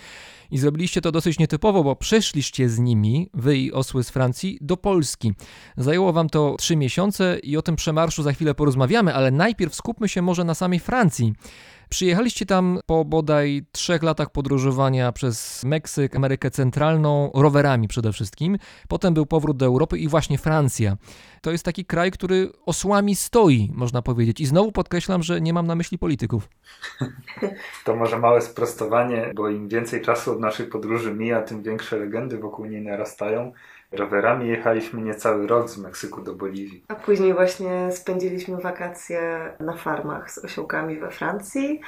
I 0.51 0.57
zrobiliście 0.57 1.01
to 1.01 1.11
dosyć 1.11 1.39
nietypowo, 1.39 1.84
bo 1.84 1.95
przeszliście 1.95 2.69
z 2.69 2.80
nimi, 2.80 3.30
wy 3.34 3.57
i 3.57 3.72
osły 3.72 4.03
z 4.03 4.09
Francji, 4.09 4.57
do 4.61 4.78
Polski. 4.78 5.34
Zajęło 5.78 6.13
wam 6.13 6.30
to 6.30 6.55
trzy 6.59 6.76
miesiące 6.76 7.39
i 7.43 7.57
o 7.57 7.61
tym 7.61 7.76
przemarszu 7.76 8.24
za 8.24 8.34
chwilę 8.34 8.53
porozmawiamy, 8.53 9.13
ale 9.13 9.32
najpierw 9.32 9.76
skupmy 9.76 10.09
się 10.09 10.22
może 10.22 10.43
na 10.43 10.55
samej 10.55 10.80
Francji. 10.80 11.34
Przyjechaliście 11.92 12.46
tam 12.46 12.80
po 12.86 13.06
bodaj 13.06 13.66
trzech 13.72 14.04
latach 14.04 14.32
podróżowania 14.32 15.12
przez 15.12 15.64
Meksyk, 15.64 16.16
Amerykę 16.16 16.52
Centralną, 16.52 17.32
rowerami 17.34 17.88
przede 17.88 18.14
wszystkim. 18.14 18.58
Potem 18.88 19.14
był 19.14 19.26
powrót 19.26 19.58
do 19.58 19.66
Europy 19.66 19.98
i 19.98 20.08
właśnie 20.08 20.38
Francja. 20.38 20.98
To 21.42 21.52
jest 21.52 21.66
taki 21.66 21.86
kraj, 21.86 22.12
który 22.12 22.50
osłami 22.66 23.16
stoi, 23.16 23.70
można 23.74 24.02
powiedzieć. 24.02 24.42
I 24.42 24.46
znowu 24.46 24.72
podkreślam, 24.72 25.24
że 25.24 25.42
nie 25.42 25.54
mam 25.54 25.68
na 25.68 25.76
myśli 25.76 25.98
polityków. 25.98 26.50
To 27.86 27.96
może 27.96 28.20
małe 28.20 28.42
sprostowanie, 28.42 29.32
bo 29.36 29.50
im 29.50 29.68
więcej 29.68 30.02
czasu 30.02 30.32
od 30.32 30.39
naszej 30.39 30.68
podróży 30.68 31.14
mija, 31.14 31.42
tym 31.42 31.64
większe 31.64 31.98
legendy 31.98 32.38
wokół 32.38 32.66
niej 32.66 32.82
narastają. 32.82 33.52
Rowerami 33.92 34.48
jechaliśmy 34.50 35.02
niecały 35.02 35.48
rok 35.48 35.70
z 35.70 35.78
Meksyku 35.78 36.22
do 36.22 36.36
Boliwii. 36.36 36.84
A 36.88 36.96
później 36.96 37.34
właśnie 37.34 37.92
spędziliśmy 37.92 38.58
wakacje 38.58 39.54
na 39.60 39.74
farmach 39.74 40.32
z 40.32 40.38
osiołkami 40.38 41.00
we 41.00 41.12
Francji. 41.12 41.82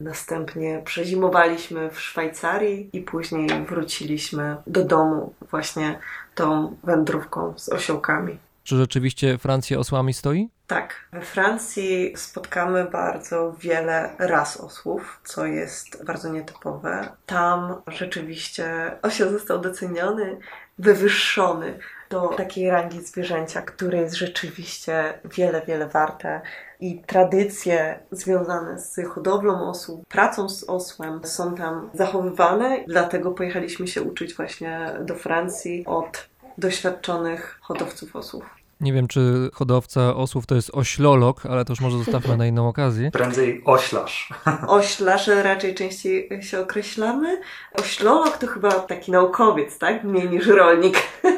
Następnie 0.00 0.82
przezimowaliśmy 0.84 1.90
w 1.90 2.00
Szwajcarii 2.00 2.90
i 2.92 3.00
później 3.00 3.48
wróciliśmy 3.68 4.56
do 4.66 4.84
domu 4.84 5.34
właśnie 5.50 5.98
tą 6.34 6.76
wędrówką 6.84 7.54
z 7.56 7.68
osiołkami. 7.68 8.38
Czy 8.64 8.76
rzeczywiście 8.76 9.38
Francja 9.38 9.78
osłami 9.78 10.14
stoi? 10.14 10.48
Tak, 10.66 10.94
we 11.12 11.20
Francji 11.20 12.12
spotkamy 12.16 12.84
bardzo 12.84 13.56
wiele 13.60 14.10
ras 14.18 14.56
osłów, 14.56 15.20
co 15.24 15.46
jest 15.46 16.04
bardzo 16.04 16.28
nietypowe. 16.28 17.08
Tam 17.26 17.74
rzeczywiście 17.86 18.96
osioł 19.02 19.30
został 19.30 19.60
doceniony, 19.60 20.38
wywyższony 20.78 21.78
do 22.10 22.28
takiej 22.28 22.70
rangi 22.70 23.00
zwierzęcia, 23.00 23.62
które 23.62 23.98
jest 23.98 24.14
rzeczywiście 24.14 25.18
wiele, 25.24 25.62
wiele 25.66 25.88
warte. 25.88 26.40
I 26.80 27.02
tradycje 27.06 27.98
związane 28.10 28.78
z 28.80 29.00
hodowlą 29.08 29.68
osób, 29.68 30.06
pracą 30.08 30.48
z 30.48 30.64
osłem 30.64 31.20
są 31.24 31.54
tam 31.54 31.90
zachowywane, 31.94 32.84
dlatego 32.86 33.30
pojechaliśmy 33.30 33.88
się 33.88 34.02
uczyć 34.02 34.34
właśnie 34.34 34.90
do 35.00 35.14
Francji 35.14 35.84
od 35.86 36.28
doświadczonych 36.58 37.58
hodowców 37.60 38.16
osłów. 38.16 38.55
Nie 38.80 38.92
wiem, 38.92 39.08
czy 39.08 39.50
hodowca 39.52 40.16
osłów 40.16 40.46
to 40.46 40.54
jest 40.54 40.70
oślolog, 40.72 41.46
ale 41.46 41.64
to 41.64 41.72
już 41.72 41.80
może 41.80 41.98
zostawmy 41.98 42.36
na 42.36 42.46
inną 42.46 42.68
okazję. 42.68 43.10
Prędzej 43.10 43.62
oślarz. 43.64 44.32
Oślarze 44.66 45.42
raczej 45.42 45.74
częściej 45.74 46.42
się 46.42 46.60
określamy. 46.60 47.40
Oślolog 47.72 48.38
to 48.38 48.46
chyba 48.46 48.70
taki 48.70 49.12
naukowiec, 49.12 49.78
tak? 49.78 50.04
Mniej 50.04 50.30
niż 50.30 50.46
rolnik. 50.46 51.02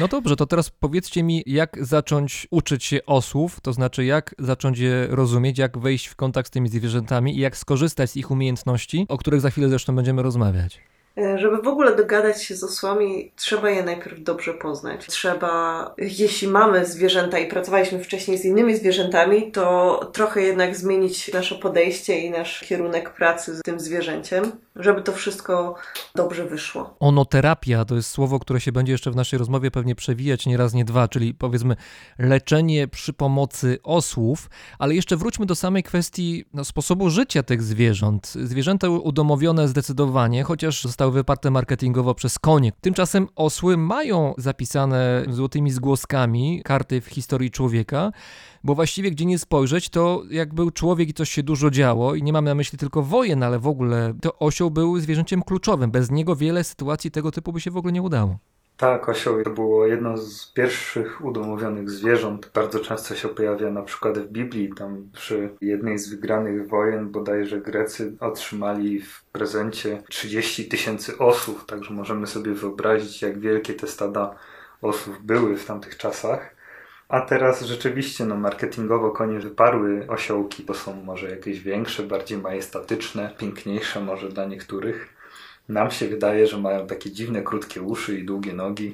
No 0.00 0.08
dobrze, 0.08 0.36
to 0.36 0.46
teraz 0.46 0.70
powiedzcie 0.70 1.22
mi, 1.22 1.42
jak 1.46 1.76
zacząć 1.80 2.46
uczyć 2.50 2.84
się 2.84 3.00
osłów, 3.06 3.60
to 3.60 3.72
znaczy 3.72 4.04
jak 4.04 4.34
zacząć 4.38 4.78
je 4.78 5.06
rozumieć, 5.10 5.58
jak 5.58 5.78
wejść 5.78 6.06
w 6.06 6.16
kontakt 6.16 6.48
z 6.48 6.50
tymi 6.50 6.68
zwierzętami 6.68 7.36
i 7.36 7.40
jak 7.40 7.56
skorzystać 7.56 8.10
z 8.10 8.16
ich 8.16 8.30
umiejętności, 8.30 9.06
o 9.08 9.18
których 9.18 9.40
za 9.40 9.50
chwilę 9.50 9.68
zresztą 9.68 9.96
będziemy 9.96 10.22
rozmawiać. 10.22 10.80
E, 11.18 11.38
Żeby 11.38 11.62
w 11.62 11.68
ogóle 11.68 11.96
dogadać 11.96 12.42
się 12.42 12.56
z 12.56 12.64
osłami, 12.64 13.32
trzeba 13.36 13.70
je 13.70 13.82
najpierw 13.82 14.22
dobrze 14.22 14.54
poznać. 14.54 15.06
Trzeba, 15.06 15.94
jeśli 15.98 16.48
mamy 16.48 16.86
zwierzęta 16.86 17.38
i 17.38 17.48
pracowaliśmy 17.48 18.04
wcześniej 18.04 18.38
z 18.38 18.44
innymi 18.44 18.76
zwierzętami, 18.76 19.52
to 19.52 20.10
trochę 20.12 20.42
jednak 20.42 20.76
zmienić 20.76 21.32
nasze 21.32 21.54
podejście 21.54 22.18
i 22.18 22.30
nasz 22.30 22.60
kierunek 22.60 23.10
pracy 23.10 23.54
z 23.54 23.62
tym 23.62 23.80
zwierzęciem, 23.80 24.52
żeby 24.76 25.02
to 25.02 25.12
wszystko 25.12 25.74
dobrze 26.14 26.44
wyszło. 26.44 26.96
Onoterapia 27.00 27.84
to 27.84 27.94
jest 27.94 28.10
słowo, 28.10 28.38
które 28.38 28.60
się 28.60 28.72
będzie 28.72 28.92
jeszcze 28.92 29.10
w 29.10 29.16
naszej 29.16 29.38
rozmowie 29.38 29.70
pewnie 29.70 29.94
przewijać 29.94 30.46
nie 30.46 30.56
raz, 30.56 30.74
nie 30.74 30.84
dwa, 30.84 31.08
czyli 31.08 31.34
powiedzmy 31.34 31.76
leczenie 32.18 32.88
przy 32.88 33.12
pomocy 33.12 33.78
osłów, 33.82 34.50
ale 34.78 34.94
jeszcze 34.94 35.16
wróćmy 35.16 35.46
do 35.46 35.54
samej 35.54 35.82
kwestii 35.82 36.44
no, 36.54 36.64
sposobu 36.64 37.10
życia 37.10 37.42
tych 37.42 37.62
zwierząt. 37.62 38.26
Zwierzęta 38.26 38.88
udomowione 38.88 39.68
zdecydowanie, 39.68 40.42
chociaż 40.44 40.82
zostały 40.82 41.12
wyparte 41.12 41.50
marketingowo 41.50 42.14
przez 42.14 42.38
konie. 42.38 42.72
Tymczasem 42.80 43.28
osły 43.36 43.76
mają 43.76 44.34
zapisane 44.38 45.24
złotymi 45.28 45.70
zgłoskami 45.70 46.62
karty 46.64 47.00
w 47.00 47.06
historii 47.06 47.50
człowieka, 47.50 48.12
bo 48.64 48.74
właściwie 48.74 49.10
gdzie 49.10 49.24
nie 49.24 49.38
spojrzeć, 49.38 49.88
to 49.88 50.22
jak 50.30 50.54
był 50.54 50.70
człowiek 50.70 51.08
i 51.08 51.14
coś 51.14 51.30
się 51.30 51.42
dużo 51.42 51.70
działo, 51.70 52.14
i 52.14 52.22
nie 52.22 52.32
mam 52.32 52.44
na 52.44 52.54
myśli 52.54 52.78
tylko 52.78 53.02
wojen, 53.02 53.42
ale 53.42 53.58
w 53.58 53.66
ogóle 53.66 54.14
to 54.20 54.38
osioł 54.38 54.70
był 54.70 54.98
zwierzęciem 54.98 55.42
kluczowym. 55.42 55.90
Bez 55.90 56.10
niego 56.10 56.36
wiele 56.36 56.64
sytuacji 56.64 57.10
tego 57.10 57.30
typu 57.30 57.52
by 57.52 57.60
się 57.60 57.70
w 57.70 57.76
ogóle 57.76 57.92
nie 57.92 58.02
udało. 58.02 58.38
Tak, 58.76 59.08
osioł 59.08 59.42
to 59.42 59.50
było 59.50 59.86
jedno 59.86 60.16
z 60.16 60.52
pierwszych 60.52 61.24
udomowionych 61.24 61.90
zwierząt. 61.90 62.50
Bardzo 62.54 62.80
często 62.80 63.14
się 63.14 63.28
pojawia 63.28 63.70
na 63.70 63.82
przykład 63.82 64.18
w 64.18 64.28
Biblii. 64.28 64.72
Tam 64.76 65.08
przy 65.12 65.50
jednej 65.60 65.98
z 65.98 66.08
wygranych 66.08 66.68
wojen 66.68 67.10
bodajże 67.10 67.60
Grecy 67.60 68.16
otrzymali 68.20 69.00
w 69.00 69.24
prezencie 69.24 70.02
30 70.08 70.68
tysięcy 70.68 71.18
osób, 71.18 71.66
także 71.66 71.94
możemy 71.94 72.26
sobie 72.26 72.54
wyobrazić, 72.54 73.22
jak 73.22 73.38
wielkie 73.38 73.74
te 73.74 73.86
stada 73.86 74.34
osób 74.80 75.18
były 75.22 75.56
w 75.56 75.64
tamtych 75.64 75.96
czasach. 75.96 76.61
A 77.12 77.20
teraz 77.20 77.62
rzeczywiście 77.62 78.24
no, 78.24 78.36
marketingowo 78.36 79.10
konie 79.10 79.38
wyparły 79.38 80.06
osiołki. 80.08 80.62
To 80.62 80.74
są 80.74 81.02
może 81.04 81.30
jakieś 81.30 81.60
większe, 81.60 82.02
bardziej 82.02 82.38
majestatyczne, 82.38 83.34
piękniejsze 83.38 84.00
może 84.00 84.28
dla 84.28 84.44
niektórych. 84.44 85.08
Nam 85.72 85.90
się 85.90 86.08
wydaje, 86.08 86.46
że 86.46 86.58
mają 86.58 86.86
takie 86.86 87.10
dziwne, 87.10 87.42
krótkie 87.42 87.82
uszy 87.82 88.18
i 88.18 88.24
długie 88.24 88.52
nogi. 88.52 88.92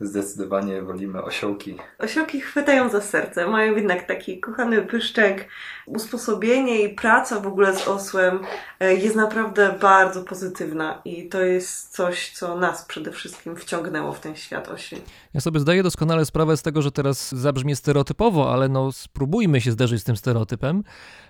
Zdecydowanie 0.00 0.82
wolimy 0.82 1.22
osiołki. 1.22 1.76
Osiołki 1.98 2.40
chwytają 2.40 2.88
za 2.88 3.00
serce, 3.00 3.46
mają 3.46 3.76
jednak 3.76 4.06
taki 4.06 4.40
kochany 4.40 4.82
pyszczek. 4.82 5.48
Usposobienie 5.86 6.82
i 6.82 6.94
praca 6.94 7.40
w 7.40 7.46
ogóle 7.46 7.76
z 7.76 7.88
osłem 7.88 8.38
e, 8.80 8.94
jest 8.94 9.16
naprawdę 9.16 9.74
bardzo 9.80 10.24
pozytywna 10.24 11.02
i 11.04 11.28
to 11.28 11.40
jest 11.40 11.96
coś, 11.96 12.32
co 12.32 12.56
nas 12.56 12.84
przede 12.84 13.12
wszystkim 13.12 13.56
wciągnęło 13.56 14.12
w 14.12 14.20
ten 14.20 14.36
świat 14.36 14.68
osi. 14.68 14.96
Ja 15.34 15.40
sobie 15.40 15.60
zdaję 15.60 15.82
doskonale 15.82 16.24
sprawę 16.24 16.56
z 16.56 16.62
tego, 16.62 16.82
że 16.82 16.92
teraz 16.92 17.34
zabrzmie 17.34 17.76
stereotypowo, 17.76 18.52
ale 18.52 18.68
no 18.68 18.92
spróbujmy 18.92 19.60
się 19.60 19.72
zderzyć 19.72 20.00
z 20.00 20.04
tym 20.04 20.16
stereotypem. 20.16 20.82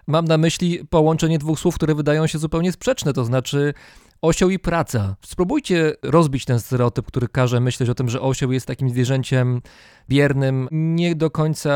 Mam 0.06 0.24
na 0.24 0.38
myśli 0.38 0.84
połączenie 0.90 1.38
dwóch 1.38 1.58
słów, 1.58 1.74
które 1.74 1.94
wydają 1.94 2.26
się 2.26 2.38
zupełnie 2.38 2.72
sprzeczne, 2.72 3.12
to 3.12 3.24
znaczy 3.24 3.74
Osioł 4.22 4.50
i 4.50 4.58
praca. 4.58 5.16
Spróbujcie 5.24 5.94
rozbić 6.02 6.44
ten 6.44 6.60
stereotyp, 6.60 7.06
który 7.06 7.28
każe 7.28 7.60
myśleć 7.60 7.90
o 7.90 7.94
tym, 7.94 8.08
że 8.08 8.20
osioł 8.20 8.52
jest 8.52 8.66
takim 8.66 8.90
zwierzęciem 8.90 9.62
biernym, 10.08 10.68
nie 10.70 11.14
do 11.14 11.30
końca 11.30 11.72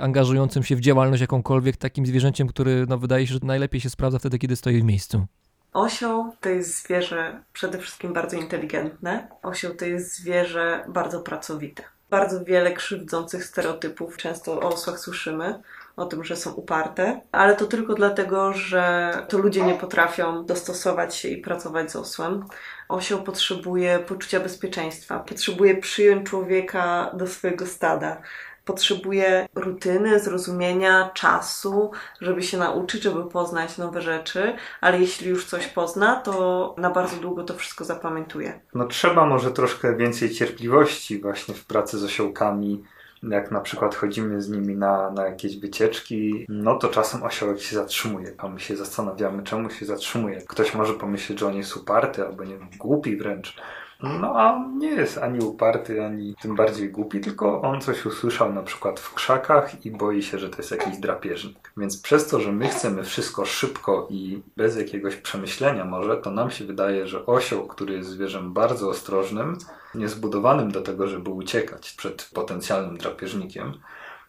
angażującym 0.00 0.62
się 0.62 0.76
w 0.76 0.80
działalność 0.80 1.20
jakąkolwiek, 1.20 1.76
takim 1.76 2.06
zwierzęciem, 2.06 2.48
który 2.48 2.86
no, 2.88 2.98
wydaje 2.98 3.26
się, 3.26 3.34
że 3.34 3.40
najlepiej 3.42 3.80
się 3.80 3.90
sprawdza 3.90 4.18
wtedy, 4.18 4.38
kiedy 4.38 4.56
stoi 4.56 4.80
w 4.80 4.84
miejscu. 4.84 5.26
Osioł 5.72 6.32
to 6.40 6.48
jest 6.48 6.82
zwierzę 6.82 7.42
przede 7.52 7.78
wszystkim 7.78 8.12
bardzo 8.12 8.36
inteligentne. 8.36 9.28
Osioł 9.42 9.74
to 9.74 9.84
jest 9.84 10.16
zwierzę 10.16 10.84
bardzo 10.88 11.20
pracowite. 11.20 11.82
Bardzo 12.10 12.44
wiele 12.44 12.72
krzywdzących 12.72 13.44
stereotypów 13.44 14.16
często 14.16 14.52
o 14.52 14.60
osłach 14.60 14.98
słyszymy, 14.98 15.62
o 15.96 16.06
tym, 16.06 16.24
że 16.24 16.36
są 16.36 16.52
uparte, 16.52 17.20
ale 17.32 17.56
to 17.56 17.66
tylko 17.66 17.94
dlatego, 17.94 18.52
że 18.52 19.12
to 19.28 19.38
ludzie 19.38 19.62
nie 19.62 19.74
potrafią 19.74 20.44
dostosować 20.44 21.16
się 21.16 21.28
i 21.28 21.42
pracować 21.42 21.90
z 21.90 21.96
osłem. 21.96 22.44
Osioł 22.88 23.22
potrzebuje 23.22 23.98
poczucia 23.98 24.40
bezpieczeństwa, 24.40 25.18
potrzebuje 25.18 25.76
przyjąć 25.76 26.28
człowieka 26.28 27.10
do 27.14 27.26
swojego 27.26 27.66
stada. 27.66 28.20
Potrzebuje 28.64 29.48
rutyny, 29.54 30.20
zrozumienia, 30.20 31.10
czasu, 31.14 31.90
żeby 32.20 32.42
się 32.42 32.58
nauczyć, 32.58 33.02
żeby 33.02 33.24
poznać 33.24 33.78
nowe 33.78 34.02
rzeczy, 34.02 34.56
ale 34.80 35.00
jeśli 35.00 35.28
już 35.28 35.44
coś 35.44 35.66
pozna, 35.66 36.16
to 36.16 36.74
na 36.78 36.90
bardzo 36.90 37.16
długo 37.16 37.44
to 37.44 37.54
wszystko 37.54 37.84
zapamiętuje. 37.84 38.60
No 38.74 38.86
trzeba 38.86 39.26
może 39.26 39.50
troszkę 39.50 39.96
więcej 39.96 40.30
cierpliwości 40.30 41.20
właśnie 41.20 41.54
w 41.54 41.64
pracy 41.64 41.98
z 41.98 42.04
osiołkami. 42.04 42.84
Jak 43.22 43.50
na 43.50 43.60
przykład 43.60 43.94
chodzimy 43.94 44.42
z 44.42 44.48
nimi 44.50 44.76
na, 44.76 45.10
na 45.10 45.26
jakieś 45.26 45.58
wycieczki, 45.58 46.46
no 46.48 46.78
to 46.78 46.88
czasem 46.88 47.22
osiołek 47.22 47.60
się 47.60 47.76
zatrzymuje, 47.76 48.34
a 48.38 48.48
my 48.48 48.60
się 48.60 48.76
zastanawiamy, 48.76 49.42
czemu 49.42 49.70
się 49.70 49.86
zatrzymuje. 49.86 50.42
Ktoś 50.48 50.74
może 50.74 50.94
pomyśleć, 50.94 51.38
że 51.38 51.46
on 51.46 51.56
jest 51.56 51.76
uparty 51.76 52.26
albo 52.26 52.44
nie 52.44 52.58
wiem, 52.58 52.68
głupi 52.78 53.16
wręcz. 53.16 53.56
No 54.02 54.40
a 54.40 54.54
on 54.54 54.78
nie 54.78 54.90
jest 54.90 55.18
ani 55.18 55.44
uparty, 55.44 56.04
ani 56.04 56.34
tym 56.42 56.54
bardziej 56.56 56.90
głupi, 56.90 57.20
tylko 57.20 57.62
on 57.62 57.80
coś 57.80 58.06
usłyszał 58.06 58.52
na 58.52 58.62
przykład 58.62 59.00
w 59.00 59.14
krzakach 59.14 59.86
i 59.86 59.90
boi 59.90 60.22
się, 60.22 60.38
że 60.38 60.50
to 60.50 60.56
jest 60.56 60.70
jakiś 60.70 60.98
drapieżnik. 60.98 61.72
Więc 61.76 62.02
przez 62.02 62.28
to, 62.28 62.40
że 62.40 62.52
my 62.52 62.68
chcemy 62.68 63.04
wszystko 63.04 63.44
szybko 63.44 64.06
i 64.10 64.42
bez 64.56 64.76
jakiegoś 64.76 65.16
przemyślenia 65.16 65.84
może, 65.84 66.16
to 66.16 66.30
nam 66.30 66.50
się 66.50 66.64
wydaje, 66.64 67.06
że 67.06 67.26
osioł, 67.26 67.66
który 67.66 67.94
jest 67.94 68.08
zwierzem 68.08 68.52
bardzo 68.52 68.88
ostrożnym, 68.88 69.58
niezbudowanym 69.94 70.72
do 70.72 70.80
tego, 70.80 71.08
żeby 71.08 71.30
uciekać 71.30 71.92
przed 71.92 72.30
potencjalnym 72.34 72.96
drapieżnikiem, 72.96 73.72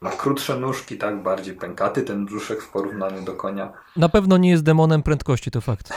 ma 0.02 0.10
krótsze 0.10 0.60
nóżki, 0.60 0.98
tak, 0.98 1.24
bardziej 1.24 1.56
pękaty 1.56 2.02
ten 2.02 2.26
brzuszek 2.26 2.62
w 2.62 2.72
porównaniu 2.72 3.22
do 3.22 3.34
konia. 3.34 3.74
Na 3.96 4.10
pewno 4.10 4.38
nie 4.38 4.50
jest 4.50 4.64
demonem 4.64 5.04
prędkości, 5.04 5.52
to 5.52 5.62
fakt. 5.62 5.94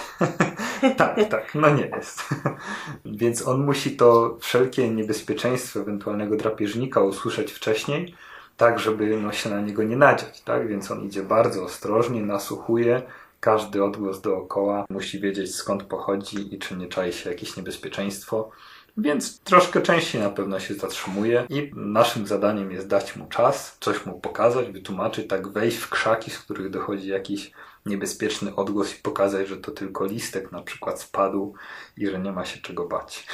tak, 0.97 1.29
tak, 1.31 1.55
no 1.55 1.71
nie 1.71 1.87
jest. 1.87 2.23
Więc 3.05 3.49
on 3.49 3.65
musi 3.65 3.97
to 3.97 4.37
wszelkie 4.41 4.91
niebezpieczeństwo 4.91 5.81
ewentualnego 5.81 6.37
drapieżnika 6.37 7.01
usłyszeć 7.01 7.53
wcześniej, 7.53 8.15
tak, 8.57 8.79
żeby 8.79 9.17
no, 9.17 9.33
się 9.33 9.51
na 9.51 9.61
niego 9.61 9.83
nie 9.83 9.97
nadziać, 9.97 10.41
tak? 10.41 10.69
Więc 10.69 10.91
on 10.91 11.05
idzie 11.05 11.23
bardzo 11.23 11.65
ostrożnie, 11.65 12.23
nasłuchuje, 12.23 13.03
każdy 13.41 13.85
odgłos 13.85 14.21
dookoła, 14.21 14.85
musi 14.91 15.21
wiedzieć 15.21 15.55
skąd 15.55 15.83
pochodzi 15.83 16.55
i 16.55 16.59
czy 16.59 16.77
nie 16.77 16.89
czai 16.89 17.13
się 17.13 17.31
jakieś 17.31 17.57
niebezpieczeństwo. 17.57 18.51
Więc 18.97 19.41
troszkę 19.41 19.81
częściej 19.83 20.21
na 20.23 20.31
pewno 20.31 20.61
się 20.61 20.75
zatrzymuje 20.75 21.47
i 21.49 21.71
naszym 21.75 22.27
zadaniem 22.27 22.71
jest 22.71 22.89
dać 22.89 23.17
mu 23.17 23.27
czas, 23.27 23.77
coś 23.81 24.07
mu 24.07 24.21
pokazać, 24.21 24.71
wytłumaczyć, 24.71 25.29
tak 25.29 25.49
wejść 25.49 25.77
w 25.77 25.91
krzaki, 25.91 26.31
z 26.31 26.39
których 26.39 26.71
dochodzi 26.71 27.09
jakiś 27.09 27.53
niebezpieczny 27.87 28.55
odgłos 28.55 28.99
i 28.99 29.03
pokazać, 29.03 29.49
że 29.49 29.57
to 29.57 29.71
tylko 29.71 30.05
listek 30.05 30.53
na 30.53 30.63
przykład 30.63 31.01
spadł 31.01 31.55
i 31.97 32.07
że 32.07 32.19
nie 32.19 32.33
ma 32.33 32.45
się 32.45 32.61
czego 32.61 32.87
bać. 32.87 33.27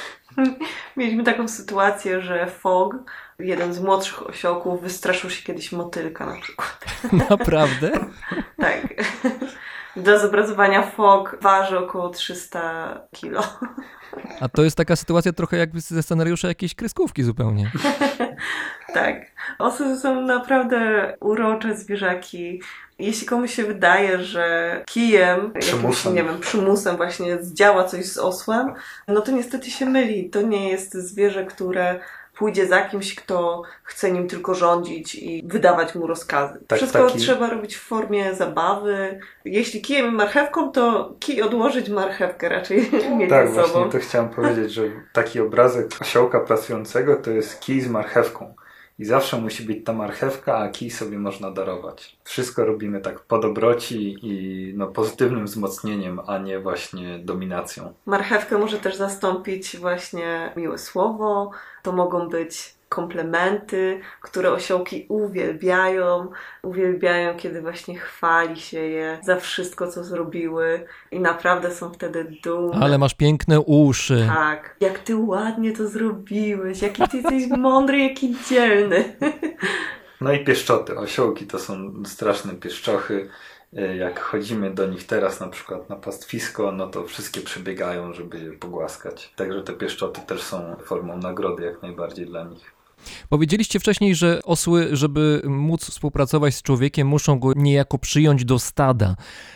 Mieliśmy 0.97 1.23
taką 1.23 1.47
sytuację, 1.47 2.21
że 2.21 2.47
Fog, 2.47 2.95
jeden 3.39 3.73
z 3.73 3.79
młodszych 3.79 4.29
osiołków, 4.29 4.81
wystraszył 4.81 5.29
się 5.29 5.43
kiedyś 5.43 5.71
motylka 5.71 6.25
na 6.25 6.41
przykład. 6.41 6.85
Naprawdę? 7.29 7.91
tak. 8.57 8.87
Do 9.97 10.19
zobrazowania 10.19 10.83
Fog 10.83 11.37
waży 11.41 11.79
około 11.79 12.09
300 12.09 13.01
kilo. 13.15 13.43
A 14.41 14.49
to 14.49 14.63
jest 14.63 14.77
taka 14.77 14.95
sytuacja 14.95 15.33
trochę 15.33 15.57
jak 15.57 15.79
ze 15.79 16.03
scenariusza 16.03 16.47
jakiejś 16.47 16.75
kreskówki 16.75 17.23
zupełnie. 17.23 17.71
tak. 18.93 19.15
Osy 19.59 19.99
są 19.99 20.21
naprawdę 20.21 21.13
urocze 21.19 21.77
zwierzaki. 21.77 22.61
Jeśli 22.99 23.27
komuś 23.27 23.53
się 23.53 23.63
wydaje, 23.63 24.23
że 24.23 24.83
kijem, 24.85 25.53
jakimś, 25.55 26.05
nie 26.05 26.23
wiem, 26.23 26.39
przymusem 26.39 26.97
właśnie 26.97 27.43
zdziała 27.43 27.83
coś 27.83 28.05
z 28.05 28.17
osłem, 28.17 28.73
no 29.07 29.21
to 29.21 29.31
niestety 29.31 29.71
się 29.71 29.85
myli. 29.85 30.29
To 30.29 30.41
nie 30.41 30.69
jest 30.69 30.93
zwierzę, 30.93 31.45
które 31.45 31.99
pójdzie 32.37 32.67
za 32.67 32.81
kimś, 32.81 33.15
kto 33.15 33.63
chce 33.83 34.11
nim 34.11 34.27
tylko 34.27 34.53
rządzić 34.53 35.15
i 35.15 35.43
wydawać 35.47 35.95
mu 35.95 36.07
rozkazy. 36.07 36.59
Tak, 36.67 36.77
Wszystko 36.79 37.07
taki... 37.07 37.19
trzeba 37.19 37.49
robić 37.49 37.75
w 37.75 37.81
formie 37.83 38.35
zabawy. 38.35 39.19
Jeśli 39.45 39.81
kijem 39.81 40.07
i 40.07 40.11
marchewką, 40.11 40.71
to 40.71 41.13
kij 41.19 41.41
odłożyć, 41.41 41.89
marchewkę 41.89 42.49
raczej 42.49 42.91
mieć 43.17 43.29
Tak, 43.29 43.47
ze 43.47 43.53
sobą. 43.55 43.67
właśnie 43.67 43.91
to 43.91 43.99
chciałem 44.07 44.29
powiedzieć, 44.29 44.73
że 44.73 44.83
taki 45.13 45.39
obrazek 45.39 45.87
osiołka 46.01 46.39
pracującego 46.39 47.15
to 47.15 47.31
jest 47.31 47.59
kij 47.59 47.81
z 47.81 47.87
marchewką. 47.87 48.53
I 48.99 49.05
zawsze 49.05 49.41
musi 49.41 49.63
być 49.63 49.85
ta 49.85 49.93
marchewka, 49.93 50.57
a 50.57 50.69
kij 50.69 50.89
sobie 50.89 51.19
można 51.19 51.51
darować. 51.51 52.17
Wszystko 52.23 52.65
robimy 52.65 53.01
tak 53.01 53.19
po 53.19 53.39
dobroci 53.39 54.15
i 54.21 54.73
no, 54.77 54.87
pozytywnym 54.87 55.45
wzmocnieniem, 55.45 56.21
a 56.27 56.37
nie 56.37 56.59
właśnie 56.59 57.19
dominacją. 57.19 57.93
Marchewkę 58.05 58.57
może 58.57 58.79
też 58.79 58.95
zastąpić 58.95 59.77
właśnie 59.77 60.53
miłe 60.55 60.77
słowo. 60.77 61.51
To 61.83 61.91
mogą 61.91 62.29
być 62.29 62.76
komplementy, 62.89 63.99
które 64.21 64.51
osiołki 64.51 65.05
uwielbiają. 65.09 66.31
Uwielbiają, 66.63 67.37
kiedy 67.37 67.61
właśnie 67.61 67.95
chwali 67.95 68.61
się 68.61 68.79
je 68.79 69.19
za 69.23 69.35
wszystko, 69.35 69.87
co 69.87 70.03
zrobiły 70.03 70.85
i 71.11 71.19
naprawdę 71.19 71.71
są 71.71 71.93
wtedy 71.93 72.31
dumne. 72.43 72.79
Ale 72.81 72.97
masz 72.97 73.13
piękne 73.13 73.59
uszy. 73.59 74.25
Tak. 74.27 74.75
Jak 74.79 74.99
ty 74.99 75.15
ładnie 75.15 75.71
to 75.71 75.87
zrobiłeś, 75.87 76.81
jaki 76.81 77.07
ty 77.07 77.17
jesteś 77.17 77.47
mądry, 77.57 77.99
jaki 77.99 78.35
dzielny. 78.49 79.03
No 80.21 80.33
i 80.33 80.43
pieszczoty. 80.45 80.97
Osiołki 80.97 81.47
to 81.47 81.59
są 81.59 82.03
straszne 82.05 82.53
pieszczochy. 82.53 83.29
Jak 83.97 84.19
chodzimy 84.19 84.73
do 84.73 84.87
nich 84.87 85.07
teraz 85.07 85.39
na 85.39 85.47
przykład 85.47 85.89
na 85.89 85.95
pastwisko, 85.95 86.71
no 86.71 86.87
to 86.87 87.03
wszystkie 87.03 87.41
przebiegają, 87.41 88.13
żeby 88.13 88.39
je 88.39 88.51
pogłaskać. 88.51 89.33
Także 89.35 89.63
te 89.63 89.73
pieszczoty 89.73 90.21
też 90.21 90.41
są 90.41 90.75
formą 90.85 91.17
nagrody 91.17 91.63
jak 91.63 91.81
najbardziej 91.81 92.25
dla 92.25 92.43
nich. 92.43 92.76
Powiedzieliście 93.29 93.79
wcześniej, 93.79 94.15
że 94.15 94.41
osły, 94.43 94.87
żeby 94.91 95.41
móc 95.45 95.85
współpracować 95.85 96.55
z 96.55 96.61
człowiekiem, 96.61 97.07
muszą 97.07 97.39
go 97.39 97.53
niejako 97.55 97.97
przyjąć 97.97 98.45
do 98.45 98.59
stada. 98.59 99.15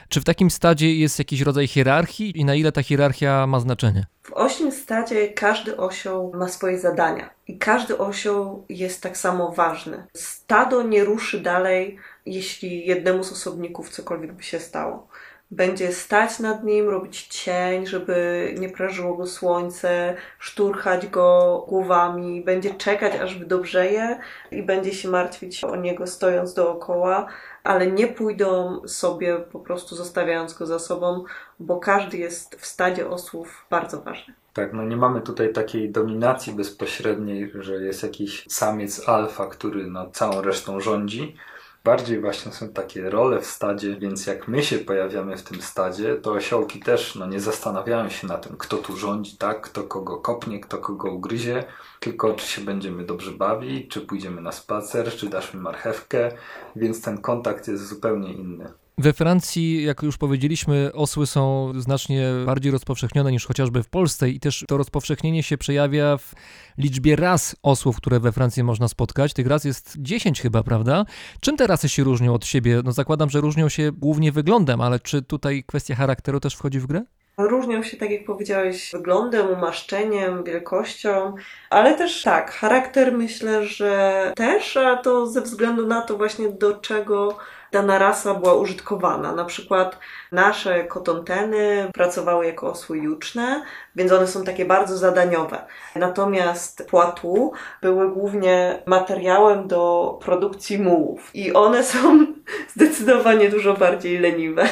Czy 0.10 0.22
w 0.22 0.24
takim 0.24 0.52
stadzie 0.52 0.96
jest 0.96 1.20
jakiś 1.20 1.42
rodzaj 1.42 1.68
hierarchii 1.68 2.40
i 2.40 2.46
na 2.46 2.56
ile 2.56 2.72
ta 2.72 2.84
hierarchia 2.84 3.48
ma 3.48 3.60
znaczenie? 3.60 4.06
W 4.24 4.34
ośmiu 4.34 4.72
stadzie 4.72 5.28
każdy 5.28 5.78
osioł 5.78 6.34
ma 6.36 6.48
swoje 6.48 6.80
zadania 6.80 7.30
i 7.48 7.58
każdy 7.58 7.98
osioł 7.98 8.66
jest 8.70 9.04
tak 9.04 9.18
samo 9.18 9.52
ważny. 9.52 10.04
Stado 10.14 10.84
nie 10.84 11.04
ruszy 11.04 11.40
dalej, 11.40 11.98
jeśli 12.26 12.88
jednemu 12.88 13.24
z 13.24 13.32
osobników 13.32 13.90
cokolwiek 13.90 14.34
by 14.34 14.44
się 14.44 14.60
stało 14.60 15.08
będzie 15.52 15.92
stać 15.92 16.40
nad 16.40 16.64
nim, 16.64 16.90
robić 16.90 17.28
cień, 17.28 17.88
żeby 17.88 18.56
nie 18.60 18.70
prażyło 18.70 19.16
go 19.18 19.28
słońce, 19.28 20.16
szturchać 20.40 21.08
go 21.08 21.66
głowami, 21.68 22.42
będzie 22.42 22.74
czekać 22.74 23.16
aż 23.16 23.40
wydobrzeje 23.40 24.20
i 24.52 24.64
będzie 24.64 24.94
się 24.94 25.10
martwić 25.10 25.64
o 25.64 25.76
niego 25.76 26.08
stojąc 26.08 26.54
dookoła, 26.54 27.28
ale 27.64 27.88
nie 27.88 28.08
pójdą 28.08 28.82
sobie 28.88 29.38
po 29.38 29.60
prostu 29.60 29.96
zostawiając 29.96 30.54
go 30.54 30.66
za 30.66 30.80
sobą, 30.80 31.24
bo 31.60 31.80
każdy 31.80 32.18
jest 32.18 32.56
w 32.56 32.66
stadzie 32.66 33.10
osłów 33.10 33.66
bardzo 33.70 34.02
ważny. 34.02 34.34
Tak, 34.54 34.74
no 34.74 34.84
nie 34.84 34.98
mamy 34.98 35.22
tutaj 35.22 35.54
takiej 35.54 35.90
dominacji 35.90 36.54
bezpośredniej, 36.54 37.52
że 37.60 37.76
jest 37.76 38.04
jakiś 38.04 38.46
samiec 38.50 39.10
alfa, 39.10 39.46
który 39.46 39.88
nad 39.88 40.18
całą 40.18 40.42
resztą 40.42 40.80
rządzi, 40.80 41.36
Bardziej 41.84 42.22
właśnie 42.22 42.52
są 42.52 42.70
takie 42.70 43.10
role 43.10 43.42
w 43.42 43.46
stadzie, 43.46 43.96
więc 43.96 44.28
jak 44.28 44.48
my 44.48 44.64
się 44.64 44.80
pojawiamy 44.80 45.38
w 45.38 45.44
tym 45.44 45.62
stadzie, 45.62 46.16
to 46.16 46.32
osiołki 46.32 46.80
też 46.80 47.16
no, 47.16 47.26
nie 47.26 47.40
zastanawiają 47.40 48.10
się 48.10 48.28
na 48.28 48.38
tym, 48.38 48.58
kto 48.58 48.78
tu 48.78 48.98
rządzi, 48.98 49.38
tak, 49.38 49.62
kto 49.62 49.84
kogo 49.84 50.18
kopnie, 50.18 50.60
kto 50.60 50.78
kogo 50.78 51.12
ugryzie, 51.12 51.64
tylko 52.00 52.34
czy 52.34 52.48
się 52.48 52.62
będziemy 52.62 53.06
dobrze 53.06 53.32
bawić, 53.32 53.92
czy 53.92 54.02
pójdziemy 54.02 54.42
na 54.42 54.52
spacer, 54.52 55.12
czy 55.12 55.30
dasz 55.30 55.54
mi 55.54 55.62
marchewkę, 55.62 56.32
więc 56.76 57.02
ten 57.02 57.18
kontakt 57.18 57.68
jest 57.68 57.88
zupełnie 57.88 58.34
inny. 58.34 58.81
We 58.98 59.14
Francji, 59.14 59.84
jak 59.84 60.04
już 60.04 60.18
powiedzieliśmy, 60.18 60.92
osły 60.94 61.28
są 61.28 61.72
znacznie 61.78 62.28
bardziej 62.46 62.72
rozpowszechnione 62.72 63.32
niż 63.32 63.46
chociażby 63.46 63.84
w 63.84 63.90
Polsce 63.90 64.30
i 64.30 64.40
też 64.40 64.66
to 64.68 64.78
rozpowszechnienie 64.78 65.44
się 65.44 65.58
przejawia 65.58 66.18
w 66.18 66.34
liczbie 66.78 67.16
ras 67.16 67.56
osłów, 67.64 67.98
które 67.98 68.20
we 68.20 68.32
Francji 68.32 68.64
można 68.64 68.88
spotkać. 68.88 69.34
Tych 69.34 69.48
ras 69.48 69.64
jest 69.64 69.96
10 69.98 70.42
chyba, 70.42 70.64
prawda? 70.64 71.06
Czym 71.40 71.58
te 71.58 71.68
rasy 71.68 71.90
się 71.90 72.04
różnią 72.04 72.34
od 72.34 72.46
siebie? 72.46 72.82
No 72.86 72.92
zakładam, 72.92 73.30
że 73.30 73.42
różnią 73.42 73.70
się 73.70 73.92
głównie 73.92 74.32
wyglądem, 74.32 74.82
ale 74.82 75.00
czy 75.00 75.22
tutaj 75.22 75.64
kwestia 75.64 75.96
charakteru 75.96 76.40
też 76.40 76.56
wchodzi 76.56 76.80
w 76.80 76.88
grę? 76.88 77.02
Różnią 77.38 77.84
się, 77.84 77.98
tak 77.98 78.12
jak 78.12 78.26
powiedziałeś, 78.26 78.92
wyglądem, 78.94 79.48
umaszczeniem, 79.48 80.44
wielkością, 80.44 81.36
ale 81.70 81.98
też 81.98 82.24
tak, 82.24 82.52
charakter 82.52 83.14
myślę, 83.14 83.66
że 83.68 84.34
też, 84.36 84.78
a 84.78 84.98
to 84.98 85.28
ze 85.28 85.42
względu 85.42 85.88
na 85.88 86.02
to 86.02 86.18
właśnie 86.18 86.50
do 86.50 86.74
czego 86.74 87.38
dana 87.72 87.98
rasa 87.98 88.34
była 88.34 88.54
użytkowana. 88.54 89.36
Na 89.36 89.46
przykład 89.46 90.00
nasze 90.32 90.84
kotonteny 90.84 91.90
pracowały 91.94 92.46
jako 92.46 92.72
osły 92.72 92.98
juczne, 92.98 93.64
więc 93.96 94.12
one 94.12 94.28
są 94.28 94.44
takie 94.44 94.66
bardzo 94.66 94.98
zadaniowe. 94.98 95.66
Natomiast 95.96 96.88
płatu 96.90 97.52
były 97.82 98.12
głównie 98.12 98.84
materiałem 98.86 99.68
do 99.68 100.18
produkcji 100.22 100.80
mułów 100.80 101.32
i 101.34 101.54
one 101.54 101.84
są 101.84 102.26
zdecydowanie 102.76 103.50
dużo 103.50 103.74
bardziej 103.74 104.20
leniwe. 104.20 104.64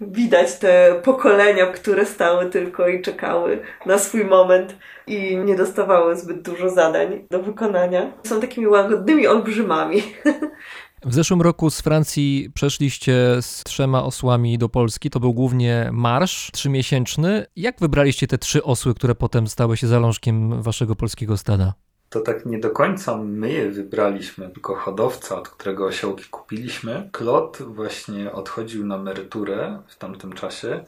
Widać 0.00 0.58
te 0.58 1.00
pokolenia, 1.04 1.66
które 1.66 2.06
stały 2.06 2.50
tylko 2.50 2.88
i 2.88 3.02
czekały 3.02 3.62
na 3.86 3.98
swój 3.98 4.24
moment 4.24 4.76
i 5.06 5.36
nie 5.36 5.56
dostawały 5.56 6.16
zbyt 6.16 6.42
dużo 6.42 6.70
zadań 6.70 7.26
do 7.30 7.42
wykonania. 7.42 8.12
Są 8.24 8.40
takimi 8.40 8.66
łagodnymi 8.66 9.26
olbrzymami. 9.26 10.02
W 11.04 11.14
zeszłym 11.14 11.42
roku 11.42 11.70
z 11.70 11.80
Francji 11.80 12.50
przeszliście 12.54 13.12
z 13.40 13.64
trzema 13.64 14.04
osłami 14.04 14.58
do 14.58 14.68
Polski. 14.68 15.10
To 15.10 15.20
był 15.20 15.34
głównie 15.34 15.90
marsz 15.92 16.50
trzymiesięczny. 16.50 17.46
Jak 17.56 17.80
wybraliście 17.80 18.26
te 18.26 18.38
trzy 18.38 18.62
osły, 18.62 18.94
które 18.94 19.14
potem 19.14 19.46
stały 19.46 19.76
się 19.76 19.86
zalążkiem 19.86 20.62
waszego 20.62 20.96
polskiego 20.96 21.36
stada? 21.36 21.74
To 22.10 22.20
tak 22.20 22.46
nie 22.46 22.58
do 22.58 22.70
końca 22.70 23.16
my 23.16 23.52
je 23.52 23.70
wybraliśmy, 23.70 24.50
tylko 24.50 24.74
hodowca, 24.74 25.38
od 25.38 25.48
którego 25.48 25.86
osiołki 25.86 26.24
kupiliśmy. 26.30 27.08
Klot 27.12 27.58
właśnie 27.66 28.32
odchodził 28.32 28.86
na 28.86 28.96
emeryturę 28.96 29.82
w 29.86 29.96
tamtym 29.96 30.32
czasie 30.32 30.84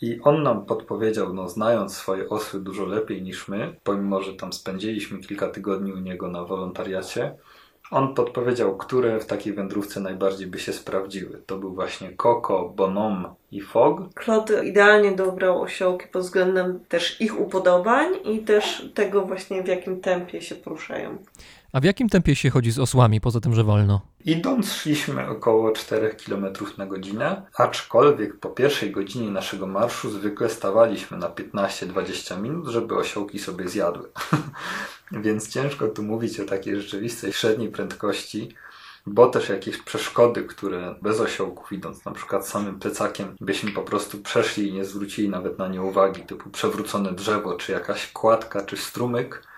i 0.00 0.20
on 0.22 0.42
nam 0.42 0.66
podpowiedział, 0.66 1.34
no 1.34 1.48
znając 1.48 1.96
swoje 1.96 2.28
osły 2.28 2.60
dużo 2.60 2.86
lepiej 2.86 3.22
niż 3.22 3.48
my, 3.48 3.76
pomimo 3.84 4.22
że 4.22 4.34
tam 4.34 4.52
spędziliśmy 4.52 5.18
kilka 5.18 5.48
tygodni 5.48 5.92
u 5.92 5.98
niego 5.98 6.28
na 6.28 6.44
wolontariacie, 6.44 7.34
on 7.90 8.14
podpowiedział, 8.14 8.76
które 8.76 9.20
w 9.20 9.26
takiej 9.26 9.52
wędrówce 9.52 10.00
najbardziej 10.00 10.46
by 10.46 10.58
się 10.58 10.72
sprawdziły. 10.72 11.42
To 11.46 11.58
był 11.58 11.74
właśnie 11.74 12.16
Coco, 12.16 12.68
Bonhomme 12.76 13.34
i 13.50 13.60
Fog. 13.60 14.00
Claude 14.24 14.64
idealnie 14.64 15.12
dobrał 15.12 15.62
osiołki 15.62 16.08
pod 16.08 16.22
względem 16.22 16.80
też 16.88 17.20
ich 17.20 17.40
upodobań 17.40 18.08
i 18.24 18.38
też 18.38 18.88
tego 18.94 19.22
właśnie 19.22 19.62
w 19.62 19.68
jakim 19.68 20.00
tempie 20.00 20.42
się 20.42 20.54
poruszają. 20.54 21.18
A 21.74 21.80
w 21.80 21.84
jakim 21.84 22.08
tempie 22.08 22.36
się 22.36 22.50
chodzi 22.50 22.70
z 22.70 22.78
osłami, 22.78 23.20
poza 23.20 23.40
tym, 23.40 23.54
że 23.54 23.64
wolno? 23.64 24.00
Idąc 24.24 24.72
szliśmy 24.72 25.28
około 25.28 25.72
4 25.72 26.16
km 26.26 26.46
na 26.78 26.86
godzinę, 26.86 27.42
aczkolwiek 27.54 28.40
po 28.40 28.48
pierwszej 28.48 28.90
godzinie 28.90 29.30
naszego 29.30 29.66
marszu 29.66 30.10
zwykle 30.10 30.48
stawaliśmy 30.48 31.18
na 31.18 31.28
15-20 31.28 32.42
minut, 32.42 32.68
żeby 32.68 32.96
osiołki 32.96 33.38
sobie 33.38 33.68
zjadły. 33.68 34.08
Więc 35.24 35.48
ciężko 35.48 35.88
tu 35.88 36.02
mówić 36.02 36.40
o 36.40 36.44
takiej 36.44 36.80
rzeczywistej 36.80 37.32
średniej 37.32 37.68
prędkości, 37.68 38.54
bo 39.06 39.26
też 39.26 39.48
jakieś 39.48 39.78
przeszkody, 39.78 40.42
które 40.42 40.94
bez 41.02 41.20
osiołków 41.20 41.72
idąc, 41.72 42.04
na 42.04 42.12
przykład 42.12 42.48
samym 42.48 42.78
plecakiem, 42.78 43.36
byśmy 43.40 43.72
po 43.72 43.82
prostu 43.82 44.18
przeszli 44.18 44.68
i 44.68 44.72
nie 44.72 44.84
zwrócili 44.84 45.28
nawet 45.28 45.58
na 45.58 45.68
nie 45.68 45.82
uwagi, 45.82 46.22
typu 46.22 46.50
przewrócone 46.50 47.12
drzewo, 47.12 47.56
czy 47.56 47.72
jakaś 47.72 48.12
kładka, 48.12 48.64
czy 48.66 48.76
strumyk, 48.76 49.53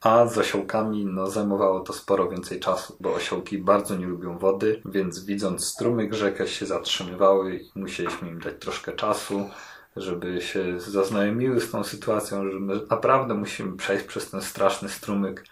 a 0.00 0.26
z 0.26 0.38
osiołkami 0.38 1.06
no, 1.06 1.30
zajmowało 1.30 1.80
to 1.80 1.92
sporo 1.92 2.28
więcej 2.28 2.60
czasu, 2.60 2.96
bo 3.00 3.14
osiołki 3.14 3.58
bardzo 3.58 3.96
nie 3.96 4.06
lubią 4.06 4.38
wody, 4.38 4.82
więc 4.84 5.24
widząc 5.24 5.64
strumyk 5.64 6.14
rzekę 6.14 6.48
się 6.48 6.66
zatrzymywały 6.66 7.56
i 7.56 7.70
musieliśmy 7.74 8.28
im 8.28 8.40
dać 8.40 8.54
troszkę 8.60 8.92
czasu, 8.92 9.50
żeby 9.96 10.40
się 10.40 10.80
zaznajomiły 10.80 11.60
z 11.60 11.70
tą 11.70 11.84
sytuacją, 11.84 12.50
że 12.50 12.60
my 12.60 12.80
naprawdę 12.90 13.34
musimy 13.34 13.76
przejść 13.76 14.04
przez 14.04 14.30
ten 14.30 14.42
straszny 14.42 14.88
strumyk 14.88 15.44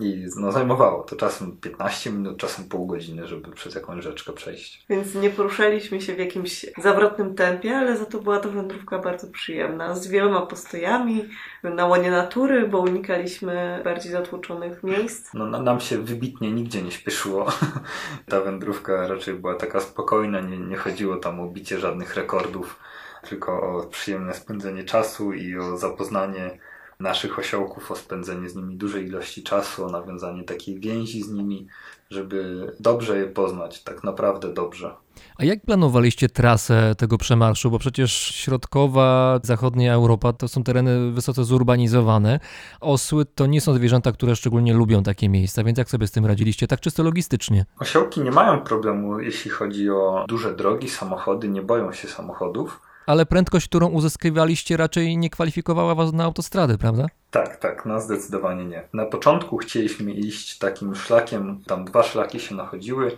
i 0.00 0.26
no, 0.36 0.52
zajmowało 0.52 1.02
to 1.02 1.16
czasem 1.16 1.56
15 1.56 2.10
minut, 2.10 2.38
czasem 2.38 2.64
pół 2.64 2.86
godziny, 2.86 3.26
żeby 3.26 3.52
przez 3.52 3.74
jakąś 3.74 4.04
rzeczkę 4.04 4.32
przejść. 4.32 4.84
Więc 4.90 5.14
nie 5.14 5.30
poruszaliśmy 5.30 6.00
się 6.00 6.14
w 6.14 6.18
jakimś 6.18 6.66
zawrotnym 6.78 7.34
tempie, 7.34 7.76
ale 7.76 7.96
za 7.96 8.04
to 8.04 8.18
była 8.18 8.40
to 8.40 8.50
wędrówka 8.50 8.98
bardzo 8.98 9.26
przyjemna, 9.26 9.94
z 9.94 10.06
wieloma 10.06 10.46
postojami, 10.46 11.28
na 11.62 11.86
łonie 11.86 12.10
natury, 12.10 12.68
bo 12.68 12.78
unikaliśmy 12.78 13.80
bardziej 13.84 14.12
zatłoczonych 14.12 14.82
miejsc. 14.82 15.34
No, 15.34 15.46
na, 15.46 15.62
nam 15.62 15.80
się 15.80 15.98
wybitnie 15.98 16.52
nigdzie 16.52 16.82
nie 16.82 16.90
śpieszyło. 16.90 17.46
Ta 18.30 18.40
wędrówka 18.40 19.08
raczej 19.08 19.34
była 19.34 19.54
taka 19.54 19.80
spokojna, 19.80 20.40
nie, 20.40 20.58
nie 20.58 20.76
chodziło 20.76 21.16
tam 21.16 21.40
o 21.40 21.48
bicie 21.48 21.78
żadnych 21.78 22.14
rekordów, 22.14 22.80
tylko 23.28 23.60
o 23.62 23.86
przyjemne 23.86 24.34
spędzenie 24.34 24.84
czasu 24.84 25.32
i 25.32 25.58
o 25.58 25.76
zapoznanie 25.76 26.58
naszych 27.00 27.38
osiołków, 27.38 27.90
o 27.90 27.96
spędzenie 27.96 28.48
z 28.48 28.56
nimi 28.56 28.76
dużej 28.76 29.06
ilości 29.06 29.42
czasu, 29.42 29.84
o 29.84 29.90
nawiązanie 29.90 30.44
takiej 30.44 30.80
więzi 30.80 31.22
z 31.22 31.30
nimi, 31.30 31.66
żeby 32.10 32.66
dobrze 32.80 33.18
je 33.18 33.26
poznać, 33.26 33.82
tak 33.82 34.04
naprawdę 34.04 34.54
dobrze. 34.54 34.94
A 35.36 35.44
jak 35.44 35.62
planowaliście 35.62 36.28
trasę 36.28 36.94
tego 36.98 37.18
przemarszu? 37.18 37.70
Bo 37.70 37.78
przecież 37.78 38.12
środkowa, 38.12 39.40
zachodnia 39.42 39.94
Europa 39.94 40.32
to 40.32 40.48
są 40.48 40.64
tereny 40.64 41.12
wysoce 41.12 41.44
zurbanizowane. 41.44 42.40
Osły 42.80 43.24
to 43.24 43.46
nie 43.46 43.60
są 43.60 43.74
zwierzęta, 43.74 44.12
które 44.12 44.36
szczególnie 44.36 44.74
lubią 44.74 45.02
takie 45.02 45.28
miejsca, 45.28 45.64
więc 45.64 45.78
jak 45.78 45.90
sobie 45.90 46.06
z 46.06 46.10
tym 46.10 46.26
radziliście, 46.26 46.66
tak 46.66 46.80
czysto 46.80 47.02
logistycznie? 47.02 47.64
Osiołki 47.80 48.20
nie 48.20 48.30
mają 48.30 48.60
problemu, 48.60 49.20
jeśli 49.20 49.50
chodzi 49.50 49.90
o 49.90 50.24
duże 50.28 50.56
drogi, 50.56 50.88
samochody, 50.88 51.48
nie 51.48 51.62
boją 51.62 51.92
się 51.92 52.08
samochodów. 52.08 52.87
Ale 53.08 53.26
prędkość, 53.26 53.68
którą 53.68 53.88
uzyskiwaliście, 53.88 54.76
raczej 54.76 55.18
nie 55.18 55.30
kwalifikowała 55.30 55.94
was 55.94 56.12
na 56.12 56.24
autostradę, 56.24 56.78
prawda? 56.78 57.06
Tak, 57.30 57.56
tak, 57.56 57.86
no 57.86 58.00
zdecydowanie 58.00 58.64
nie. 58.64 58.82
Na 58.92 59.06
początku 59.06 59.56
chcieliśmy 59.56 60.12
iść 60.12 60.58
takim 60.58 60.94
szlakiem, 60.94 61.60
tam 61.66 61.84
dwa 61.84 62.02
szlaki 62.02 62.40
się 62.40 62.54
nachodziły. 62.54 63.16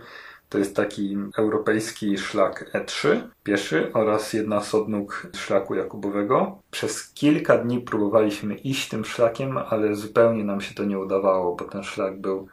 To 0.49 0.57
jest 0.57 0.75
taki 0.75 1.17
europejski 1.37 2.17
szlak 2.17 2.71
E3, 2.73 3.21
pieszy 3.43 3.91
oraz 3.93 4.33
jedna 4.33 4.61
z 4.61 4.75
odnóg 4.75 5.27
szlaku 5.35 5.75
Jakubowego. 5.75 6.57
Przez 6.71 7.13
kilka 7.13 7.57
dni 7.57 7.79
próbowaliśmy 7.79 8.55
iść 8.55 8.89
tym 8.89 9.05
szlakiem, 9.05 9.57
ale 9.57 9.95
zupełnie 9.95 10.43
nam 10.43 10.61
się 10.61 10.75
to 10.75 10.83
nie 10.83 10.99
udawało, 10.99 11.55
bo 11.55 11.65
ten 11.65 11.83
szlak 11.83 12.21
był 12.21 12.47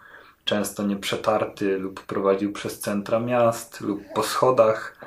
często 0.44 0.82
nieprzetarty 0.82 1.78
lub 1.78 2.00
prowadził 2.00 2.52
przez 2.52 2.80
centra 2.80 3.20
miast 3.20 3.80
lub 3.80 4.00
po 4.14 4.22
schodach, 4.22 4.98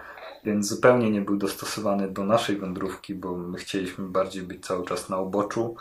więc 0.43 0.67
zupełnie 0.67 1.11
nie 1.11 1.21
był 1.21 1.37
dostosowany 1.37 2.09
do 2.09 2.25
naszej 2.25 2.57
wędrówki, 2.57 3.15
bo 3.15 3.37
my 3.37 3.57
chcieliśmy 3.57 4.07
bardziej 4.07 4.43
być 4.43 4.65
cały 4.65 4.85
czas 4.85 5.09
na 5.09 5.17
uboczu 5.17 5.75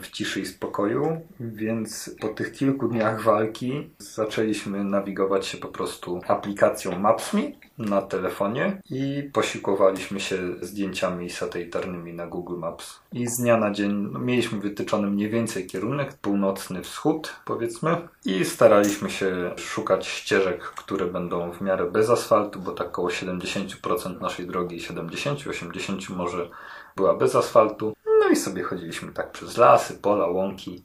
w 0.00 0.10
ciszy 0.10 0.40
i 0.40 0.46
spokoju, 0.46 1.20
więc 1.40 2.16
po 2.20 2.28
tych 2.28 2.52
kilku 2.52 2.88
dniach 2.88 3.22
walki 3.22 3.90
zaczęliśmy 3.98 4.84
nawigować 4.84 5.46
się 5.46 5.58
po 5.58 5.68
prostu 5.68 6.20
aplikacją 6.28 6.98
Maps.me 6.98 7.42
na 7.78 8.02
telefonie 8.02 8.82
i 8.90 9.30
posiłkowaliśmy 9.32 10.20
się 10.20 10.38
zdjęciami 10.62 11.30
satelitarnymi 11.30 12.12
na 12.12 12.26
Google 12.26 12.58
Maps. 12.58 13.00
I 13.12 13.26
z 13.26 13.36
dnia 13.36 13.56
na 13.56 13.70
dzień 13.70 14.08
no, 14.12 14.18
mieliśmy 14.18 14.60
wytyczony 14.60 15.10
mniej 15.10 15.30
więcej 15.30 15.66
kierunek, 15.66 16.14
północny 16.14 16.82
wschód 16.82 17.36
powiedzmy 17.44 18.08
i 18.24 18.44
staraliśmy 18.44 19.10
się 19.10 19.50
szukać 19.56 20.06
ścieżek, 20.06 20.62
które 20.62 21.06
będą 21.06 21.52
w 21.52 21.60
miarę 21.60 21.90
bez 21.90 22.10
asfaltu, 22.10 22.60
bo 22.60 22.72
tak 22.72 22.86
około 22.86 23.08
70% 23.08 24.20
naszej 24.20 24.46
drogi, 24.46 24.80
70-80 24.80 26.16
może 26.16 26.50
była 26.96 27.14
bez 27.14 27.34
asfaltu. 27.34 27.95
No 28.26 28.32
i 28.32 28.36
sobie 28.36 28.62
chodziliśmy 28.62 29.12
tak 29.12 29.30
przez 29.32 29.56
lasy, 29.56 29.94
pola, 29.94 30.26
łąki. 30.26 30.84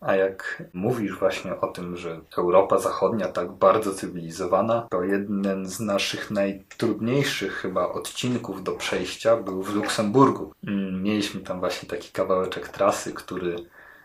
A 0.00 0.16
jak 0.16 0.62
mówisz 0.72 1.18
właśnie 1.18 1.60
o 1.60 1.66
tym, 1.66 1.96
że 1.96 2.20
Europa 2.38 2.78
Zachodnia 2.78 3.28
tak 3.28 3.52
bardzo 3.52 3.94
cywilizowana, 3.94 4.86
to 4.90 5.04
jeden 5.04 5.66
z 5.66 5.80
naszych 5.80 6.30
najtrudniejszych 6.30 7.52
chyba 7.52 7.88
odcinków 7.88 8.62
do 8.62 8.72
przejścia 8.72 9.36
był 9.36 9.62
w 9.62 9.74
Luksemburgu. 9.74 10.52
Mm, 10.66 11.02
Mieliśmy 11.02 11.40
tam 11.40 11.60
właśnie 11.60 11.88
taki 11.88 12.12
kawałeczek 12.12 12.68
trasy, 12.68 13.12
który 13.12 13.56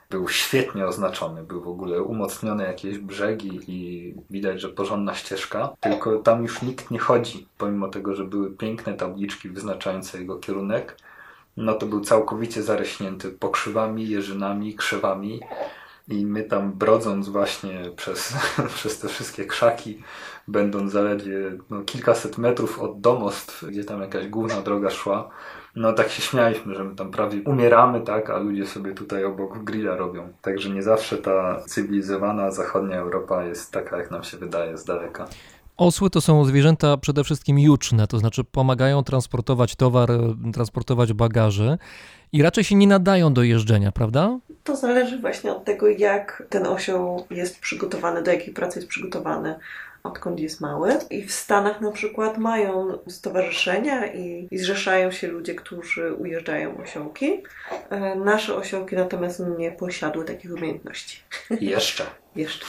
był 0.09 0.27
świetnie 0.27 0.85
oznaczony, 0.85 1.43
był 1.43 1.61
w 1.61 1.67
ogóle 1.67 2.01
umocnione 2.03 2.63
jakieś 2.63 2.97
brzegi 2.97 3.59
i 3.67 4.13
widać, 4.29 4.61
że 4.61 4.69
porządna 4.69 5.15
ścieżka, 5.15 5.69
tylko 5.79 6.19
tam 6.19 6.43
już 6.43 6.61
nikt 6.61 6.91
nie 6.91 6.99
chodzi, 6.99 7.47
pomimo 7.57 7.87
tego, 7.87 8.15
że 8.15 8.23
były 8.23 8.51
piękne 8.51 8.93
tabliczki 8.93 9.49
wyznaczające 9.49 10.19
jego 10.19 10.37
kierunek 10.37 10.97
no 11.59 11.73
to 11.73 11.85
był 11.85 12.01
całkowicie 12.01 12.63
zareśnięty 12.63 13.31
pokrzywami, 13.31 14.09
jeżynami, 14.09 14.75
krzewami 14.75 15.39
i 16.07 16.25
my 16.25 16.43
tam 16.43 16.71
brodząc 16.73 17.29
właśnie 17.29 17.91
przez, 17.95 18.33
przez 18.75 18.99
te 18.99 19.07
wszystkie 19.07 19.45
krzaki, 19.45 20.03
będąc 20.47 20.91
zaledwie 20.91 21.37
no, 21.69 21.81
kilkaset 21.81 22.37
metrów 22.37 22.79
od 22.79 23.01
domostw, 23.01 23.65
gdzie 23.65 23.83
tam 23.83 24.01
jakaś 24.01 24.27
główna 24.27 24.61
droga 24.61 24.89
szła, 24.89 25.29
no 25.75 25.93
tak 25.93 26.09
się 26.09 26.21
śmialiśmy, 26.21 26.75
że 26.75 26.83
my 26.83 26.95
tam 26.95 27.11
prawie 27.11 27.41
umieramy, 27.45 28.01
tak, 28.01 28.29
a 28.29 28.37
ludzie 28.37 28.67
sobie 28.67 28.91
tutaj 28.93 29.23
obok 29.23 29.63
grilla 29.63 29.95
robią. 29.95 30.33
Także 30.41 30.69
nie 30.69 30.83
zawsze 30.83 31.17
ta 31.17 31.61
cywilizowana 31.67 32.51
zachodnia 32.51 32.97
Europa 32.97 33.43
jest 33.43 33.71
taka, 33.71 33.97
jak 33.97 34.11
nam 34.11 34.23
się 34.23 34.37
wydaje 34.37 34.77
z 34.77 34.85
daleka. 34.85 35.27
Osły 35.79 36.09
to 36.09 36.21
są 36.21 36.45
zwierzęta 36.45 36.97
przede 36.97 37.23
wszystkim 37.23 37.59
juczne, 37.59 38.07
to 38.07 38.19
znaczy 38.19 38.43
pomagają 38.43 39.03
transportować 39.03 39.75
towar, 39.75 40.09
transportować 40.53 41.13
bagaże 41.13 41.77
i 42.31 42.41
raczej 42.41 42.63
się 42.63 42.75
nie 42.75 42.87
nadają 42.87 43.33
do 43.33 43.43
jeżdżenia, 43.43 43.91
prawda? 43.91 44.39
To 44.63 44.75
zależy 44.75 45.19
właśnie 45.19 45.51
od 45.51 45.63
tego, 45.63 45.87
jak 45.87 46.43
ten 46.49 46.67
osioł 46.67 47.25
jest 47.31 47.59
przygotowany, 47.59 48.23
do 48.23 48.31
jakiej 48.31 48.53
pracy 48.53 48.79
jest 48.79 48.89
przygotowany, 48.89 49.55
odkąd 50.03 50.39
jest 50.39 50.61
mały. 50.61 50.93
I 51.09 51.25
w 51.25 51.31
Stanach 51.31 51.81
na 51.81 51.91
przykład 51.91 52.37
mają 52.37 52.97
stowarzyszenia 53.07 54.13
i, 54.13 54.47
i 54.51 54.57
zrzeszają 54.57 55.11
się 55.11 55.27
ludzie, 55.27 55.55
którzy 55.55 56.13
ujeżdżają 56.13 56.77
osiołki. 56.77 57.43
E, 57.89 58.15
Nasze 58.15 58.55
osiołki 58.55 58.95
natomiast 58.95 59.43
nie 59.57 59.71
posiadły 59.71 60.25
takich 60.25 60.53
umiejętności. 60.53 61.21
Jeszcze. 61.61 62.03
Jeszcze. 62.35 62.65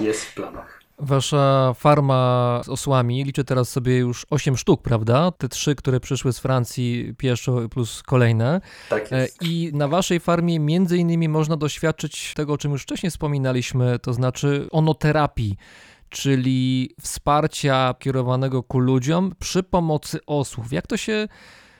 Jest 0.00 0.24
w 0.24 0.34
planach. 0.34 0.75
Wasza 0.98 1.74
farma 1.74 2.60
z 2.64 2.68
osłami 2.68 3.24
liczy 3.24 3.44
teraz 3.44 3.68
sobie 3.68 3.98
już 3.98 4.26
8 4.30 4.56
sztuk, 4.56 4.82
prawda? 4.82 5.30
Te 5.30 5.48
trzy, 5.48 5.74
które 5.74 6.00
przyszły 6.00 6.32
z 6.32 6.38
Francji 6.38 7.14
pieszo 7.18 7.68
plus 7.68 8.02
kolejne. 8.02 8.60
Tak 8.90 9.12
E, 9.12 9.20
jest. 9.20 9.42
I 9.42 9.70
na 9.74 9.88
waszej 9.88 10.20
farmie 10.20 10.60
między 10.60 10.98
innymi 10.98 11.28
można 11.28 11.56
doświadczyć 11.56 12.34
tego, 12.34 12.52
o 12.52 12.58
czym 12.58 12.72
już 12.72 12.82
wcześniej 12.82 13.10
wspominaliśmy, 13.10 13.98
to 13.98 14.12
znaczy 14.12 14.66
onoterapii, 14.70 15.56
czyli 16.08 16.90
wsparcia 17.00 17.94
kierowanego 17.98 18.62
ku 18.62 18.78
ludziom 18.78 19.34
przy 19.38 19.62
pomocy 19.62 20.18
osłów. 20.26 20.72
Jak 20.72 20.86
to 20.86 20.96
się 20.96 21.28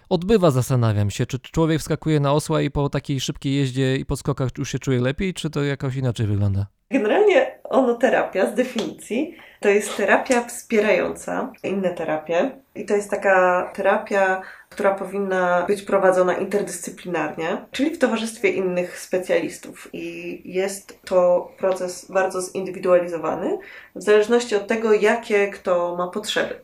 odbywa, 0.08 0.50
zastanawiam 0.50 1.10
się. 1.10 1.26
Czy 1.26 1.38
człowiek 1.38 1.80
wskakuje 1.80 2.20
na 2.20 2.32
osła 2.32 2.62
i 2.62 2.70
po 2.70 2.88
takiej 2.88 3.20
szybkiej 3.20 3.54
jeździe 3.54 3.96
i 3.96 4.04
podskokach 4.04 4.50
już 4.58 4.70
się 4.70 4.78
czuje 4.78 5.00
lepiej, 5.00 5.34
czy 5.34 5.50
to 5.50 5.62
jakoś 5.62 5.96
inaczej 5.96 6.26
wygląda? 6.26 6.66
Generalnie 6.90 7.58
onoterapia 7.64 8.46
z 8.46 8.54
definicji 8.54 9.36
to 9.60 9.68
jest 9.68 9.96
terapia 9.96 10.44
wspierająca 10.44 11.52
inne 11.62 11.90
terapie. 11.90 12.50
I 12.74 12.86
to 12.86 12.94
jest 12.96 13.10
taka 13.10 13.70
terapia, 13.74 14.42
która 14.68 14.94
powinna 14.94 15.64
być 15.66 15.82
prowadzona 15.82 16.34
interdyscyplinarnie, 16.34 17.66
czyli 17.72 17.90
w 17.90 17.98
towarzystwie 17.98 18.48
innych 18.48 18.98
specjalistów. 18.98 19.88
I 19.92 20.42
jest 20.44 21.02
to 21.02 21.50
proces 21.58 22.10
bardzo 22.10 22.40
zindywidualizowany 22.40 23.58
w 23.94 24.02
zależności 24.02 24.56
od 24.56 24.66
tego, 24.66 24.92
jakie 24.92 25.48
kto 25.48 25.96
ma 25.96 26.08
potrzeby. 26.08 26.60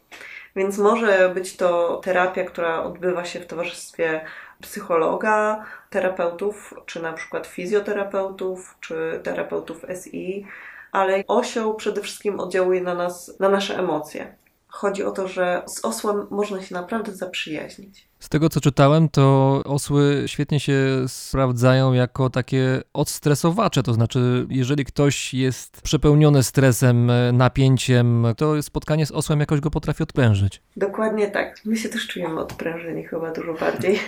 Więc 0.56 0.78
może 0.78 1.30
być 1.34 1.56
to 1.56 2.00
terapia, 2.04 2.44
która 2.44 2.82
odbywa 2.82 3.24
się 3.24 3.40
w 3.40 3.46
towarzystwie 3.46 4.20
psychologa, 4.62 5.64
terapeutów, 5.90 6.74
czy 6.86 7.02
na 7.02 7.12
przykład 7.12 7.46
fizjoterapeutów, 7.46 8.76
czy 8.80 9.20
terapeutów 9.22 9.82
SI, 10.02 10.46
ale 10.92 11.24
osioł 11.28 11.74
przede 11.74 12.02
wszystkim 12.02 12.40
oddziałuje 12.40 12.80
na 12.80 12.94
nas, 12.94 13.40
na 13.40 13.48
nasze 13.48 13.78
emocje. 13.78 14.41
Chodzi 14.72 15.04
o 15.04 15.10
to, 15.10 15.28
że 15.28 15.62
z 15.66 15.84
osłem 15.84 16.26
można 16.30 16.62
się 16.62 16.74
naprawdę 16.74 17.12
zaprzyjaźnić. 17.12 18.08
Z 18.18 18.28
tego 18.28 18.48
co 18.48 18.60
czytałem, 18.60 19.08
to 19.08 19.60
osły 19.64 20.22
świetnie 20.26 20.60
się 20.60 20.74
sprawdzają 21.06 21.92
jako 21.92 22.30
takie 22.30 22.82
odstresowacze. 22.92 23.82
To 23.82 23.92
znaczy, 23.92 24.46
jeżeli 24.50 24.84
ktoś 24.84 25.34
jest 25.34 25.82
przepełniony 25.82 26.42
stresem, 26.42 27.10
e, 27.10 27.32
napięciem, 27.32 28.26
to 28.36 28.62
spotkanie 28.62 29.06
z 29.06 29.12
osłem 29.12 29.40
jakoś 29.40 29.60
go 29.60 29.70
potrafi 29.70 30.02
odprężyć. 30.02 30.62
Dokładnie 30.76 31.30
tak. 31.30 31.60
My 31.64 31.76
się 31.76 31.88
też 31.88 32.06
czujemy 32.06 32.40
odprężeni 32.40 33.04
chyba 33.04 33.32
dużo 33.32 33.54
bardziej. 33.54 34.00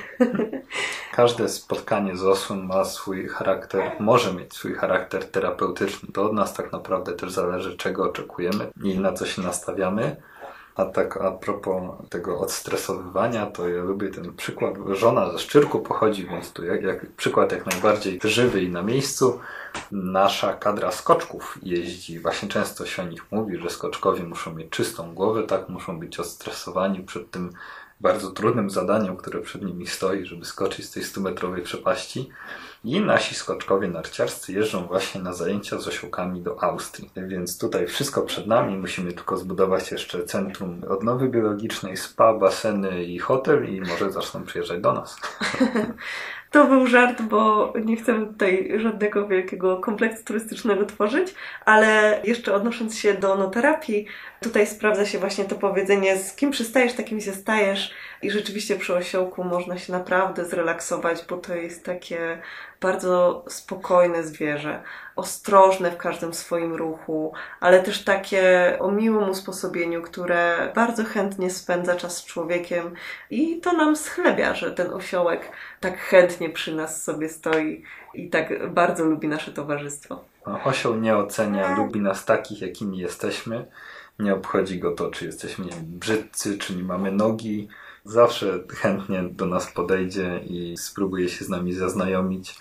Każde 1.14 1.48
spotkanie 1.48 2.16
z 2.16 2.22
osłem 2.22 2.66
ma 2.66 2.84
swój 2.84 3.28
charakter, 3.28 3.92
może 4.00 4.34
mieć 4.34 4.54
swój 4.54 4.74
charakter 4.74 5.24
terapeutyczny. 5.24 6.08
To 6.12 6.24
od 6.24 6.32
nas 6.32 6.54
tak 6.54 6.72
naprawdę 6.72 7.12
też 7.12 7.32
zależy, 7.32 7.76
czego 7.76 8.04
oczekujemy 8.04 8.66
i 8.84 8.98
na 8.98 9.12
co 9.12 9.26
się 9.26 9.42
nastawiamy. 9.42 10.16
A 10.76 10.84
tak 10.84 11.16
a 11.16 11.30
propos 11.30 11.82
tego 12.10 12.38
odstresowywania, 12.38 13.46
to 13.46 13.68
ja 13.68 13.82
lubię 13.82 14.08
ten 14.08 14.32
przykład. 14.32 14.74
Żona 14.90 15.32
ze 15.32 15.38
Szczyrku 15.38 15.80
pochodzi, 15.80 16.26
więc 16.26 16.52
tu 16.52 16.64
jak, 16.64 16.82
jak 16.82 17.06
przykład 17.12 17.52
jak 17.52 17.66
najbardziej 17.66 18.20
żywy 18.24 18.62
i 18.62 18.70
na 18.70 18.82
miejscu. 18.82 19.40
Nasza 19.92 20.52
kadra 20.54 20.90
skoczków 20.90 21.58
jeździ, 21.62 22.20
właśnie 22.20 22.48
często 22.48 22.86
się 22.86 23.02
o 23.02 23.06
nich 23.06 23.32
mówi, 23.32 23.58
że 23.58 23.70
skoczkowie 23.70 24.22
muszą 24.22 24.54
mieć 24.54 24.70
czystą 24.70 25.14
głowę, 25.14 25.42
tak 25.42 25.68
muszą 25.68 25.98
być 25.98 26.20
odstresowani 26.20 27.00
przed 27.00 27.30
tym 27.30 27.50
bardzo 28.00 28.30
trudnym 28.30 28.70
zadaniem, 28.70 29.16
które 29.16 29.40
przed 29.40 29.62
nimi 29.62 29.86
stoi, 29.86 30.26
żeby 30.26 30.44
skoczyć 30.44 30.86
z 30.86 30.90
tej 30.90 31.02
100-metrowej 31.02 31.62
przepaści. 31.62 32.30
I 32.84 33.00
nasi 33.00 33.34
skoczkowie 33.34 33.88
narciarscy 33.88 34.52
jeżdżą 34.52 34.86
właśnie 34.86 35.20
na 35.20 35.32
zajęcia 35.32 35.78
z 35.78 35.88
osiołkami 35.88 36.40
do 36.42 36.62
Austrii. 36.62 37.10
Więc 37.16 37.58
tutaj 37.58 37.86
wszystko 37.86 38.22
przed 38.22 38.46
nami. 38.46 38.76
Musimy 38.76 39.12
tylko 39.12 39.36
zbudować 39.36 39.90
jeszcze 39.90 40.24
centrum 40.24 40.82
odnowy 40.88 41.28
biologicznej, 41.28 41.96
spa, 41.96 42.34
baseny 42.34 43.04
i 43.04 43.18
hotel 43.18 43.74
i 43.74 43.80
może 43.80 44.12
zaczną 44.12 44.44
przyjeżdżać 44.44 44.80
do 44.80 44.92
nas. 44.92 45.16
To 46.54 46.66
był 46.66 46.86
żart, 46.86 47.22
bo 47.22 47.72
nie 47.84 47.96
chcemy 47.96 48.26
tutaj 48.26 48.72
żadnego 48.76 49.28
wielkiego 49.28 49.76
kompleksu 49.76 50.24
turystycznego 50.24 50.84
tworzyć, 50.84 51.34
ale 51.64 52.20
jeszcze 52.24 52.54
odnosząc 52.54 52.98
się 52.98 53.14
do 53.14 53.36
noterapii, 53.36 54.06
tutaj 54.44 54.66
sprawdza 54.66 55.06
się 55.06 55.18
właśnie 55.18 55.44
to 55.44 55.54
powiedzenie, 55.54 56.16
z 56.16 56.34
kim 56.36 56.50
przystajesz, 56.50 56.92
takim 56.92 57.20
się 57.20 57.32
stajesz 57.32 57.94
i 58.22 58.30
rzeczywiście 58.30 58.76
przy 58.76 58.94
osiołku 58.94 59.44
można 59.44 59.78
się 59.78 59.92
naprawdę 59.92 60.44
zrelaksować, 60.44 61.24
bo 61.28 61.36
to 61.36 61.54
jest 61.54 61.84
takie 61.84 62.38
bardzo 62.80 63.44
spokojne 63.48 64.22
zwierzę, 64.22 64.82
ostrożne 65.16 65.90
w 65.90 65.96
każdym 65.96 66.34
swoim 66.34 66.74
ruchu, 66.74 67.32
ale 67.60 67.82
też 67.82 68.04
takie 68.04 68.76
o 68.80 68.90
miłym 68.90 69.28
usposobieniu, 69.28 70.02
które 70.02 70.72
bardzo 70.74 71.04
chętnie 71.04 71.50
spędza 71.50 71.96
czas 71.96 72.16
z 72.16 72.24
człowiekiem 72.24 72.94
i 73.30 73.60
to 73.60 73.72
nam 73.72 73.96
schlebia, 73.96 74.54
że 74.54 74.72
ten 74.72 74.92
osiołek 74.92 75.50
tak 75.80 75.98
chętnie 75.98 76.50
przy 76.50 76.74
nas 76.74 77.02
sobie 77.02 77.28
stoi 77.28 77.82
i 78.14 78.28
tak 78.28 78.70
bardzo 78.70 79.04
lubi 79.04 79.28
nasze 79.28 79.52
towarzystwo. 79.52 80.24
No, 80.46 80.60
Osioł 80.64 80.96
nie 80.96 81.16
ocenia, 81.16 81.76
lubi 81.76 82.00
nas 82.00 82.24
takich, 82.24 82.60
jakimi 82.60 82.98
jesteśmy. 82.98 83.66
Nie 84.18 84.34
obchodzi 84.34 84.78
go 84.78 84.92
to, 84.92 85.10
czy 85.10 85.24
jesteśmy 85.26 85.64
wiem, 85.64 85.84
brzydcy, 85.86 86.58
czy 86.58 86.76
nie 86.76 86.82
mamy 86.82 87.12
nogi. 87.12 87.68
Zawsze 88.04 88.64
chętnie 88.68 89.22
do 89.22 89.46
nas 89.46 89.72
podejdzie 89.72 90.40
i 90.46 90.76
spróbuje 90.76 91.28
się 91.28 91.44
z 91.44 91.48
nami 91.48 91.72
zaznajomić. 91.72 92.54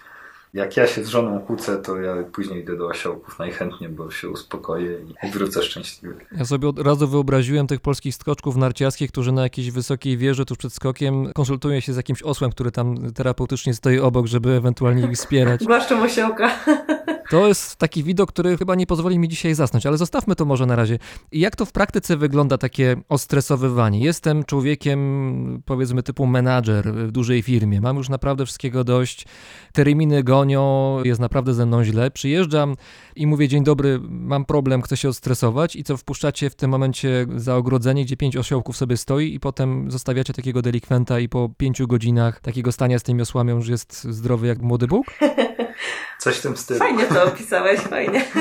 Jak 0.53 0.77
ja 0.77 0.87
się 0.87 1.03
z 1.03 1.07
żoną 1.07 1.39
kłócę, 1.39 1.77
to 1.77 1.97
ja 1.97 2.23
później 2.23 2.61
idę 2.61 2.77
do 2.77 2.87
osiołków 2.87 3.39
najchętniej, 3.39 3.89
bo 3.89 4.11
się 4.11 4.29
uspokoję 4.29 4.99
i 5.23 5.31
wrócę 5.31 5.63
szczęśliwy. 5.63 6.15
Ja 6.37 6.45
sobie 6.45 6.67
od 6.67 6.79
razu 6.79 7.07
wyobraziłem 7.07 7.67
tych 7.67 7.79
polskich 7.79 8.15
skoczków 8.15 8.55
narciarskich, 8.55 9.11
którzy 9.11 9.31
na 9.31 9.43
jakiejś 9.43 9.71
wysokiej 9.71 10.17
wieży 10.17 10.45
tuż 10.45 10.57
przed 10.57 10.73
skokiem 10.73 11.33
konsultują 11.33 11.79
się 11.79 11.93
z 11.93 11.97
jakimś 11.97 12.23
osłem, 12.23 12.51
który 12.51 12.71
tam 12.71 13.13
terapeutycznie 13.13 13.73
stoi 13.73 13.99
obok, 13.99 14.27
żeby 14.27 14.49
ewentualnie 14.49 15.03
ich 15.03 15.11
wspierać. 15.11 15.63
Głaszczę 15.65 16.01
osiołka. 16.01 16.59
To 17.33 17.47
jest 17.47 17.75
taki 17.75 18.03
widok, 18.03 18.31
który 18.31 18.57
chyba 18.57 18.75
nie 18.75 18.87
pozwoli 18.87 19.19
mi 19.19 19.29
dzisiaj 19.29 19.55
zasnąć, 19.55 19.85
ale 19.85 19.97
zostawmy 19.97 20.35
to 20.35 20.45
może 20.45 20.65
na 20.65 20.75
razie. 20.75 20.99
Jak 21.31 21.55
to 21.55 21.65
w 21.65 21.71
praktyce 21.71 22.17
wygląda 22.17 22.57
takie 22.57 22.95
ostresowywanie? 23.09 23.99
Jestem 23.99 24.43
człowiekiem, 24.43 25.61
powiedzmy, 25.65 26.03
typu 26.03 26.25
menadżer 26.25 26.93
w 26.93 27.11
dużej 27.11 27.41
firmie. 27.41 27.81
Mam 27.81 27.97
już 27.97 28.09
naprawdę 28.09 28.45
wszystkiego 28.45 28.83
dość. 28.83 29.25
Terminy 29.71 30.23
gonią, 30.23 30.97
jest 31.03 31.21
naprawdę 31.21 31.53
ze 31.53 31.65
mną 31.65 31.83
źle. 31.83 32.11
Przyjeżdżam 32.11 32.75
i 33.15 33.27
mówię, 33.27 33.47
dzień 33.47 33.63
dobry, 33.63 33.99
mam 34.09 34.45
problem, 34.45 34.81
chcę 34.81 34.97
się 34.97 35.09
odstresować. 35.09 35.75
I 35.75 35.83
co, 35.83 35.97
wpuszczacie 35.97 36.49
w 36.49 36.55
tym 36.55 36.71
momencie 36.71 37.25
za 37.35 37.55
ogrodzenie, 37.55 38.05
gdzie 38.05 38.17
pięć 38.17 38.37
osiołków 38.37 38.77
sobie 38.77 38.97
stoi 38.97 39.33
i 39.33 39.39
potem 39.39 39.91
zostawiacie 39.91 40.33
takiego 40.33 40.61
delikwenta 40.61 41.19
i 41.19 41.29
po 41.29 41.49
pięciu 41.57 41.87
godzinach 41.87 42.39
takiego 42.39 42.71
stania 42.71 42.99
z 42.99 43.03
tymi 43.03 43.21
osłami 43.21 43.51
już 43.51 43.67
jest 43.67 44.03
zdrowy 44.03 44.47
jak 44.47 44.61
młody 44.61 44.87
Bóg? 44.87 45.05
Coś 46.17 46.37
w 46.37 46.41
tym 46.41 46.57
stylu. 46.57 46.79
Fajnie 46.79 47.05
to 47.05 47.23
opisałeś, 47.23 47.79
fajnie. 47.79 48.25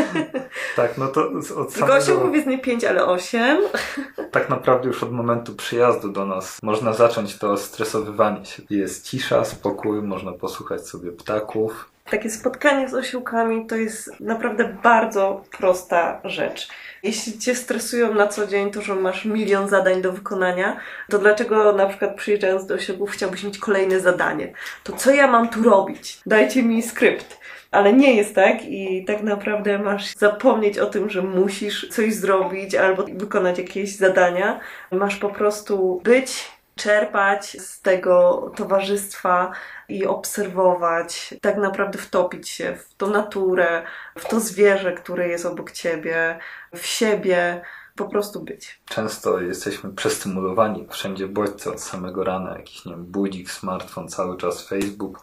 Tak, 0.77 0.99
no 0.99 1.09
to 1.09 1.31
od 1.57 1.73
samego, 1.73 2.21
powiedz 2.21 2.47
nie 2.47 2.59
pięć, 2.59 2.85
ale 2.85 3.07
osiem. 3.07 3.59
tak 4.31 4.49
naprawdę 4.49 4.89
już 4.89 5.03
od 5.03 5.13
momentu 5.13 5.55
przyjazdu 5.55 6.09
do 6.09 6.27
nas 6.27 6.59
można 6.63 6.93
zacząć 6.93 7.39
to 7.39 7.57
stresowywanie 7.57 8.45
się. 8.45 8.63
Jest 8.71 9.07
cisza, 9.07 9.45
spokój, 9.45 10.03
można 10.03 10.33
posłuchać 10.33 10.89
sobie 10.89 11.13
ptaków. 11.13 11.92
Takie 12.11 12.31
spotkanie 12.31 12.89
z 12.89 12.95
osiłkami 12.95 13.67
to 13.67 13.77
jest 13.77 14.21
naprawdę 14.21 14.77
bardzo 14.83 15.45
prosta 15.59 16.21
rzecz. 16.25 16.69
Jeśli 17.03 17.39
cię 17.39 17.55
stresują 17.55 18.15
na 18.15 18.27
co 18.27 18.47
dzień 18.47 18.71
to, 18.71 18.83
że 18.83 18.95
masz 18.95 19.25
milion 19.25 19.69
zadań 19.69 20.03
do 20.03 20.13
wykonania, 20.13 20.77
to 21.11 21.19
dlaczego 21.19 21.73
na 21.73 21.87
przykład 21.87 22.17
przyjeżdżając 22.17 22.67
do 22.67 22.75
osiłków 22.75 23.11
chciałbyś 23.11 23.45
mieć 23.45 23.59
kolejne 23.59 24.01
zadanie? 24.01 24.53
To 24.85 24.93
co 24.93 25.11
ja 25.11 25.27
mam 25.27 25.49
tu 25.49 25.63
robić? 25.63 26.21
Dajcie 26.27 26.63
mi 26.63 26.83
skrypt. 26.83 27.43
Ale 27.71 27.93
nie 27.93 28.15
jest 28.15 28.35
tak 28.35 28.65
i 28.65 29.05
tak 29.05 29.23
naprawdę 29.23 29.79
masz 29.79 30.15
zapomnieć 30.15 30.79
o 30.79 30.87
tym, 30.87 31.11
że 31.11 31.23
musisz 31.23 31.89
coś 31.89 32.15
zrobić 32.15 32.75
albo 32.75 33.05
wykonać 33.15 33.59
jakieś 33.59 33.97
zadania. 33.97 34.61
Masz 34.91 35.17
po 35.17 35.29
prostu 35.29 36.01
być, 36.05 36.53
czerpać 36.77 37.61
z 37.61 37.81
tego 37.81 38.51
towarzystwa 38.57 39.53
i 39.93 40.07
obserwować, 40.07 41.35
tak 41.41 41.57
naprawdę 41.57 41.99
wtopić 41.99 42.49
się 42.49 42.77
w 42.77 42.95
tą 42.95 43.11
naturę, 43.11 43.83
w 44.19 44.29
to 44.29 44.41
zwierzę, 44.41 44.93
które 44.93 45.29
jest 45.29 45.47
obok 45.47 45.71
ciebie, 45.71 46.39
w 46.75 46.87
siebie. 46.87 47.63
po 47.97 48.05
prostu 48.09 48.41
być. 48.41 48.81
Często 48.87 49.41
jesteśmy 49.41 49.93
przestymulowani, 49.93 50.87
wszędzie 50.91 51.29
bodźce 51.29 51.71
od 51.71 51.81
samego 51.81 52.25
rana, 52.25 52.57
jakiś, 52.57 52.85
nie 52.85 52.93
wiem, 52.93 53.05
budzik, 53.05 53.51
smartfon, 53.51 54.09
cały 54.09 54.37
czas 54.37 54.69
Facebook, 54.69 55.21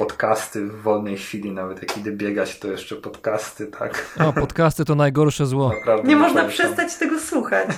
podcasty 0.00 0.66
w 0.66 0.82
wolnej 0.82 1.16
chwili, 1.16 1.52
nawet 1.52 1.82
jak 1.82 1.98
idę 1.98 2.12
biegać, 2.12 2.58
to 2.58 2.68
jeszcze 2.68 2.96
podcasty, 2.96 3.66
tak? 3.66 4.18
O, 4.26 4.32
podcasty 4.32 4.84
to 4.84 4.94
najgorsze 4.94 5.46
zło. 5.46 5.68
Naprawdę 5.68 6.08
Nie 6.08 6.16
można 6.16 6.42
polecam. 6.42 6.50
przestać 6.50 6.96
tego 6.96 7.18
słuchać. 7.18 7.68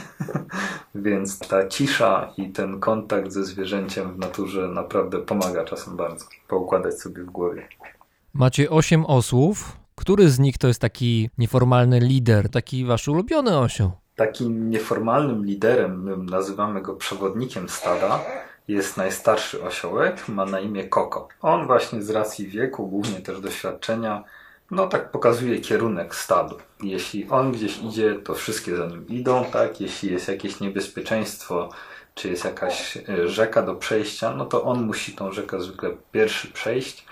Więc 0.95 1.39
ta 1.39 1.69
cisza 1.69 2.33
i 2.37 2.51
ten 2.51 2.81
kontakt 2.81 3.33
ze 3.33 3.45
zwierzęciem 3.45 4.15
w 4.15 4.19
naturze 4.19 4.69
naprawdę 4.69 5.19
pomaga 5.19 5.65
czasem 5.65 5.97
bardzo 5.97 6.27
poukładać 6.49 7.01
sobie 7.01 7.23
w 7.23 7.31
głowie. 7.31 7.69
Macie 8.33 8.71
osiem 8.71 9.07
osłów. 9.07 9.77
Który 9.95 10.31
z 10.31 10.39
nich 10.39 10.59
to 10.59 10.69
jest 10.69 10.81
taki 10.81 11.31
nieformalny 11.39 12.01
lider, 12.01 12.49
taki 12.49 12.85
wasz 12.85 13.09
ulubiony 13.09 13.59
osioł? 13.59 13.91
Takim 14.17 14.71
nieformalnym 14.71 15.45
liderem, 15.45 16.03
my 16.03 16.17
nazywamy 16.17 16.83
go 16.83 16.97
przewodnikiem 16.97 17.69
stada, 17.69 18.21
jest 18.69 18.97
najstarszy 18.97 19.65
osiołek, 19.65 20.29
ma 20.29 20.45
na 20.45 20.61
imię 20.61 20.89
Koko. 20.89 21.29
On 21.43 21.67
właśnie 21.67 22.03
z 22.03 22.11
racji 22.11 22.49
wieku, 22.49 22.89
głównie 22.89 23.21
też 23.21 23.41
doświadczenia, 23.41 24.25
no 24.71 24.87
tak 24.87 25.11
pokazuje 25.11 25.61
kierunek 25.61 26.15
stadu. 26.15 26.57
Jeśli 26.83 27.29
on 27.31 27.53
gdzieś 27.53 27.79
idzie, 27.79 28.15
to 28.15 28.35
wszystkie 28.35 28.77
za 28.77 28.87
nim 28.87 29.09
idą, 29.09 29.45
tak? 29.45 29.81
Jeśli 29.81 30.13
jest 30.13 30.29
jakieś 30.29 30.61
niebezpieczeństwo, 30.61 31.69
czy 32.15 32.29
jest 32.29 32.45
jakaś 32.45 32.97
e, 32.97 33.29
rzeka 33.29 33.63
do 33.63 33.75
przejścia, 33.75 34.35
no 34.35 34.45
to 34.47 34.63
on 34.63 34.83
musi 34.83 35.13
tą 35.13 35.33
rzekę 35.33 35.61
zwykle 35.61 35.91
pierwszy 36.13 36.53
przejść, 36.53 37.07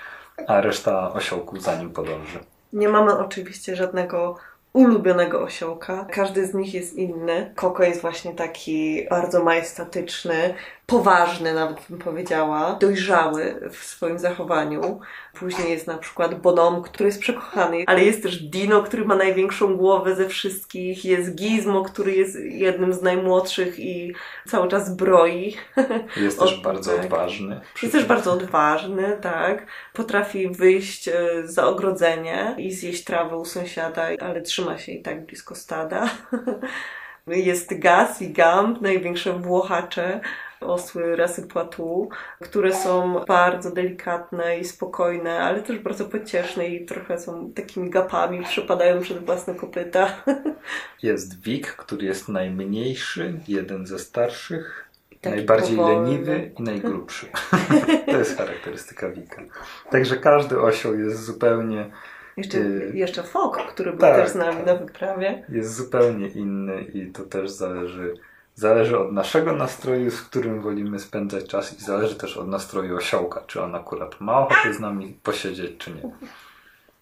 a 0.46 0.60
reszta 0.60 1.12
osiołków 1.12 1.62
za 1.62 1.76
nim 1.76 1.90
podąży. 1.90 2.38
Nie 2.72 2.88
mamy 2.88 3.18
oczywiście 3.18 3.76
żadnego 3.76 4.36
ulubionego 4.72 5.42
osiołka. 5.42 6.06
Każdy 6.10 6.46
z 6.46 6.54
nich 6.54 6.74
jest 6.74 6.94
inny. 6.94 7.52
Koko 7.56 7.82
jest 7.82 8.00
właśnie 8.00 8.32
taki 8.34 9.06
bardzo 9.10 9.44
majestatyczny, 9.44 10.54
poważny 10.90 11.54
nawet 11.54 11.76
bym 11.88 11.98
powiedziała, 11.98 12.76
dojrzały 12.80 13.60
w 13.70 13.76
swoim 13.76 14.18
zachowaniu. 14.18 15.00
Później 15.34 15.70
jest 15.70 15.86
na 15.86 15.98
przykład 15.98 16.40
Bonom, 16.40 16.82
który 16.82 17.06
jest 17.06 17.20
przekochany, 17.20 17.84
ale 17.86 18.04
jest 18.04 18.22
też 18.22 18.42
Dino, 18.42 18.82
który 18.82 19.04
ma 19.04 19.16
największą 19.16 19.76
głowę 19.76 20.14
ze 20.14 20.28
wszystkich. 20.28 21.04
Jest 21.04 21.34
Gizmo, 21.34 21.82
który 21.82 22.12
jest 22.12 22.36
jednym 22.40 22.92
z 22.92 23.02
najmłodszych 23.02 23.78
i 23.78 24.14
cały 24.48 24.68
czas 24.68 24.96
broi. 24.96 25.56
Jest 26.16 26.40
też 26.40 26.58
O, 26.58 26.62
bardzo 26.62 26.92
tak. 26.92 27.04
odważny. 27.04 27.60
Jest 27.82 27.94
też 27.94 28.04
bardzo 28.04 28.32
odważny, 28.32 29.18
tak. 29.20 29.66
Potrafi 29.92 30.48
wyjść 30.48 31.08
e, 31.08 31.12
za 31.44 31.66
ogrodzenie 31.66 32.54
i 32.58 32.72
zjeść 32.72 33.04
trawę 33.04 33.36
u 33.36 33.44
sąsiada, 33.44 34.06
ale 34.20 34.42
trzyma 34.42 34.78
się 34.78 34.92
i 34.92 35.02
tak 35.02 35.26
blisko 35.26 35.54
stada. 35.54 36.10
Jest 37.26 37.78
Gaz 37.78 38.22
i 38.22 38.32
Gamp, 38.32 38.80
największe 38.80 39.32
włochacze, 39.32 40.20
osły 40.60 41.16
rasy 41.16 41.42
Poitou, 41.46 42.08
które 42.42 42.72
są 42.74 43.20
bardzo 43.28 43.70
delikatne 43.70 44.58
i 44.58 44.64
spokojne, 44.64 45.38
ale 45.40 45.62
też 45.62 45.78
bardzo 45.78 46.04
pocieszne 46.04 46.68
i 46.68 46.86
trochę 46.86 47.18
są 47.20 47.52
takimi 47.52 47.90
gapami, 47.90 48.44
przepadają 48.44 49.00
przed 49.00 49.24
własne 49.26 49.54
kopyta. 49.54 50.22
Jest 51.02 51.40
Wik, 51.42 51.66
który 51.72 52.06
jest 52.06 52.28
najmniejszy, 52.28 53.40
jeden 53.48 53.86
ze 53.86 53.98
starszych, 53.98 54.86
Taki 55.20 55.36
najbardziej 55.36 55.76
powolny. 55.76 56.10
leniwy 56.10 56.50
i 56.58 56.62
najgrubszy. 56.62 57.26
to 58.10 58.18
jest 58.18 58.38
charakterystyka 58.38 59.08
Wika. 59.08 59.42
Także 59.90 60.16
każdy 60.16 60.60
osioł 60.60 60.98
jest 60.98 61.24
zupełnie, 61.24 61.90
Jeszcze, 62.36 62.58
Yy. 62.58 62.90
jeszcze 62.94 63.22
Fok, 63.22 63.58
który 63.58 63.90
był 63.90 64.00
Tak, 64.00 64.16
też 64.16 64.28
z 64.30 64.34
nami 64.34 64.56
tak. 64.56 64.66
na 64.66 64.74
wyprawie. 64.76 65.44
jest 65.48 65.74
zupełnie 65.74 66.28
inny 66.28 66.82
i 66.82 67.06
to 67.06 67.22
też 67.22 67.50
zależy, 67.50 68.14
zależy 68.60 68.98
od 68.98 69.12
naszego 69.12 69.52
nastroju, 69.52 70.10
z 70.10 70.22
którym 70.22 70.60
wolimy 70.60 70.98
spędzać 70.98 71.46
czas 71.46 71.78
i 71.78 71.84
zależy 71.84 72.14
też 72.14 72.36
od 72.36 72.48
nastroju 72.48 72.96
osiołka, 72.96 73.42
czy 73.46 73.62
on 73.62 73.74
akurat 73.74 74.20
ma 74.20 74.38
ochotę 74.38 74.74
z 74.74 74.80
nami 74.80 75.18
posiedzieć, 75.22 75.78
czy 75.78 75.90
nie. 75.90 76.02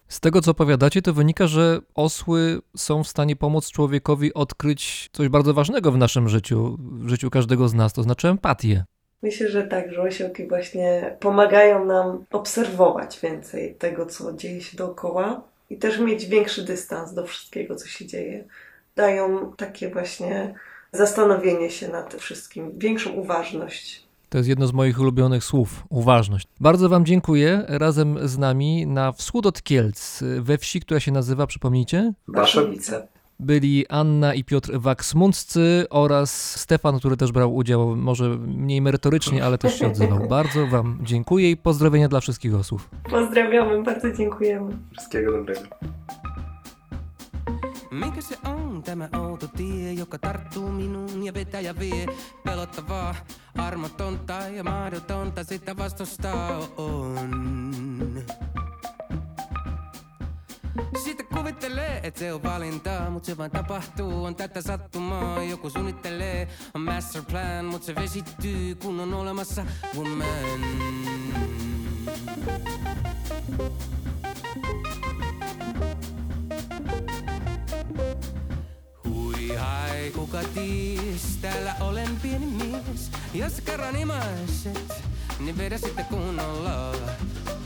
Z 0.07 0.19
tego, 0.19 0.41
co 0.41 0.51
opowiadacie, 0.51 1.01
to 1.01 1.13
wynika, 1.13 1.47
że 1.47 1.79
osły 1.95 2.59
są 2.77 3.03
w 3.03 3.07
stanie 3.07 3.35
pomóc 3.35 3.71
człowiekowi 3.71 4.33
odkryć 4.33 5.09
coś 5.13 5.29
bardzo 5.29 5.53
ważnego 5.53 5.91
w 5.91 5.97
naszym 5.97 6.29
życiu, 6.29 6.77
w 6.79 7.09
życiu 7.09 7.29
każdego 7.29 7.67
z 7.67 7.73
nas, 7.73 7.93
to 7.93 8.03
znaczy 8.03 8.27
empatię. 8.27 8.83
Myślę, 9.21 9.49
że 9.49 9.63
tak, 9.63 9.93
że 9.93 10.01
osiołki 10.01 10.47
właśnie 10.47 11.17
pomagają 11.19 11.85
nam 11.85 12.25
obserwować 12.31 13.19
więcej 13.19 13.75
tego, 13.75 14.05
co 14.05 14.33
dzieje 14.33 14.61
się 14.61 14.77
dookoła 14.77 15.41
i 15.69 15.77
też 15.77 15.99
mieć 15.99 16.25
większy 16.25 16.65
dystans 16.65 17.13
do 17.13 17.23
wszystkiego, 17.23 17.75
co 17.75 17.87
się 17.87 18.05
dzieje. 18.05 18.43
Dają 18.95 19.53
takie 19.57 19.89
właśnie 19.89 20.53
zastanowienie 20.91 21.69
się 21.69 21.87
nad 21.87 22.13
wszystkim, 22.13 22.71
większą 22.77 23.09
uważność. 23.11 24.09
To 24.29 24.37
jest 24.37 24.49
jedno 24.49 24.67
z 24.67 24.73
moich 24.73 24.99
ulubionych 24.99 25.43
słów 25.43 25.83
uważność. 25.89 26.47
Bardzo 26.59 26.89
Wam 26.89 27.05
dziękuję. 27.05 27.65
Razem 27.67 28.27
z 28.27 28.37
nami 28.37 28.87
na 28.87 29.11
wschód 29.11 29.45
od 29.45 29.63
Kielc, 29.63 30.23
we 30.39 30.57
wsi, 30.57 30.79
która 30.81 30.99
się 30.99 31.11
nazywa, 31.11 31.47
przypomnijcie? 31.47 32.13
Baszowice. 32.27 33.07
byli 33.39 33.87
Anna 33.87 34.33
i 34.33 34.43
Piotr 34.43 34.71
Waksmundscy 34.73 35.85
oraz 35.89 36.59
Stefan, 36.59 36.99
który 36.99 37.17
też 37.17 37.31
brał 37.31 37.55
udział, 37.55 37.95
może 37.95 38.29
mniej 38.37 38.81
merytorycznie, 38.81 39.45
ale 39.45 39.57
też 39.57 39.79
się 39.79 39.87
odzywał. 39.87 40.27
Bardzo 40.37 40.67
Wam 40.67 40.99
dziękuję 41.03 41.51
i 41.51 41.57
pozdrowienia 41.57 42.07
dla 42.09 42.19
wszystkich 42.19 42.55
osłów. 42.55 42.89
Pozdrawiamy, 43.09 43.83
bardzo 43.83 44.11
dziękujemy. 44.11 44.77
Wszystkiego 44.91 45.31
dobrego. 45.31 45.61
Mikä 47.91 48.21
se 48.21 48.37
on 48.45 48.83
tämä 48.83 49.09
outo 49.17 49.47
tie, 49.47 49.93
joka 49.93 50.17
tarttuu 50.17 50.71
minuun 50.71 51.23
ja 51.23 51.33
vetää 51.33 51.61
ja 51.61 51.79
vie? 51.79 52.05
Pelottavaa, 52.43 53.15
armotonta 53.57 54.33
ja 54.33 54.63
mahdotonta 54.63 55.43
sitä 55.43 55.77
vastustaa 55.77 56.59
on. 56.77 58.23
Sitten 61.03 61.25
kuvittelee, 61.27 61.99
et 62.03 62.17
se 62.17 62.33
on 62.33 62.43
valinta, 62.43 63.09
mut 63.09 63.25
se 63.25 63.37
vain 63.37 63.51
tapahtuu, 63.51 64.25
on 64.25 64.35
tätä 64.35 64.61
sattumaa. 64.61 65.43
Joku 65.43 65.69
suunnittelee, 65.69 66.47
on 66.73 66.81
master 66.81 67.23
plan, 67.31 67.65
mut 67.65 67.83
se 67.83 67.95
vesittyy, 67.95 68.75
kun 68.75 68.99
on 68.99 69.13
olemassa 69.13 69.65
woman. 69.95 70.61
Hui 73.57 73.98
kuka 80.19 80.43
ties, 80.53 81.37
täällä 81.41 81.75
olen 81.79 82.19
pieni 82.21 82.45
mies. 82.45 83.11
Jos 83.33 83.53
kerran 83.65 83.95
imaiset, 83.95 84.93
niin 85.39 85.57
vedä 85.57 85.77
sitten 85.77 86.05
kunnolla. 86.05 86.91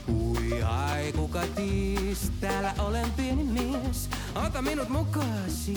Hui 0.08 0.60
hai, 0.60 1.12
kuka 1.14 1.42
ties, 1.56 2.32
täällä 2.40 2.74
olen 2.80 3.12
pieni 3.12 3.44
mies. 3.44 4.10
Ota 4.36 4.62
minut 4.62 4.90
mukaasi, 4.90 5.74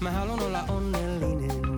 mä 0.00 0.10
haluan 0.10 0.42
olla 0.42 0.62
onnellinen. 0.62 1.77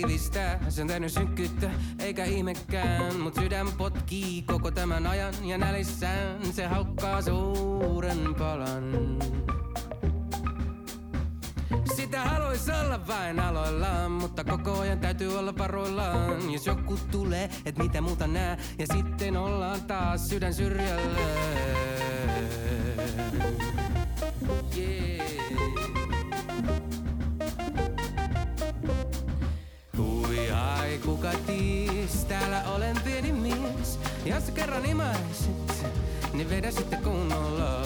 Päätä 0.00 0.08
kivistä, 0.08 0.58
se 0.68 0.82
on 0.82 0.88
täynnä 0.88 1.08
synkkyyttä, 1.08 1.70
eikä 1.98 2.24
ihmekään. 2.24 3.16
Mut 3.20 3.34
sydän 3.34 3.66
potkii 3.78 4.42
koko 4.42 4.70
tämän 4.70 5.06
ajan 5.06 5.34
ja 5.44 5.58
nälissään 5.58 6.52
se 6.52 6.66
haukkaa 6.66 7.22
suuren 7.22 8.34
palan. 8.38 9.18
Sitä 11.96 12.24
haluais 12.24 12.68
olla 12.68 13.06
vain 13.06 13.40
aloillaan, 13.40 14.10
mutta 14.10 14.44
koko 14.44 14.78
ajan 14.78 14.98
täytyy 14.98 15.38
olla 15.38 15.58
varoillaan. 15.58 16.52
Jos 16.52 16.66
joku 16.66 16.98
tulee, 17.10 17.50
et 17.66 17.78
mitä 17.78 18.00
muuta 18.00 18.26
nää, 18.26 18.58
ja 18.78 18.86
sitten 18.92 19.36
ollaan 19.36 19.82
taas 19.82 20.28
sydän 20.28 20.54
syrjällä. 20.54 21.18
Yeah. 24.76 25.87
Kuka 31.08 31.30
ties, 31.46 32.24
täällä 32.24 32.62
olen 32.74 32.96
pieni 33.04 33.32
mies. 33.32 33.98
Jos 34.24 34.44
kerran 34.54 34.86
imaisit, 34.86 35.86
niin 36.32 36.50
vedä 36.50 36.70
sitten 36.70 37.02
kunnolla. 37.02 37.82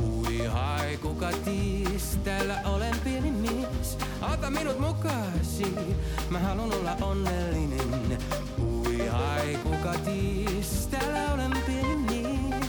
Hui 0.00 0.48
ai, 0.48 0.96
kuka 0.96 1.28
ties, 1.44 2.18
täällä 2.24 2.62
olen 2.64 2.94
pieni 3.04 3.30
mies. 3.30 3.98
Ota 4.32 4.50
minut 4.50 4.78
mukaasi, 4.78 5.74
mä 6.30 6.38
haluan 6.38 6.72
olla 6.72 6.96
onnellinen. 7.00 8.18
Hui 8.58 9.08
ai, 9.08 9.58
kuka 9.62 9.94
ties, 10.04 10.86
täällä 10.90 11.34
olen 11.34 11.52
pieni 11.66 11.96
mies. 11.96 12.66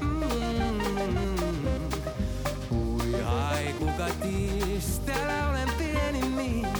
Mm. 0.00 0.22
Hui 2.70 3.22
ai, 3.22 3.72
kuka 3.78 4.06
ties, 4.22 4.98
täällä 4.98 5.48
olen 5.50 5.68
pieni 5.78 6.28
mies. 6.28 6.73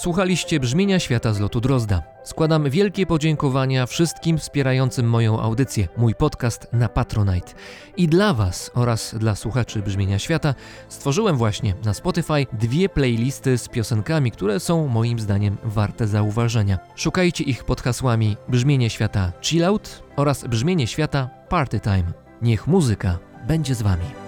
Słuchaliście 0.00 0.60
brzmienia 0.60 1.00
świata 1.00 1.32
z 1.32 1.40
lotu 1.40 1.60
Drozda. 1.60 2.02
Składam 2.24 2.70
wielkie 2.70 3.06
podziękowania 3.06 3.86
wszystkim 3.86 4.38
wspierającym 4.38 5.08
moją 5.08 5.40
audycję, 5.40 5.88
mój 5.96 6.14
podcast 6.14 6.68
na 6.72 6.88
Patronite. 6.88 7.52
I 7.96 8.08
dla 8.08 8.34
Was 8.34 8.70
oraz 8.74 9.14
dla 9.14 9.34
słuchaczy 9.34 9.82
brzmienia 9.82 10.18
świata 10.18 10.54
stworzyłem 10.88 11.36
właśnie 11.36 11.74
na 11.84 11.94
Spotify 11.94 12.46
dwie 12.52 12.88
playlisty 12.88 13.58
z 13.58 13.68
piosenkami, 13.68 14.30
które 14.30 14.60
są 14.60 14.88
moim 14.88 15.18
zdaniem 15.18 15.56
warte 15.64 16.06
zauważenia. 16.06 16.78
Szukajcie 16.96 17.44
ich 17.44 17.64
pod 17.64 17.80
hasłami 17.80 18.36
Brzmienie 18.48 18.90
świata 18.90 19.32
Chill 19.42 19.64
Out 19.64 20.02
oraz 20.16 20.44
Brzmienie 20.44 20.86
świata 20.86 21.30
Party 21.48 21.80
Time. 21.80 22.12
Niech 22.42 22.66
muzyka 22.66 23.18
będzie 23.48 23.74
z 23.74 23.82
Wami. 23.82 24.27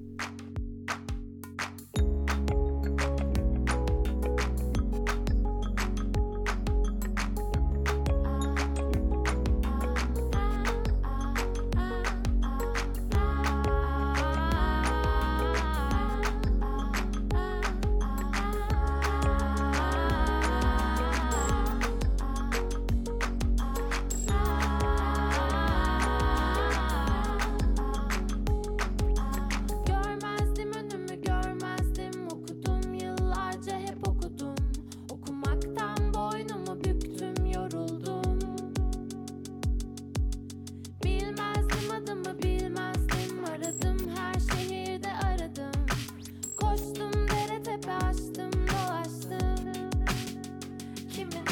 Kimin 51.15 51.50